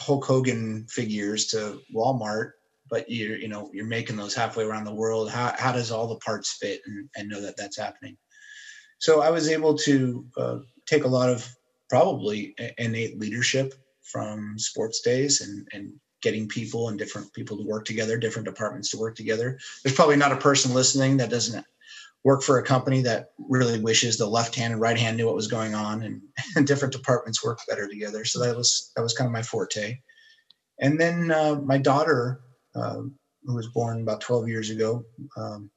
Hulk 0.00 0.24
Hogan 0.24 0.86
figures 0.88 1.46
to 1.48 1.80
Walmart, 1.94 2.52
but 2.88 3.10
you're, 3.10 3.36
you 3.36 3.48
know, 3.48 3.70
you're 3.72 3.86
making 3.86 4.16
those 4.16 4.34
halfway 4.34 4.64
around 4.64 4.84
the 4.84 4.94
world. 4.94 5.30
How, 5.30 5.54
how 5.58 5.72
does 5.72 5.90
all 5.90 6.08
the 6.08 6.16
parts 6.16 6.56
fit 6.60 6.80
and, 6.86 7.08
and 7.16 7.28
know 7.28 7.40
that 7.40 7.56
that's 7.56 7.78
happening? 7.78 8.16
So 8.98 9.20
I 9.20 9.30
was 9.30 9.48
able 9.48 9.76
to 9.78 10.26
uh, 10.36 10.58
take 10.86 11.04
a 11.04 11.08
lot 11.08 11.28
of 11.28 11.48
probably 11.88 12.54
innate 12.78 13.18
leadership 13.18 13.74
from 14.02 14.58
sports 14.58 15.00
days 15.00 15.40
and, 15.40 15.66
and 15.72 15.92
getting 16.22 16.48
people 16.48 16.88
and 16.88 16.98
different 16.98 17.32
people 17.32 17.56
to 17.56 17.64
work 17.64 17.84
together, 17.84 18.16
different 18.16 18.46
departments 18.46 18.90
to 18.90 18.98
work 18.98 19.16
together. 19.16 19.58
There's 19.82 19.96
probably 19.96 20.16
not 20.16 20.32
a 20.32 20.36
person 20.36 20.74
listening 20.74 21.16
that 21.18 21.30
doesn't 21.30 21.64
work 22.24 22.42
for 22.42 22.58
a 22.58 22.62
company 22.62 23.00
that 23.02 23.30
really 23.38 23.80
wishes 23.80 24.18
the 24.18 24.26
left 24.26 24.54
hand 24.54 24.72
and 24.72 24.80
right 24.80 24.98
hand 24.98 25.16
knew 25.16 25.26
what 25.26 25.34
was 25.34 25.48
going 25.48 25.74
on 25.74 26.02
and, 26.02 26.20
and 26.56 26.66
different 26.66 26.92
departments 26.92 27.44
work 27.44 27.60
better 27.68 27.88
together. 27.88 28.24
So 28.24 28.40
that 28.40 28.56
was 28.56 28.92
that 28.96 29.02
was 29.02 29.14
kind 29.14 29.26
of 29.26 29.32
my 29.32 29.42
forte. 29.42 29.98
And 30.80 30.98
then 30.98 31.30
uh, 31.30 31.56
my 31.56 31.78
daughter, 31.78 32.40
uh, 32.74 33.02
who 33.44 33.54
was 33.54 33.68
born 33.68 34.02
about 34.02 34.20
12 34.20 34.48
years 34.48 34.70
ago, 34.70 35.04
um, 35.36 35.70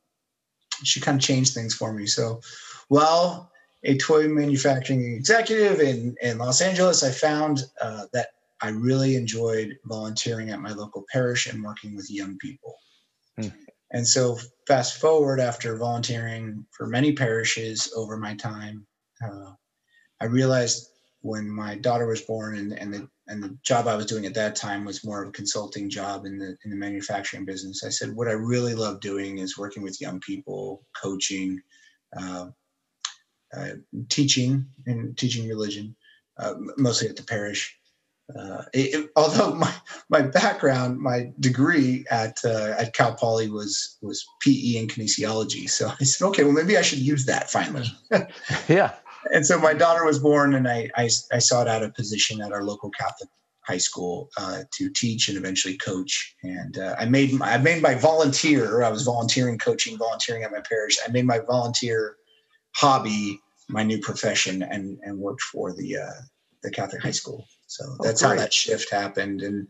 she 0.83 1.01
kind 1.01 1.17
of 1.17 1.25
changed 1.25 1.53
things 1.53 1.73
for 1.73 1.93
me. 1.93 2.05
So, 2.05 2.41
well, 2.89 3.51
a 3.83 3.97
toy 3.97 4.27
manufacturing 4.27 5.13
executive 5.13 5.81
in, 5.81 6.15
in 6.21 6.37
Los 6.37 6.61
Angeles, 6.61 7.03
I 7.03 7.11
found 7.11 7.65
uh, 7.81 8.05
that 8.13 8.29
I 8.61 8.69
really 8.69 9.15
enjoyed 9.15 9.77
volunteering 9.85 10.49
at 10.51 10.61
my 10.61 10.71
local 10.71 11.03
parish 11.11 11.47
and 11.47 11.63
working 11.63 11.95
with 11.95 12.09
young 12.09 12.37
people. 12.37 12.75
Hmm. 13.37 13.49
And 13.93 14.07
so, 14.07 14.39
fast 14.67 14.99
forward 14.99 15.39
after 15.39 15.77
volunteering 15.77 16.65
for 16.71 16.87
many 16.87 17.13
parishes 17.13 17.93
over 17.95 18.17
my 18.17 18.35
time, 18.35 18.87
uh, 19.23 19.51
I 20.19 20.25
realized 20.25 20.89
when 21.21 21.49
my 21.49 21.75
daughter 21.75 22.07
was 22.07 22.21
born 22.21 22.57
and, 22.57 22.73
and 22.73 22.93
the 22.93 23.07
and 23.27 23.41
the 23.41 23.57
job 23.63 23.87
I 23.87 23.95
was 23.95 24.05
doing 24.05 24.25
at 24.25 24.33
that 24.33 24.55
time 24.55 24.83
was 24.83 25.05
more 25.05 25.21
of 25.23 25.29
a 25.29 25.33
consulting 25.33 25.89
job 25.89 26.25
in 26.25 26.37
the 26.37 26.57
in 26.65 26.71
the 26.71 26.75
manufacturing 26.75 27.45
business. 27.45 27.83
I 27.83 27.89
said, 27.89 28.13
what 28.13 28.27
I 28.27 28.33
really 28.33 28.75
love 28.75 28.99
doing 28.99 29.37
is 29.37 29.57
working 29.57 29.83
with 29.83 30.01
young 30.01 30.19
people, 30.19 30.83
coaching, 31.01 31.61
uh, 32.17 32.47
uh, 33.55 33.69
teaching 34.09 34.65
and 34.85 35.17
teaching 35.17 35.47
religion, 35.47 35.95
uh, 36.37 36.55
mostly 36.77 37.07
at 37.07 37.15
the 37.15 37.23
parish. 37.23 37.77
Uh, 38.37 38.63
it, 38.73 38.95
it, 38.95 39.09
although 39.15 39.53
my, 39.55 39.73
my 40.09 40.21
background, 40.21 40.99
my 40.99 41.31
degree 41.39 42.05
at 42.09 42.37
uh, 42.45 42.75
at 42.77 42.93
Cal 42.93 43.15
Poly 43.15 43.49
was 43.49 43.97
was 44.01 44.25
PE 44.41 44.77
and 44.77 44.89
kinesiology, 44.89 45.69
so 45.69 45.91
I 45.99 46.03
said, 46.03 46.25
okay, 46.27 46.43
well 46.43 46.53
maybe 46.53 46.77
I 46.77 46.81
should 46.81 46.99
use 46.99 47.25
that 47.25 47.49
finally. 47.49 47.87
yeah. 48.67 48.93
And 49.31 49.45
so 49.45 49.57
my 49.57 49.73
daughter 49.73 50.05
was 50.05 50.19
born, 50.19 50.53
and 50.53 50.67
I 50.67 50.89
I, 50.95 51.09
I 51.31 51.39
sought 51.39 51.67
out 51.67 51.83
a 51.83 51.89
position 51.89 52.41
at 52.41 52.51
our 52.51 52.63
local 52.63 52.89
Catholic 52.91 53.29
high 53.65 53.77
school 53.77 54.29
uh, 54.37 54.63
to 54.73 54.89
teach 54.89 55.29
and 55.29 55.37
eventually 55.37 55.77
coach. 55.77 56.35
And 56.43 56.77
uh, 56.77 56.95
I 56.99 57.05
made 57.05 57.31
my, 57.33 57.53
I 57.53 57.57
made 57.57 57.81
my 57.81 57.95
volunteer. 57.95 58.83
I 58.83 58.89
was 58.89 59.03
volunteering, 59.03 59.57
coaching, 59.57 59.97
volunteering 59.97 60.43
at 60.43 60.51
my 60.51 60.59
parish. 60.59 60.97
I 61.07 61.11
made 61.11 61.25
my 61.25 61.39
volunteer 61.39 62.17
hobby 62.75 63.39
my 63.69 63.83
new 63.83 63.99
profession 63.99 64.63
and 64.63 64.99
and 65.03 65.17
worked 65.17 65.41
for 65.41 65.73
the 65.73 65.97
uh, 65.97 66.21
the 66.61 66.71
Catholic 66.71 67.01
high 67.01 67.11
school. 67.11 67.45
So 67.73 67.85
Oh, 67.89 68.03
that's 68.03 68.21
how 68.21 68.35
that 68.35 68.53
shift 68.53 68.91
happened. 68.91 69.41
And 69.41 69.67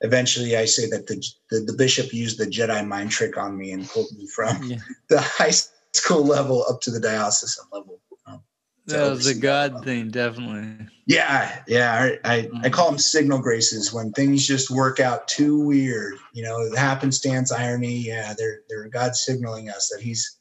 eventually, 0.00 0.56
I 0.56 0.64
say 0.64 0.90
that 0.90 1.06
the, 1.06 1.24
the 1.50 1.60
the 1.60 1.72
bishop 1.72 2.12
used 2.12 2.38
the 2.38 2.46
Jedi 2.46 2.84
mind 2.86 3.10
trick 3.12 3.38
on 3.38 3.56
me 3.56 3.70
and 3.70 3.88
pulled 3.88 4.10
me 4.16 4.26
from 4.26 4.62
Yeah. 4.64 4.78
the 5.08 5.20
high 5.20 5.54
school 5.92 6.24
level 6.24 6.64
up 6.68 6.80
to 6.82 6.90
the 6.90 7.00
diocesan 7.00 7.66
level. 7.72 8.00
Um, 8.26 8.42
that 8.86 9.08
was 9.08 9.26
a 9.28 9.38
God 9.38 9.84
thing, 9.84 10.10
definitely. 10.10 10.88
Yeah, 11.06 11.62
yeah. 11.68 12.16
I, 12.24 12.34
I, 12.34 12.50
I, 12.64 12.70
call 12.70 12.90
them 12.90 12.98
signal 12.98 13.38
graces 13.38 13.92
when 13.92 14.12
things 14.12 14.46
just 14.46 14.70
work 14.70 14.98
out 14.98 15.28
too 15.28 15.60
weird. 15.60 16.16
You 16.32 16.42
know, 16.42 16.68
the 16.68 16.78
happenstance 16.78 17.52
irony. 17.52 17.98
Yeah, 17.98 18.34
they're 18.36 18.62
they're 18.68 18.88
God 18.88 19.14
signaling 19.14 19.70
us 19.70 19.90
that 19.94 20.02
He's 20.02 20.38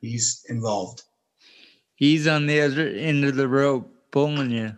He's 0.00 0.42
involved. 0.48 1.02
He's 1.96 2.26
on 2.26 2.46
the 2.46 2.62
other 2.62 2.88
end 2.88 3.26
of 3.26 3.36
the 3.36 3.46
rope 3.46 3.92
pulling 4.10 4.50
you. 4.50 4.72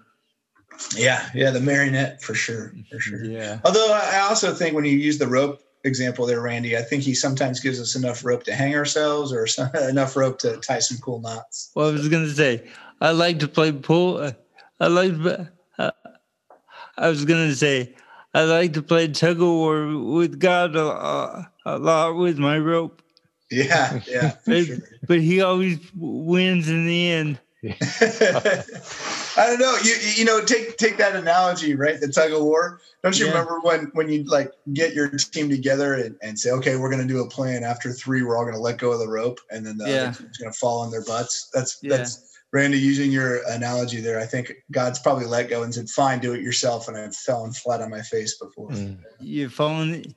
Yeah, 0.97 1.29
yeah, 1.35 1.51
the 1.51 1.61
marionette 1.61 2.23
for 2.23 2.35
sure, 2.35 2.73
for 2.91 2.99
sure. 2.99 3.25
Yeah. 3.25 3.61
Although 3.65 3.93
I 3.93 4.21
also 4.21 4.55
think 4.55 4.75
when 4.75 4.85
you 4.85 4.97
use 4.97 5.19
the 5.19 5.27
rope 5.27 5.63
example 5.85 6.27
there, 6.27 6.41
Randy, 6.41 6.77
I 6.77 6.83
think 6.83 7.03
he 7.03 7.15
sometimes 7.15 7.61
gives 7.61 7.81
us 7.81 7.97
enough 7.97 8.25
rope 8.25 8.45
to 8.45 8.55
hang 8.55 8.75
ourselves 8.75 9.33
or 9.33 9.47
some, 9.47 9.71
enough 9.89 10.17
rope 10.17 10.39
to 10.41 10.57
tie 10.59 10.79
some 10.79 10.99
cool 10.99 11.21
knots. 11.21 11.71
Well, 11.75 11.89
I 11.89 11.93
was 11.93 12.09
going 12.09 12.25
to 12.25 12.35
say, 12.35 12.69
I 13.01 13.11
like 13.13 13.39
to 13.41 13.49
play 13.49 13.73
pool. 13.73 14.33
I 14.81 14.87
like, 14.87 15.13
uh, 15.79 15.91
I 16.99 17.09
was 17.09 17.25
going 17.25 17.49
to 17.49 17.57
say, 17.57 17.95
I 18.35 18.45
like 18.45 18.73
to 18.75 18.83
play 18.83 19.09
tug 19.09 19.41
of 19.41 19.49
war 19.49 19.87
with 19.97 20.39
God 20.39 20.77
a, 20.77 21.51
a 21.67 21.79
lot 21.79 22.17
with 22.17 22.39
my 22.39 22.59
rope. 22.59 23.01
Yeah, 23.53 24.01
yeah. 24.09 24.37
But, 24.47 24.65
sure. 24.65 24.79
but 25.07 25.21
he 25.21 25.43
always 25.43 25.79
wins 25.95 26.71
in 26.71 26.87
the 26.87 27.11
end. 27.11 27.39
I 29.37 29.47
don't 29.47 29.59
know. 29.61 29.77
You 29.83 29.95
you 30.17 30.25
know, 30.25 30.45
take 30.45 30.77
take 30.77 30.97
that 30.99 31.17
analogy, 31.17 31.75
right? 31.75 32.01
The 32.01 32.09
tug 32.09 32.33
of 32.33 32.43
war. 32.43 32.81
Don't 33.03 33.19
you 33.19 33.27
Yeah. 33.27 33.33
remember 33.33 33.61
when 33.61 33.91
when 33.95 34.09
you 34.09 34.25
like 34.25 34.53
get 34.73 34.95
your 34.95 35.09
team 35.09 35.49
together 35.49 35.95
and, 35.95 36.17
and 36.23 36.39
say, 36.39 36.51
okay, 36.51 36.77
we're 36.77 36.91
gonna 36.91 37.07
do 37.07 37.21
a 37.21 37.29
plan. 37.29 37.65
After 37.65 37.93
three, 37.93 38.23
we're 38.23 38.37
all 38.37 38.45
gonna 38.45 38.59
let 38.61 38.79
go 38.79 38.93
of 38.93 38.99
the 38.99 39.09
rope, 39.09 39.41
and 39.51 39.67
then 39.67 39.79
the 39.79 39.89
Yeah. 39.89 39.95
other 40.09 40.13
team's 40.13 40.39
gonna 40.39 40.53
fall 40.53 40.81
on 40.81 40.91
their 40.91 41.05
butts. 41.05 41.49
That's 41.53 41.79
Yeah. 41.83 41.97
that's 41.97 42.29
Randy 42.53 42.79
using 42.79 43.11
your 43.11 43.41
analogy 43.49 44.01
there. 44.03 44.21
I 44.21 44.27
think 44.27 44.53
God's 44.71 44.99
probably 44.99 45.25
let 45.25 45.49
go 45.49 45.63
and 45.63 45.75
said, 45.75 45.89
fine, 45.89 46.21
do 46.21 46.35
it 46.35 46.43
yourself. 46.43 46.87
And 46.87 46.99
I've 46.99 47.17
fallen 47.17 47.53
flat 47.53 47.81
on 47.81 47.89
my 47.89 48.03
face 48.03 48.37
before. 48.37 48.69
Mm. 48.69 48.99
You're 49.21 49.49
falling 49.49 50.15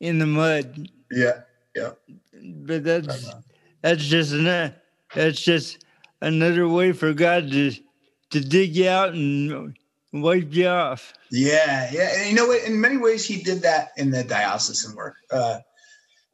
in 0.00 0.18
the 0.18 0.26
mud, 0.26 0.88
Yeah, 1.10 1.42
Yeah. 1.76 1.90
but 2.32 2.84
that's 2.84 3.26
that's 3.82 4.02
just 4.02 4.32
an, 4.32 4.72
that's 5.14 5.42
just 5.42 5.84
another 6.22 6.66
way 6.66 6.92
for 6.92 7.12
God 7.12 7.50
to 7.50 7.72
to 8.34 8.40
dig 8.40 8.76
you 8.76 8.88
out 8.88 9.14
and 9.14 9.76
wipe 10.12 10.52
you 10.52 10.66
off. 10.68 11.14
Yeah, 11.30 11.88
yeah. 11.92 12.10
And 12.18 12.28
you 12.28 12.34
know 12.34 12.46
what? 12.46 12.64
In 12.64 12.80
many 12.80 12.96
ways, 12.98 13.24
he 13.24 13.42
did 13.42 13.62
that 13.62 13.90
in 13.96 14.10
the 14.10 14.24
diocesan 14.24 14.94
work. 14.94 15.14
Uh, 15.30 15.60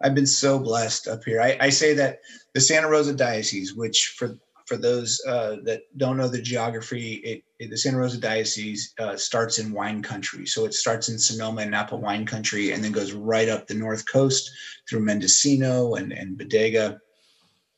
I've 0.03 0.15
been 0.15 0.27
so 0.27 0.59
blessed 0.59 1.09
up 1.09 1.25
here. 1.25 1.41
I, 1.43 1.59
I 1.61 1.69
say 1.69 1.93
that 1.95 2.21
the 2.55 2.61
Santa 2.61 2.89
Rosa 2.89 3.15
Diocese, 3.15 3.75
which 3.75 4.15
for 4.19 4.39
for 4.67 4.77
those 4.79 5.21
uh, 5.27 5.57
that 5.65 5.83
don't 5.99 6.17
know 6.17 6.29
the 6.29 6.41
geography, 6.41 7.15
it, 7.17 7.43
it- 7.59 7.71
the 7.71 7.77
Santa 7.77 7.99
Rosa 7.99 8.19
Diocese 8.19 8.95
uh, 8.99 9.17
starts 9.17 9.59
in 9.59 9.73
wine 9.73 10.03
country. 10.03 10.47
So 10.47 10.65
it 10.65 10.73
starts 10.73 11.11
in 11.11 11.19
Sonoma 11.19 11.61
and 11.63 11.71
Napa 11.71 11.97
wine 11.97 12.25
country, 12.25 12.73
and 12.73 12.83
then 12.83 12.93
goes 12.93 13.13
right 13.13 13.49
up 13.51 13.67
the 13.67 13.75
north 13.75 14.11
coast 14.11 14.51
through 14.89 15.01
Mendocino 15.01 15.97
and 15.97 16.13
and 16.13 16.39
Bodega, 16.39 16.99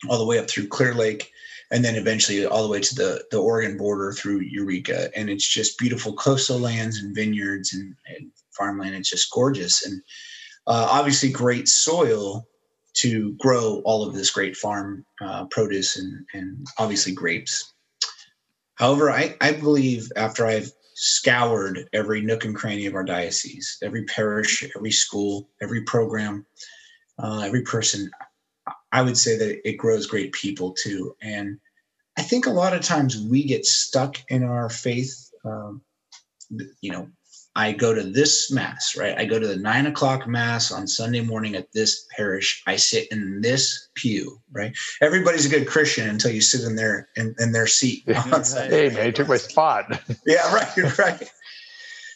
all 0.09 0.19
the 0.19 0.27
way 0.27 0.39
up 0.39 0.49
through 0.49 0.69
Clear 0.69 0.95
Lake 0.95 1.32
and 1.73 1.83
then 1.83 1.97
eventually 1.97 2.45
all 2.45 2.63
the 2.63 2.69
way 2.69 2.81
to 2.81 2.95
the, 2.95 3.25
the 3.31 3.39
Oregon 3.39 3.79
border 3.79 4.13
through 4.13 4.41
Eureka. 4.41 5.11
And 5.17 5.31
it's 5.31 5.47
just 5.47 5.79
beautiful 5.79 6.13
coastal 6.13 6.59
lands 6.59 6.99
and 6.99 7.15
vineyards 7.15 7.73
and, 7.73 7.97
and 8.07 8.31
farmland. 8.51 8.95
It's 8.95 9.09
just 9.09 9.33
gorgeous. 9.33 9.85
And 9.87 10.03
uh, 10.67 10.87
obviously, 10.91 11.31
great 11.31 11.67
soil 11.69 12.47
to 12.95 13.33
grow 13.39 13.81
all 13.87 14.07
of 14.07 14.15
this 14.15 14.31
great 14.31 14.55
farm 14.55 15.07
uh, 15.23 15.47
produce 15.47 15.97
and, 15.97 16.27
and 16.35 16.67
obviously 16.79 17.13
grapes. 17.13 17.73
However, 18.75 19.11
I, 19.11 19.35
I 19.41 19.53
believe 19.53 20.13
after 20.15 20.47
I've 20.47 20.71
scoured 20.95 21.89
every 21.95 22.21
nook 22.21 22.45
and 22.45 22.55
cranny 22.55 22.85
of 22.85 22.95
our 22.95 23.03
diocese, 23.03 23.79
every 23.83 24.05
parish, 24.05 24.63
every 24.77 24.91
school, 24.91 25.49
every 25.63 25.83
program, 25.85 26.45
uh, 27.19 27.41
every 27.47 27.63
person, 27.63 28.11
I 28.93 29.03
would 29.03 29.17
say 29.17 29.37
that 29.37 29.69
it 29.69 29.79
grows 29.79 30.07
great 30.07 30.33
people 30.33 30.73
too. 30.73 31.17
And 31.23 31.59
I 32.17 32.23
think 32.23 32.47
a 32.47 32.51
lot 32.51 32.75
of 32.75 32.83
times 32.83 33.19
we 33.19 33.45
get 33.45 33.65
stuck 33.65 34.17
in 34.29 34.45
our 34.45 34.69
faith. 34.69 35.31
Um, 35.45 35.81
you 36.83 36.93
know, 36.93 37.09
I 37.55 37.73
go 37.73 37.95
to 37.95 38.03
this 38.03 38.51
mass, 38.51 38.97
right? 38.97 39.17
I 39.17 39.25
go 39.27 39.39
to 39.39 39.47
the 39.47 39.57
nine 39.57 39.87
o'clock 39.87 40.27
mass 40.27 40.73
on 40.73 40.87
Sunday 40.87 41.21
morning 41.21 41.55
at 41.55 41.73
this 41.73 42.07
parish. 42.17 42.63
I 42.67 42.77
sit 42.77 43.09
in 43.11 43.41
this 43.43 43.89
pew, 43.95 44.41
right? 44.53 44.75
Everybody's 45.03 45.45
a 45.45 45.51
good 45.51 45.67
Christian 45.69 46.09
until 46.09 46.31
you 46.31 46.41
sit 46.41 46.63
in 46.63 46.77
their 46.77 47.09
in, 47.17 47.35
in 47.39 47.53
their 47.53 47.67
seat. 47.67 48.05
Hey 48.71 48.89
man, 48.89 49.07
you 49.07 49.13
took 49.13 49.29
my 49.29 49.37
spot. 49.37 50.01
Yeah, 50.27 50.55
right, 50.55 50.99
right. 50.99 51.31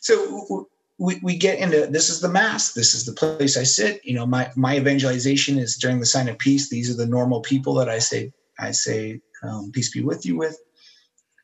So 0.00 0.68
we, 0.98 1.18
we 1.22 1.36
get 1.36 1.58
into 1.58 1.86
this 1.86 2.08
is 2.08 2.20
the 2.20 2.28
mass. 2.28 2.72
This 2.72 2.94
is 2.94 3.04
the 3.04 3.12
place 3.12 3.56
I 3.56 3.64
sit. 3.64 4.04
You 4.04 4.14
know, 4.14 4.26
my 4.26 4.50
my 4.56 4.76
evangelization 4.76 5.58
is 5.58 5.76
during 5.76 6.00
the 6.00 6.06
sign 6.06 6.28
of 6.28 6.38
peace. 6.38 6.68
These 6.68 6.90
are 6.90 6.96
the 6.96 7.06
normal 7.06 7.40
people 7.40 7.74
that 7.74 7.88
I 7.88 7.98
say 7.98 8.32
I 8.58 8.70
say 8.70 9.20
um, 9.42 9.70
peace 9.72 9.90
be 9.90 10.02
with 10.02 10.24
you 10.24 10.36
with. 10.36 10.58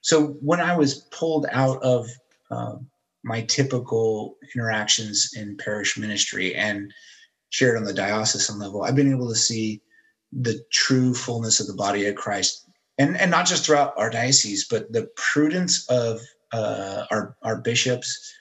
So 0.01 0.29
when 0.41 0.61
I 0.61 0.77
was 0.77 1.07
pulled 1.13 1.47
out 1.53 1.83
of 1.83 2.09
um, 2.51 2.89
my 3.23 3.43
typical 3.43 4.37
interactions 4.55 5.31
in 5.37 5.57
parish 5.57 5.97
ministry 5.97 6.55
and 6.55 6.93
shared 7.51 7.77
on 7.77 7.85
the 7.85 7.95
diocesan 7.95 8.59
level, 8.59 8.83
I've 8.83 8.97
been 8.97 9.13
able 9.13 9.29
to 9.29 9.37
see 9.37 9.81
the 10.33 10.65
true 10.73 11.15
fullness 11.15 11.61
of 11.61 11.67
the 11.67 11.75
body 11.75 12.07
of 12.07 12.15
Christ, 12.15 12.67
and 12.97 13.19
and 13.19 13.31
not 13.31 13.47
just 13.47 13.67
throughout 13.67 13.93
our 13.99 14.09
diocese, 14.09 14.67
but 14.67 14.91
the 14.91 15.11
prudence 15.17 15.87
of 15.91 16.23
uh, 16.55 17.05
our 17.11 17.37
our 17.43 17.61
bishops 17.61 18.35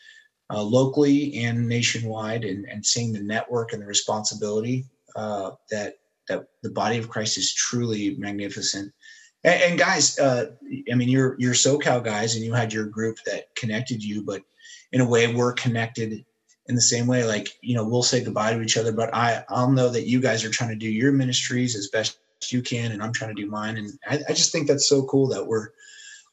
uh, 0.52 0.62
locally 0.62 1.44
and 1.44 1.68
nationwide, 1.68 2.44
and, 2.44 2.66
and 2.66 2.86
seeing 2.86 3.14
the 3.14 3.22
network 3.22 3.74
and 3.74 3.82
the 3.82 3.86
responsibility 3.88 4.86
uh, 5.16 5.52
that 5.70 5.96
that 6.28 6.48
the 6.62 6.70
body 6.70 6.98
of 6.98 7.10
Christ 7.10 7.38
is 7.38 7.54
truly 7.54 8.16
magnificent. 8.18 8.94
And, 9.44 9.62
and 9.64 9.80
guys, 9.80 10.20
uh, 10.20 10.52
I 10.92 10.96
mean, 10.96 11.10
you're 11.10 11.36
you're 11.40 11.54
SoCal 11.54 12.04
guys, 12.04 12.36
and 12.36 12.44
you 12.44 12.54
had 12.54 12.74
your 12.74 12.86
group 12.86 13.18
that 13.26 13.56
connected 13.56 14.04
you, 14.04 14.24
but 14.24 14.42
in 14.92 15.02
a 15.02 15.08
way, 15.08 15.34
we're 15.34 15.54
connected 15.54 16.26
in 16.68 16.76
the 16.76 16.82
same 16.82 17.08
way. 17.08 17.24
Like 17.24 17.50
you 17.62 17.76
know, 17.76 17.88
we'll 17.88 18.04
say 18.04 18.24
goodbye 18.24 18.54
to 18.54 18.62
each 18.62 18.78
other, 18.78 18.92
but 18.92 19.14
I 19.14 19.44
I'll 19.50 19.72
know 19.72 19.90
that 19.90 20.08
you 20.08 20.20
guys 20.20 20.44
are 20.44 20.50
trying 20.50 20.72
to 20.72 20.76
do 20.76 20.90
your 20.90 21.12
ministries 21.12 21.76
as 21.76 21.88
best 21.88 22.18
you 22.50 22.62
can, 22.62 22.92
and 22.92 23.02
I'm 23.02 23.14
trying 23.14 23.36
to 23.36 23.42
do 23.42 23.50
mine, 23.50 23.78
and 23.78 23.92
I, 24.08 24.20
I 24.30 24.34
just 24.34 24.52
think 24.52 24.68
that's 24.68 24.90
so 24.90 25.04
cool 25.06 25.28
that 25.30 25.48
we're 25.48 25.70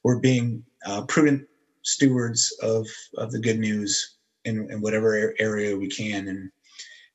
we're 0.02 0.20
being 0.20 0.64
uh, 0.86 1.02
prudent 1.02 1.46
stewards 1.82 2.56
of 2.62 2.86
of 3.16 3.30
the 3.32 3.38
good 3.38 3.58
news 3.58 4.16
in, 4.44 4.70
in 4.70 4.80
whatever 4.80 5.34
area 5.38 5.76
we 5.76 5.88
can 5.88 6.28
and 6.28 6.50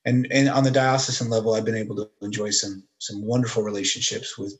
and 0.06 0.28
and 0.32 0.50
on 0.50 0.64
the 0.64 0.72
diocesan 0.72 1.30
level 1.30 1.54
i've 1.54 1.66
been 1.66 1.76
able 1.76 1.96
to 1.96 2.10
enjoy 2.22 2.50
some 2.50 2.84
some 3.00 3.24
wonderful 3.26 3.64
relationships 3.64 4.38
with 4.38 4.54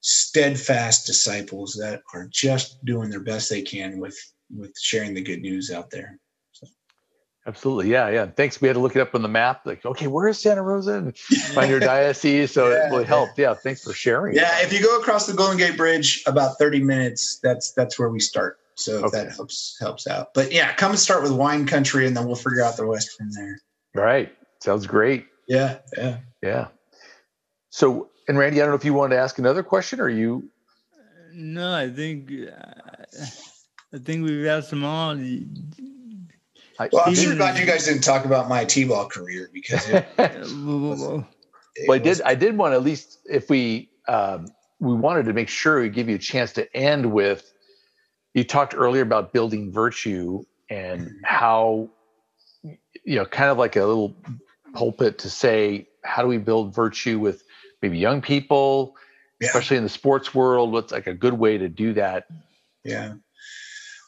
steadfast 0.00 1.06
disciples 1.06 1.74
that 1.74 2.02
are 2.14 2.28
just 2.30 2.84
doing 2.84 3.10
their 3.10 3.22
best 3.22 3.48
they 3.50 3.62
can 3.62 3.98
with 3.98 4.18
with 4.54 4.72
sharing 4.78 5.14
the 5.14 5.22
good 5.22 5.40
news 5.40 5.70
out 5.70 5.90
there 5.90 6.18
Absolutely, 7.48 7.92
yeah, 7.92 8.08
yeah. 8.08 8.26
Thanks. 8.26 8.60
We 8.60 8.66
had 8.66 8.74
to 8.74 8.80
look 8.80 8.96
it 8.96 9.00
up 9.00 9.14
on 9.14 9.22
the 9.22 9.28
map. 9.28 9.64
Like, 9.64 9.86
okay, 9.86 10.08
where 10.08 10.26
is 10.26 10.36
Santa 10.36 10.62
Rosa? 10.62 10.94
And 10.94 11.16
find 11.54 11.70
your 11.70 11.78
diocese. 11.78 12.50
So 12.50 12.70
Yeah, 12.70 12.86
it 12.86 12.90
really 12.90 13.04
helped. 13.04 13.38
Yeah, 13.38 13.54
thanks 13.54 13.84
for 13.84 13.92
sharing. 13.92 14.34
yeah 14.34 14.60
if 14.62 14.72
you 14.72 14.82
go 14.82 14.98
across 14.98 15.26
the 15.26 15.32
golden 15.32 15.56
gate 15.56 15.76
bridge 15.76 16.24
about 16.26 16.58
30 16.58 16.82
minutes 16.82 17.38
that's 17.42 17.72
that's 17.72 17.98
where 17.98 18.08
we 18.08 18.18
start 18.18 18.58
so 18.76 18.98
if 18.98 19.04
Okay. 19.06 19.24
that 19.24 19.32
helps 19.34 19.76
helps 19.80 20.06
out 20.06 20.32
but 20.34 20.52
yeah 20.52 20.72
come 20.74 20.90
and 20.92 21.00
start 21.00 21.22
with 21.22 21.32
wine 21.32 21.66
country 21.66 22.06
and 22.06 22.16
then 22.16 22.26
we'll 22.26 22.36
figure 22.36 22.62
out 22.62 22.76
the 22.76 22.84
rest 22.84 23.16
from 23.16 23.30
there 23.32 23.58
All 23.96 24.02
right. 24.04 24.32
Sounds 24.62 24.86
great. 24.86 25.26
yeah 25.48 25.78
yeah 25.96 26.18
Yeah. 26.42 26.68
So, 27.70 28.08
and 28.28 28.38
Randy, 28.38 28.60
I 28.60 28.64
don't 28.64 28.70
know 28.72 28.76
if 28.76 28.84
you 28.84 28.94
wanted 28.94 29.16
to 29.16 29.20
ask 29.20 29.38
another 29.38 29.62
question 29.62 30.00
or 30.00 30.08
you. 30.08 30.48
No, 31.32 31.74
I 31.74 31.90
think 31.90 32.30
I 33.92 33.98
think 33.98 34.24
we've 34.24 34.46
asked 34.46 34.70
them 34.70 34.84
all. 34.84 35.10
I, 36.78 36.88
well 36.92 37.02
i'm 37.06 37.14
Stephen- 37.14 37.32
sure 37.32 37.36
glad 37.36 37.58
you 37.58 37.66
guys 37.66 37.84
didn't 37.86 38.02
talk 38.02 38.24
about 38.26 38.48
my 38.48 38.64
t-ball 38.64 39.06
career 39.08 39.48
because 39.52 39.88
it, 39.88 40.06
Well, 40.18 41.24
it 41.74 41.88
well, 41.88 41.94
I 41.94 41.98
was- 41.98 42.18
did. 42.18 42.22
I 42.22 42.34
did 42.34 42.56
want 42.56 42.72
to 42.72 42.76
at 42.76 42.82
least, 42.82 43.18
if 43.26 43.48
we 43.50 43.90
um, 44.08 44.46
we 44.80 44.94
wanted 44.94 45.24
to 45.26 45.32
make 45.32 45.48
sure 45.48 45.80
we 45.82 45.88
give 45.88 46.08
you 46.08 46.16
a 46.16 46.18
chance 46.18 46.52
to 46.54 46.76
end 46.76 47.10
with. 47.12 47.52
You 48.36 48.44
talked 48.44 48.74
earlier 48.76 49.00
about 49.00 49.32
building 49.32 49.72
virtue 49.72 50.44
and 50.68 51.10
how, 51.24 51.88
you 52.62 53.16
know, 53.16 53.24
kind 53.24 53.48
of 53.50 53.56
like 53.56 53.76
a 53.76 53.84
little 53.86 54.14
pulpit 54.74 55.18
to 55.20 55.30
say, 55.30 55.88
how 56.04 56.20
do 56.20 56.28
we 56.28 56.36
build 56.36 56.74
virtue 56.74 57.18
with 57.18 57.42
maybe 57.80 57.96
young 57.96 58.20
people, 58.20 58.94
Yeah. 59.40 59.48
especially 59.48 59.78
in 59.78 59.84
the 59.84 59.88
sports 59.88 60.34
world? 60.34 60.70
What's 60.70 60.92
like 60.92 61.06
a 61.06 61.14
good 61.14 61.32
way 61.32 61.56
to 61.56 61.66
do 61.70 61.94
that? 61.94 62.26
Yeah. 62.84 63.14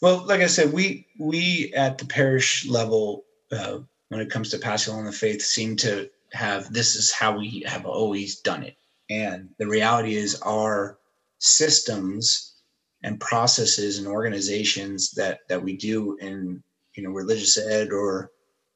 Well, 0.02 0.26
like 0.26 0.42
I 0.42 0.46
said, 0.46 0.74
we 0.74 1.06
we 1.18 1.72
at 1.74 1.96
the 1.96 2.04
parish 2.04 2.66
level, 2.66 3.24
uh, 3.50 3.78
when 4.10 4.20
it 4.20 4.28
comes 4.30 4.50
to 4.50 4.58
passing 4.58 4.92
on 4.92 5.06
the 5.06 5.12
faith, 5.12 5.40
seem 5.40 5.76
to 5.76 6.10
have 6.34 6.70
this 6.70 6.96
is 6.96 7.10
how 7.10 7.38
we 7.38 7.64
have 7.66 7.86
always 7.86 8.40
done 8.40 8.62
it. 8.62 8.76
And 9.08 9.48
the 9.58 9.66
reality 9.66 10.16
is, 10.16 10.38
our 10.42 10.98
systems 11.38 12.47
and 13.02 13.20
processes 13.20 13.98
and 13.98 14.06
organizations 14.06 15.12
that 15.12 15.40
that 15.48 15.62
we 15.62 15.76
do 15.76 16.16
in 16.16 16.62
you 16.96 17.02
know 17.02 17.10
religious 17.10 17.58
ed 17.58 17.92
or 17.92 18.30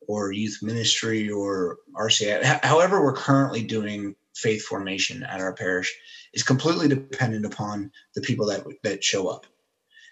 or 0.09 0.33
youth 0.33 0.59
ministry 0.63 1.31
or 1.31 1.79
RCI, 1.95 2.65
however 2.65 3.03
we're 3.03 3.13
currently 3.15 3.63
doing 3.63 4.17
faith 4.35 4.65
formation 4.65 5.23
at 5.23 5.41
our 5.41 5.55
parish, 5.55 5.95
is 6.35 6.43
completely 6.43 6.89
dependent 6.89 7.47
upon 7.47 7.91
the 8.15 8.21
people 8.21 8.47
that 8.47 8.65
that 8.83 9.05
show 9.05 9.29
up. 9.29 9.47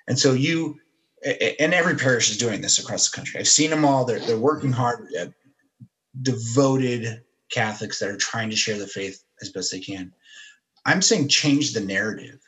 And 0.09 0.19
so 0.19 0.33
you 0.33 0.77
and 1.25 1.75
every 1.75 1.97
parish 1.97 2.31
is 2.31 2.39
doing 2.39 2.61
this 2.61 2.79
across 2.79 3.11
the 3.11 3.17
country. 3.17 3.41
I've 3.41 3.49
seen 3.49 3.71
them 3.71 3.85
all. 3.85 4.05
They're 4.05 4.21
they're 4.21 4.39
working 4.39 4.73
hard, 4.73 5.09
devoted 6.21 7.23
Catholics 7.51 7.99
that 7.99 8.09
are 8.09 8.17
trying 8.17 8.51
to 8.51 8.57
share 8.57 8.79
the 8.79 8.87
faith 8.87 9.23
as 9.43 9.51
best 9.51 9.73
they 9.73 9.81
can. 9.81 10.13
I'm 10.87 11.03
saying 11.03 11.29
change 11.29 11.73
the 11.73 11.81
narrative. 11.81 12.41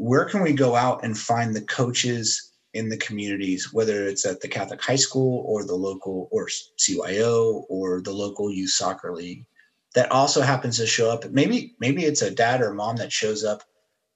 Where 0.00 0.24
can 0.24 0.40
we 0.40 0.54
go 0.54 0.76
out 0.76 1.04
and 1.04 1.16
find 1.16 1.54
the 1.54 1.60
coaches 1.60 2.52
in 2.72 2.88
the 2.88 2.96
communities, 2.96 3.70
whether 3.70 4.06
it's 4.06 4.24
at 4.24 4.40
the 4.40 4.48
Catholic 4.48 4.80
high 4.80 4.96
school 4.96 5.44
or 5.46 5.66
the 5.66 5.74
local 5.74 6.26
or 6.32 6.48
CYO 6.78 7.64
or 7.68 8.00
the 8.00 8.10
local 8.10 8.50
youth 8.50 8.70
soccer 8.70 9.12
league 9.12 9.44
that 9.94 10.10
also 10.10 10.40
happens 10.40 10.78
to 10.78 10.86
show 10.86 11.10
up? 11.10 11.30
Maybe 11.30 11.74
maybe 11.80 12.06
it's 12.06 12.22
a 12.22 12.30
dad 12.30 12.62
or 12.62 12.72
mom 12.72 12.96
that 12.96 13.12
shows 13.12 13.44
up 13.44 13.62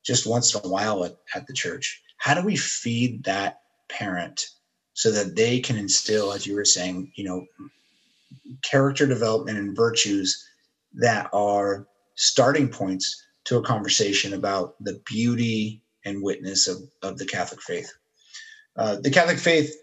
just 0.03 0.27
once 0.27 0.55
in 0.55 0.63
a 0.65 0.69
while 0.71 1.05
at, 1.05 1.17
at 1.35 1.47
the 1.47 1.53
church. 1.53 2.03
How 2.17 2.33
do 2.33 2.41
we 2.41 2.57
feed 2.57 3.23
that 3.25 3.61
parent 3.91 4.47
so 4.95 5.11
that 5.11 5.37
they 5.37 5.61
can 5.61 5.77
instill, 5.77 6.33
as 6.33 6.47
you 6.47 6.55
were 6.55 6.65
saying, 6.65 7.13
you 7.15 7.25
know, 7.25 7.45
character 8.63 9.07
development 9.07 9.59
and 9.59 9.77
virtues 9.77 10.49
that 10.95 11.29
are 11.35 11.87
starting 12.15 12.71
points 12.71 13.23
to 13.45 13.57
a 13.57 13.63
conversation 13.63 14.33
about 14.33 14.75
the 14.83 15.01
beauty 15.07 15.83
and 16.05 16.23
witness 16.23 16.69
of, 16.69 16.79
of 17.03 17.19
the 17.19 17.27
Catholic 17.27 17.63
faith. 17.63 17.93
Uh, 18.77 18.97
the 18.97 19.11
Catholic 19.11 19.39
faith, 19.39 19.75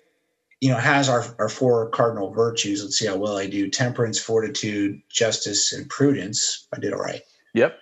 you 0.59 0.69
know, 0.69 0.77
has 0.77 1.09
our, 1.09 1.23
our 1.39 1.49
four 1.49 1.89
cardinal 1.89 2.31
virtues. 2.31 2.83
Let's 2.83 2.97
see 2.97 3.07
how 3.07 3.17
well 3.17 3.37
I 3.37 3.47
do 3.47 3.69
temperance, 3.69 4.19
fortitude, 4.19 5.01
justice, 5.09 5.73
and 5.73 5.89
prudence. 5.89 6.67
I 6.73 6.79
did 6.79 6.93
all 6.93 6.99
right. 6.99 7.21
Yep. 7.53 7.77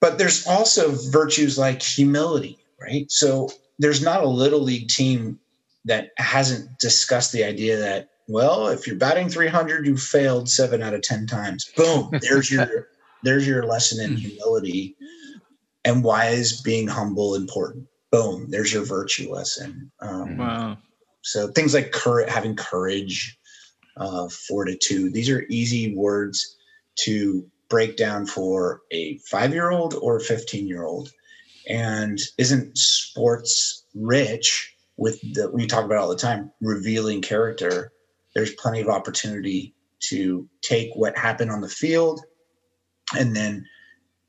But 0.00 0.18
there's 0.18 0.46
also 0.46 0.92
virtues 1.10 1.58
like 1.58 1.82
humility, 1.82 2.58
right? 2.80 3.10
So 3.10 3.50
there's 3.78 4.02
not 4.02 4.22
a 4.22 4.28
little 4.28 4.60
league 4.60 4.88
team 4.88 5.38
that 5.84 6.10
hasn't 6.18 6.78
discussed 6.78 7.32
the 7.32 7.44
idea 7.44 7.76
that 7.76 8.10
well, 8.28 8.68
if 8.68 8.86
you're 8.86 8.96
batting 8.96 9.28
300, 9.28 9.86
you 9.86 9.96
failed 9.96 10.48
seven 10.48 10.82
out 10.82 10.94
of 10.94 11.02
10 11.02 11.26
times. 11.26 11.70
Boom. 11.76 12.10
There's 12.20 12.50
your, 12.50 12.88
there's 13.22 13.46
your 13.46 13.64
lesson 13.64 14.04
in 14.04 14.16
humility 14.16 14.96
and 15.84 16.02
why 16.02 16.26
is 16.26 16.60
being 16.62 16.86
humble 16.86 17.34
important. 17.34 17.86
Boom. 18.10 18.50
There's 18.50 18.72
your 18.72 18.84
virtue 18.84 19.32
lesson. 19.32 19.90
Um, 20.00 20.36
wow. 20.36 20.78
So 21.22 21.48
things 21.48 21.74
like 21.74 21.92
courage, 21.92 22.30
having 22.30 22.56
courage, 22.56 23.38
uh, 23.96 24.28
fortitude, 24.28 25.12
these 25.12 25.30
are 25.30 25.46
easy 25.48 25.94
words 25.94 26.56
to 27.00 27.46
break 27.68 27.96
down 27.96 28.26
for 28.26 28.82
a 28.92 29.18
five-year-old 29.18 29.94
or 29.94 30.18
a 30.18 30.22
15-year-old. 30.22 31.10
And 31.68 32.20
isn't 32.38 32.78
sports 32.78 33.84
rich 33.94 34.72
with 34.96 35.20
the, 35.34 35.50
we 35.50 35.66
talk 35.66 35.84
about 35.84 35.98
all 35.98 36.08
the 36.08 36.16
time, 36.16 36.52
revealing 36.60 37.22
character 37.22 37.92
there's 38.36 38.54
plenty 38.56 38.82
of 38.82 38.88
opportunity 38.88 39.74
to 39.98 40.46
take 40.60 40.90
what 40.94 41.16
happened 41.16 41.50
on 41.50 41.62
the 41.62 41.68
field 41.70 42.20
and 43.16 43.34
then 43.34 43.66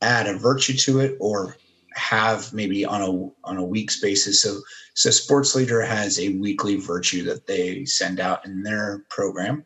add 0.02 0.28
a 0.28 0.38
virtue 0.38 0.74
to 0.74 1.00
it 1.00 1.18
or 1.20 1.56
have 1.94 2.54
maybe 2.54 2.86
on 2.86 3.02
a 3.02 3.48
on 3.50 3.58
a 3.58 3.66
week's 3.66 4.00
basis 4.00 4.42
so 4.42 4.60
so 4.94 5.10
sports 5.10 5.56
leader 5.56 5.82
has 5.82 6.20
a 6.20 6.38
weekly 6.38 6.76
virtue 6.76 7.24
that 7.24 7.48
they 7.48 7.84
send 7.86 8.20
out 8.20 8.46
in 8.46 8.62
their 8.62 9.04
program 9.10 9.66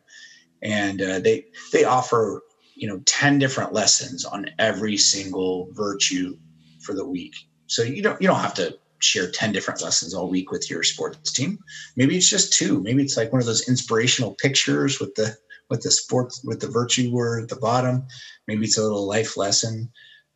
and 0.62 1.02
uh, 1.02 1.18
they 1.18 1.44
they 1.72 1.84
offer 1.84 2.42
you 2.74 2.88
know 2.88 3.00
10 3.04 3.38
different 3.38 3.74
lessons 3.74 4.24
on 4.24 4.46
every 4.58 4.96
single 4.96 5.68
virtue 5.72 6.34
for 6.80 6.94
the 6.94 7.06
week 7.06 7.34
so 7.66 7.82
you 7.82 8.02
don't 8.02 8.20
you 8.22 8.28
don't 8.28 8.40
have 8.40 8.54
to 8.54 8.78
share 9.02 9.30
10 9.30 9.52
different 9.52 9.82
lessons 9.82 10.14
all 10.14 10.28
week 10.28 10.50
with 10.50 10.70
your 10.70 10.82
sports 10.82 11.32
team. 11.32 11.58
Maybe 11.96 12.16
it's 12.16 12.28
just 12.28 12.52
two. 12.52 12.80
Maybe 12.82 13.02
it's 13.02 13.16
like 13.16 13.32
one 13.32 13.40
of 13.40 13.46
those 13.46 13.68
inspirational 13.68 14.34
pictures 14.34 15.00
with 15.00 15.14
the 15.14 15.36
with 15.72 15.80
the 15.80 15.90
sports 15.90 16.44
with 16.44 16.60
the 16.60 16.68
virtue 16.68 17.10
word 17.10 17.42
at 17.42 17.48
the 17.48 17.56
bottom. 17.56 18.06
Maybe 18.46 18.66
it's 18.66 18.76
a 18.76 18.82
little 18.82 19.06
life 19.08 19.38
lesson. 19.38 19.90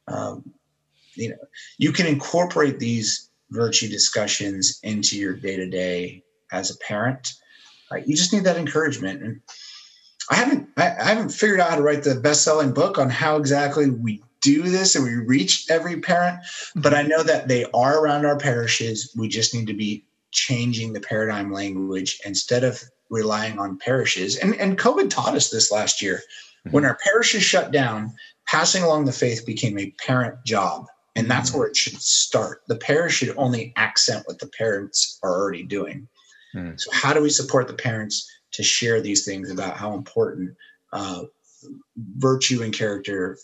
Um, 0.09 0.51
you 1.15 1.29
know, 1.29 1.37
you 1.77 1.93
can 1.93 2.07
incorporate 2.07 2.79
these 2.79 3.29
virtue 3.51 3.87
discussions 3.89 4.81
into 4.83 5.19
your 5.19 5.35
day 5.35 5.57
to 5.57 5.69
day 5.69 6.25
as 6.53 6.71
a 6.71 6.79
parent. 6.79 7.35
Uh, 7.93 7.97
you 7.97 8.17
just 8.17 8.33
need 8.33 8.45
that 8.45 8.57
encouragement. 8.57 9.23
And 9.23 9.43
I 10.31 10.37
haven't 10.37 10.71
I, 10.79 10.97
I 10.99 11.05
haven't 11.05 11.29
figured 11.29 11.61
out 11.61 11.69
how 11.69 11.77
to 11.77 11.83
write 11.83 12.03
the 12.03 12.15
best 12.15 12.43
selling 12.43 12.73
book 12.73 12.97
on 12.97 13.11
how 13.11 13.37
exactly 13.37 13.91
we 13.91 14.23
do 14.41 14.63
this 14.63 14.95
and 14.95 15.05
we 15.05 15.17
reach 15.17 15.67
every 15.69 16.01
parent, 16.01 16.39
but 16.77 16.95
I 16.95 17.03
know 17.03 17.23
that 17.23 17.49
they 17.49 17.67
are 17.75 17.99
around 17.99 18.25
our 18.25 18.39
parishes. 18.39 19.13
We 19.15 19.29
just 19.29 19.53
need 19.53 19.67
to 19.67 19.75
be 19.75 20.07
changing 20.31 20.95
the 20.95 21.01
paradigm 21.01 21.53
language 21.53 22.21
instead 22.25 22.65
of 22.65 22.83
relying 23.11 23.59
on 23.59 23.79
parishes. 23.79 24.37
And, 24.37 24.55
and 24.57 24.79
COVID 24.79 25.11
taught 25.11 25.35
us 25.35 25.51
this 25.51 25.71
last 25.71 26.03
year. 26.03 26.17
Mm-hmm. 26.67 26.71
When 26.71 26.85
our 26.85 26.99
parishes 27.05 27.43
shut 27.43 27.71
down, 27.71 28.13
passing 28.47 28.83
along 28.83 29.05
the 29.05 29.13
faith 29.13 29.47
became 29.47 29.79
a 29.79 29.95
parent 30.05 30.37
job. 30.45 30.87
And 31.15 31.31
that's 31.31 31.51
mm-hmm. 31.51 31.61
where 31.61 31.69
it 31.69 31.77
should 31.77 32.01
start. 32.01 32.63
The 32.69 32.77
parish 32.77 33.15
should 33.17 33.37
only 33.37 33.73
accent 33.77 34.27
what 34.27 34.39
the 34.39 34.49
parents 34.49 35.19
are 35.23 35.41
already 35.41 35.63
doing. 35.63 36.09
Mm-hmm. 36.55 36.77
So, 36.77 36.91
how 36.93 37.13
do 37.13 37.23
we 37.23 37.31
support 37.31 37.69
the 37.69 37.75
parents 37.75 38.31
to 38.53 38.63
share 38.63 39.01
these 39.01 39.25
things 39.25 39.51
about 39.51 39.77
how 39.77 39.95
important 39.95 40.57
uh, 40.93 41.25
virtue 42.17 42.63
and 42.63 42.73
character 42.73 43.39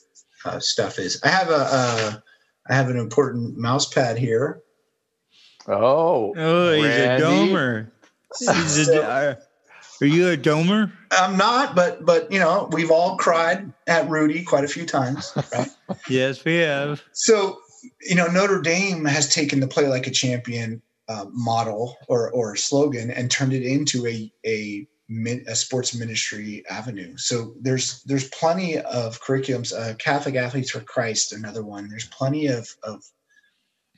uh, 0.44 0.58
stuff 0.58 0.98
is. 0.98 1.20
I 1.22 1.28
have 1.28 1.48
a 1.50 1.68
uh, 1.70 2.12
I 2.68 2.74
have 2.74 2.88
an 2.88 2.96
important 2.96 3.56
mouse 3.56 3.86
pad 3.86 4.18
here. 4.18 4.62
Oh, 5.68 6.34
oh, 6.36 6.72
he's 6.72 6.84
Randy. 6.84 7.22
a 7.22 7.26
domer. 7.26 7.90
He's 8.38 8.88
a, 8.88 9.38
are 10.03 10.07
you 10.07 10.28
a 10.28 10.36
domer? 10.36 10.90
I'm 11.12 11.36
not, 11.36 11.76
but 11.76 12.05
but 12.05 12.30
you 12.32 12.40
know 12.40 12.68
we've 12.72 12.90
all 12.90 13.16
cried 13.16 13.72
at 13.86 14.11
Rudy 14.11 14.42
quite 14.42 14.64
a 14.64 14.68
few 14.68 14.84
times, 14.84 15.32
right? 15.53 15.68
yes, 16.09 16.44
we 16.44 16.57
have. 16.57 17.03
So 17.12 17.61
you 18.03 18.16
know 18.16 18.26
Notre 18.26 18.61
Dame 18.61 19.05
has 19.05 19.32
taken 19.32 19.61
the 19.61 19.68
play 19.68 19.86
like 19.86 20.09
a 20.09 20.11
champion 20.11 20.82
uh, 21.09 21.26
model 21.30 21.96
or 22.09 22.32
or 22.32 22.57
slogan 22.57 23.12
and 23.12 23.30
turned 23.30 23.53
it 23.53 23.62
into 23.62 24.05
a 24.09 24.32
a 24.44 24.88
a 25.46 25.55
sports 25.55 25.94
ministry 25.94 26.64
avenue. 26.68 27.16
So 27.16 27.55
there's 27.61 28.03
there's 28.03 28.28
plenty 28.30 28.78
of 28.78 29.22
curriculums. 29.22 29.72
Uh, 29.72 29.94
Catholic 29.94 30.34
Athletes 30.34 30.70
for 30.70 30.80
Christ, 30.80 31.32
another 31.32 31.62
one. 31.62 31.88
There's 31.88 32.09
plenty 32.09 32.48
of 32.48 32.68
of 32.82 33.05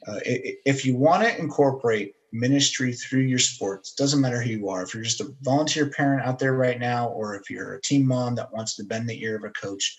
uh, 0.07 0.21
if 0.23 0.85
you 0.85 0.97
want 0.97 1.23
to 1.23 1.39
incorporate 1.39 2.15
ministry 2.35 2.93
through 2.93 3.21
your 3.23 3.39
sports, 3.39 3.95
doesn't 3.95 4.21
matter 4.21 4.43
who 4.43 4.51
you 4.51 4.69
are. 4.69 4.83
If 4.83 4.93
you're 4.93 5.05
just 5.05 5.21
a 5.21 5.33
volunteer 5.43 5.89
parent 5.89 6.27
out 6.27 6.39
there 6.39 6.55
right 6.55 6.79
now, 6.79 7.09
or 7.09 7.37
if 7.37 7.49
you're 7.49 7.75
a 7.75 7.81
team 7.81 8.07
mom 8.07 8.35
that 8.35 8.53
wants 8.53 8.75
to 8.77 8.85
bend 8.85 9.09
the 9.09 9.23
ear 9.23 9.37
of 9.37 9.45
a 9.45 9.51
coach, 9.51 9.97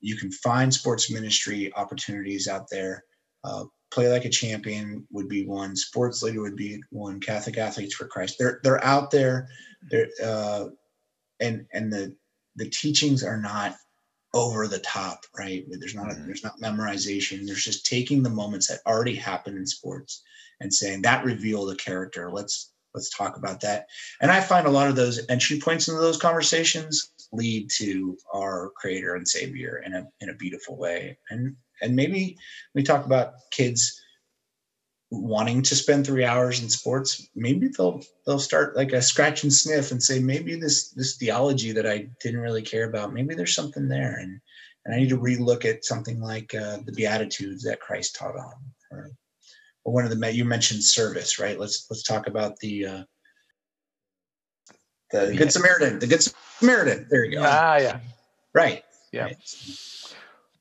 you 0.00 0.16
can 0.16 0.30
find 0.30 0.72
sports 0.72 1.10
ministry 1.10 1.72
opportunities 1.74 2.48
out 2.48 2.66
there. 2.70 3.04
Uh, 3.42 3.64
play 3.90 4.08
like 4.08 4.24
a 4.24 4.30
champion 4.30 5.06
would 5.10 5.28
be 5.28 5.44
one. 5.44 5.76
Sports 5.76 6.22
leader 6.22 6.40
would 6.40 6.56
be 6.56 6.80
one. 6.90 7.20
Catholic 7.20 7.58
Athletes 7.58 7.94
for 7.94 8.06
Christ. 8.06 8.36
They're 8.38 8.60
they're 8.62 8.82
out 8.84 9.10
there 9.10 9.48
there 9.90 10.08
uh, 10.22 10.66
and 11.40 11.66
and 11.72 11.92
the 11.92 12.14
the 12.56 12.68
teachings 12.70 13.24
are 13.24 13.40
not 13.40 13.74
over 14.32 14.66
the 14.66 14.80
top 14.80 15.20
right 15.38 15.64
there's 15.78 15.94
not 15.94 16.08
mm-hmm. 16.08 16.26
there's 16.26 16.42
not 16.42 16.60
memorization 16.60 17.46
there's 17.46 17.64
just 17.64 17.86
taking 17.86 18.22
the 18.22 18.30
moments 18.30 18.66
that 18.66 18.80
already 18.86 19.14
happen 19.14 19.56
in 19.56 19.66
sports 19.66 20.22
and 20.60 20.72
saying 20.72 21.02
that 21.02 21.24
revealed 21.24 21.70
a 21.70 21.76
character. 21.76 22.30
Let's 22.30 22.72
let's 22.94 23.10
talk 23.10 23.36
about 23.36 23.60
that. 23.62 23.86
And 24.20 24.30
i 24.30 24.40
find 24.40 24.66
a 24.66 24.70
lot 24.70 24.88
of 24.88 24.96
those 24.96 25.20
entry 25.28 25.58
points 25.58 25.88
into 25.88 26.00
those 26.00 26.16
conversations 26.16 27.10
lead 27.32 27.68
to 27.68 28.16
our 28.32 28.70
creator 28.76 29.16
and 29.16 29.26
savior 29.26 29.82
in 29.84 29.94
a 29.94 30.06
in 30.20 30.30
a 30.30 30.34
beautiful 30.34 30.76
way. 30.76 31.18
And 31.30 31.56
and 31.82 31.96
maybe 31.96 32.38
we 32.74 32.82
talk 32.82 33.04
about 33.04 33.34
kids 33.50 34.00
wanting 35.10 35.62
to 35.62 35.76
spend 35.76 36.06
three 36.06 36.24
hours 36.24 36.62
in 36.62 36.68
sports, 36.68 37.28
maybe 37.34 37.68
they'll 37.68 38.02
they'll 38.26 38.38
start 38.38 38.76
like 38.76 38.92
a 38.92 39.02
scratch 39.02 39.42
and 39.42 39.52
sniff 39.52 39.90
and 39.90 40.02
say, 40.02 40.18
maybe 40.18 40.54
this 40.56 40.90
this 40.90 41.16
theology 41.16 41.72
that 41.72 41.86
I 41.86 42.08
didn't 42.20 42.40
really 42.40 42.62
care 42.62 42.88
about, 42.88 43.12
maybe 43.12 43.34
there's 43.34 43.54
something 43.54 43.88
there, 43.88 44.14
and 44.14 44.40
and 44.84 44.94
I 44.94 44.98
need 44.98 45.10
to 45.10 45.18
relook 45.18 45.64
at 45.64 45.84
something 45.84 46.20
like 46.20 46.54
uh, 46.54 46.78
the 46.84 46.92
Beatitudes 46.92 47.64
that 47.64 47.80
Christ 47.80 48.16
taught 48.16 48.36
on, 48.36 49.14
one 49.84 50.04
of 50.04 50.18
the 50.18 50.32
you 50.32 50.44
mentioned 50.44 50.82
service, 50.82 51.38
right? 51.38 51.58
Let's 51.58 51.86
let's 51.90 52.02
talk 52.02 52.26
about 52.26 52.58
the 52.58 52.86
uh, 52.86 53.02
the 55.12 55.34
Good 55.36 55.52
Samaritan, 55.52 55.98
the 55.98 56.06
Good 56.06 56.22
Samaritan. 56.22 57.06
There 57.10 57.24
you 57.24 57.36
go. 57.38 57.42
Ah, 57.46 57.76
yeah, 57.76 58.00
right. 58.54 58.82
Yeah. 59.12 59.24
Right. 59.24 59.36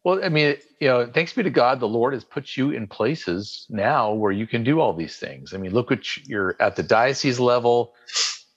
Well, 0.03 0.23
I 0.23 0.27
mean, 0.29 0.57
you 0.81 0.89
know, 0.89 1.07
thanks 1.07 1.31
be 1.31 1.43
to 1.43 1.49
God, 1.49 1.79
the 1.79 1.87
Lord 1.87 2.13
has 2.13 2.25
put 2.25 2.57
you 2.57 2.71
in 2.71 2.87
places 2.87 3.65
now 3.69 4.11
where 4.11 4.33
you 4.33 4.45
can 4.45 4.61
do 4.63 4.81
all 4.81 4.93
these 4.93 5.15
things. 5.15 5.53
I 5.53 5.57
mean, 5.57 5.71
look 5.71 5.89
what 5.89 6.17
you- 6.17 6.23
you're 6.27 6.55
at 6.59 6.75
the 6.75 6.83
diocese 6.83 7.39
level. 7.39 7.95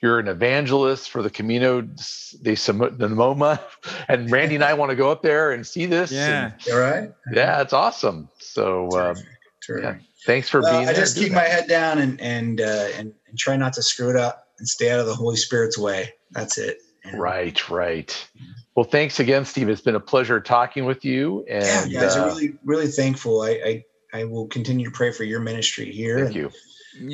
You're 0.03 0.19
an 0.19 0.27
evangelist 0.29 1.09
for 1.09 1.23
the 1.23 1.31
Camino 1.31 1.81
de 1.83 2.55
Som- 2.57 2.81
Moma, 2.99 3.61
and 4.09 4.29
Randy 4.31 4.57
and 4.57 4.65
I 4.65 4.75
want 4.75 4.91
to 4.91 4.97
go 4.97 5.11
up 5.11 5.23
there 5.23 5.53
and 5.53 5.65
see 5.65 5.87
this. 5.87 6.11
Yeah. 6.11 6.47
and- 6.47 6.73
All 6.75 6.81
right. 6.81 7.13
yeah, 7.33 7.63
it's 7.63 7.73
awesome. 7.73 8.29
So, 8.39 8.89
uh, 8.89 9.15
Terrific. 9.63 10.03
Terrific. 10.27 10.35
thanks 10.35 10.49
for 10.49 10.61
Well, 10.63 10.73
being 10.79 10.89
I 10.89 10.93
there. 10.93 11.03
just 11.03 11.15
keep 11.17 11.25
doing 11.27 11.35
my 11.35 11.43
head 11.45 11.69
down 11.69 11.99
and 11.99 12.21
and, 12.21 12.61
uh, 12.61 12.89
and 12.97 13.13
and 13.29 13.39
try 13.39 13.57
not 13.57 13.73
to 13.75 13.83
screw 13.83 14.11
it 14.11 14.17
up 14.17 14.47
and 14.59 14.69
stay 14.69 14.91
out 14.91 15.01
of 15.01 15.07
the 15.07 15.15
Holy 15.15 15.37
Spirit's 15.37 15.79
way. 15.79 16.13
That's 16.33 16.59
it. 16.59 16.79
And, 17.05 17.21
Right, 17.21 17.69
right. 17.71 18.29
Well, 18.75 18.85
thanks 18.85 19.21
again, 19.21 19.45
Steve. 19.45 19.69
It's 19.69 19.81
been 19.81 19.95
a 19.95 20.01
pleasure 20.01 20.41
talking 20.41 20.85
with 20.85 21.05
you. 21.05 21.45
Yeah, 21.49 21.83
And 21.85 21.93
guys, 21.93 22.17
uh, 22.17 22.23
I'm 22.23 22.29
really 22.29 22.53
really 22.65 22.89
thankful. 22.89 23.43
I, 23.43 23.51
I 23.51 23.85
I 24.21 24.25
will 24.25 24.47
continue 24.49 24.87
to 24.87 24.93
pray 24.93 25.13
for 25.13 25.25
your 25.25 25.41
ministry 25.41 25.91
here. 25.93 26.17
thank 26.25 26.29
and 26.29 26.37
you. 26.37 26.51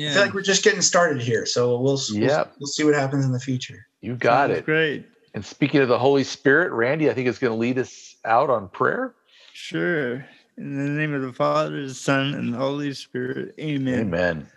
I 0.09 0.13
feel 0.13 0.21
like 0.21 0.33
we're 0.33 0.41
just 0.41 0.63
getting 0.63 0.81
started 0.81 1.21
here, 1.21 1.45
so 1.45 1.77
we'll 1.79 1.99
we'll, 2.11 2.21
Yep. 2.21 2.53
we'll 2.59 2.67
see 2.67 2.83
what 2.85 2.95
happens 2.95 3.25
in 3.25 3.31
the 3.33 3.39
future. 3.39 3.85
You 4.01 4.15
got 4.15 4.47
Sounds 4.49 4.59
it. 4.59 4.65
Great. 4.65 5.05
And 5.33 5.43
speaking 5.45 5.81
of 5.81 5.87
the 5.89 5.97
Holy 5.99 6.23
Spirit, 6.23 6.71
Randy, 6.71 7.09
I 7.09 7.13
think 7.13 7.27
is 7.27 7.37
going 7.39 7.51
to 7.51 7.57
lead 7.59 7.77
us 7.79 8.15
out 8.23 8.49
on 8.49 8.69
prayer. 8.69 9.13
Sure. 9.51 10.25
In 10.57 10.77
the 10.77 10.91
name 10.91 11.13
of 11.13 11.23
the 11.23 11.33
Father, 11.33 11.87
the 11.87 11.93
Son, 11.93 12.35
and 12.35 12.53
the 12.53 12.57
Holy 12.57 12.93
Spirit. 12.93 13.55
Amen. 13.59 14.01
Amen. 14.01 14.47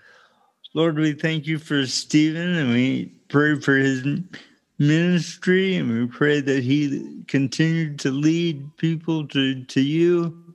Lord, 0.74 0.98
we 0.98 1.14
thank 1.14 1.46
you 1.46 1.58
for 1.58 1.86
Stephen 1.86 2.54
and 2.54 2.70
we 2.70 3.06
pray 3.28 3.58
for 3.58 3.76
his 3.76 4.04
ministry 4.78 5.76
and 5.76 5.90
we 5.90 6.06
pray 6.06 6.40
that 6.42 6.62
he 6.62 7.22
continued 7.28 7.98
to 8.00 8.10
lead 8.10 8.76
people 8.76 9.26
to, 9.28 9.64
to 9.64 9.80
you. 9.80 10.54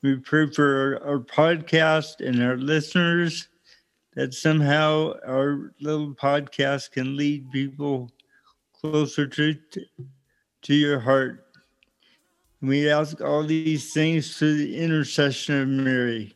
We 0.00 0.16
pray 0.16 0.46
for 0.46 1.00
our, 1.04 1.10
our 1.10 1.18
podcast 1.18 2.26
and 2.26 2.42
our 2.42 2.56
listeners 2.56 3.48
that 4.14 4.32
somehow 4.32 5.12
our 5.26 5.74
little 5.80 6.14
podcast 6.14 6.92
can 6.92 7.16
lead 7.16 7.50
people 7.50 8.10
closer 8.80 9.26
to, 9.26 9.54
to, 9.54 9.84
to 10.62 10.74
your 10.74 11.00
heart. 11.00 11.47
We 12.60 12.90
ask 12.90 13.20
all 13.20 13.44
these 13.44 13.92
things 13.92 14.36
through 14.36 14.56
the 14.56 14.76
intercession 14.76 15.62
of 15.62 15.68
Mary. 15.68 16.34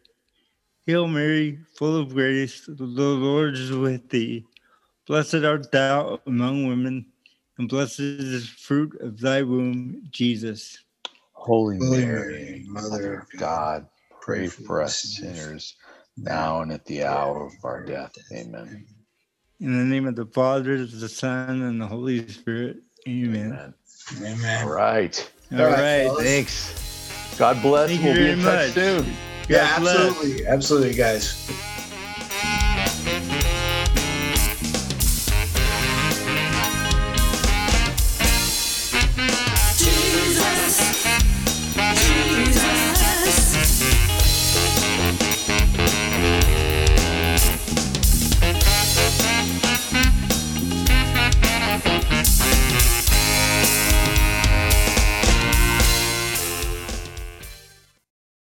Hail 0.87 1.09
Mary, 1.09 1.59
full 1.75 1.97
of 1.97 2.15
grace, 2.15 2.65
the 2.67 2.85
Lord 2.85 3.55
is 3.55 3.73
with 3.73 4.09
thee. 4.09 4.45
Blessed 5.07 5.43
art 5.45 5.73
thou 5.73 6.21
among 6.27 6.69
women, 6.69 7.07
and 7.59 7.69
blessed 7.69 8.01
is 8.01 8.43
the 8.43 8.57
fruit 8.57 9.01
of 9.01 9.19
thy 9.19 9.43
womb, 9.43 10.03
Jesus. 10.11 10.79
Holy 11.33 11.79
Holy 11.79 12.07
Mary, 12.07 12.33
Mary, 12.33 12.65
Mother 12.69 13.15
of 13.21 13.39
God, 13.39 13.89
pray 14.21 14.47
for 14.47 14.81
us 14.81 15.01
sinners 15.01 15.75
now 16.17 16.61
and 16.61 16.71
at 16.71 16.85
the 16.85 17.03
hour 17.03 17.47
of 17.47 17.53
our 17.65 17.85
death. 17.85 18.13
Amen. 18.33 18.87
In 19.59 19.77
the 19.77 19.85
name 19.85 20.07
of 20.07 20.15
the 20.15 20.27
Father, 20.27 20.87
the 20.87 21.09
Son, 21.09 21.63
and 21.63 21.81
the 21.81 21.87
Holy 21.87 22.29
Spirit. 22.29 22.79
Amen. 23.09 23.47
Amen. 23.47 24.35
Amen. 24.35 24.65
All 24.65 24.73
right. 24.73 25.31
All 25.55 25.61
All 25.61 25.67
right, 25.67 26.07
right. 26.09 26.19
Thanks. 26.19 27.37
God 27.39 27.61
bless. 27.63 27.89
Thank 27.91 28.03
we'll 28.03 28.15
be 28.15 28.21
very 28.21 28.33
in 28.33 28.41
touch 28.43 28.67
much. 28.69 28.75
soon. 28.75 29.13
Yeah, 29.49 29.79
bless. 29.79 29.97
absolutely, 29.99 30.47
absolutely, 30.47 30.95
guys. 30.95 31.51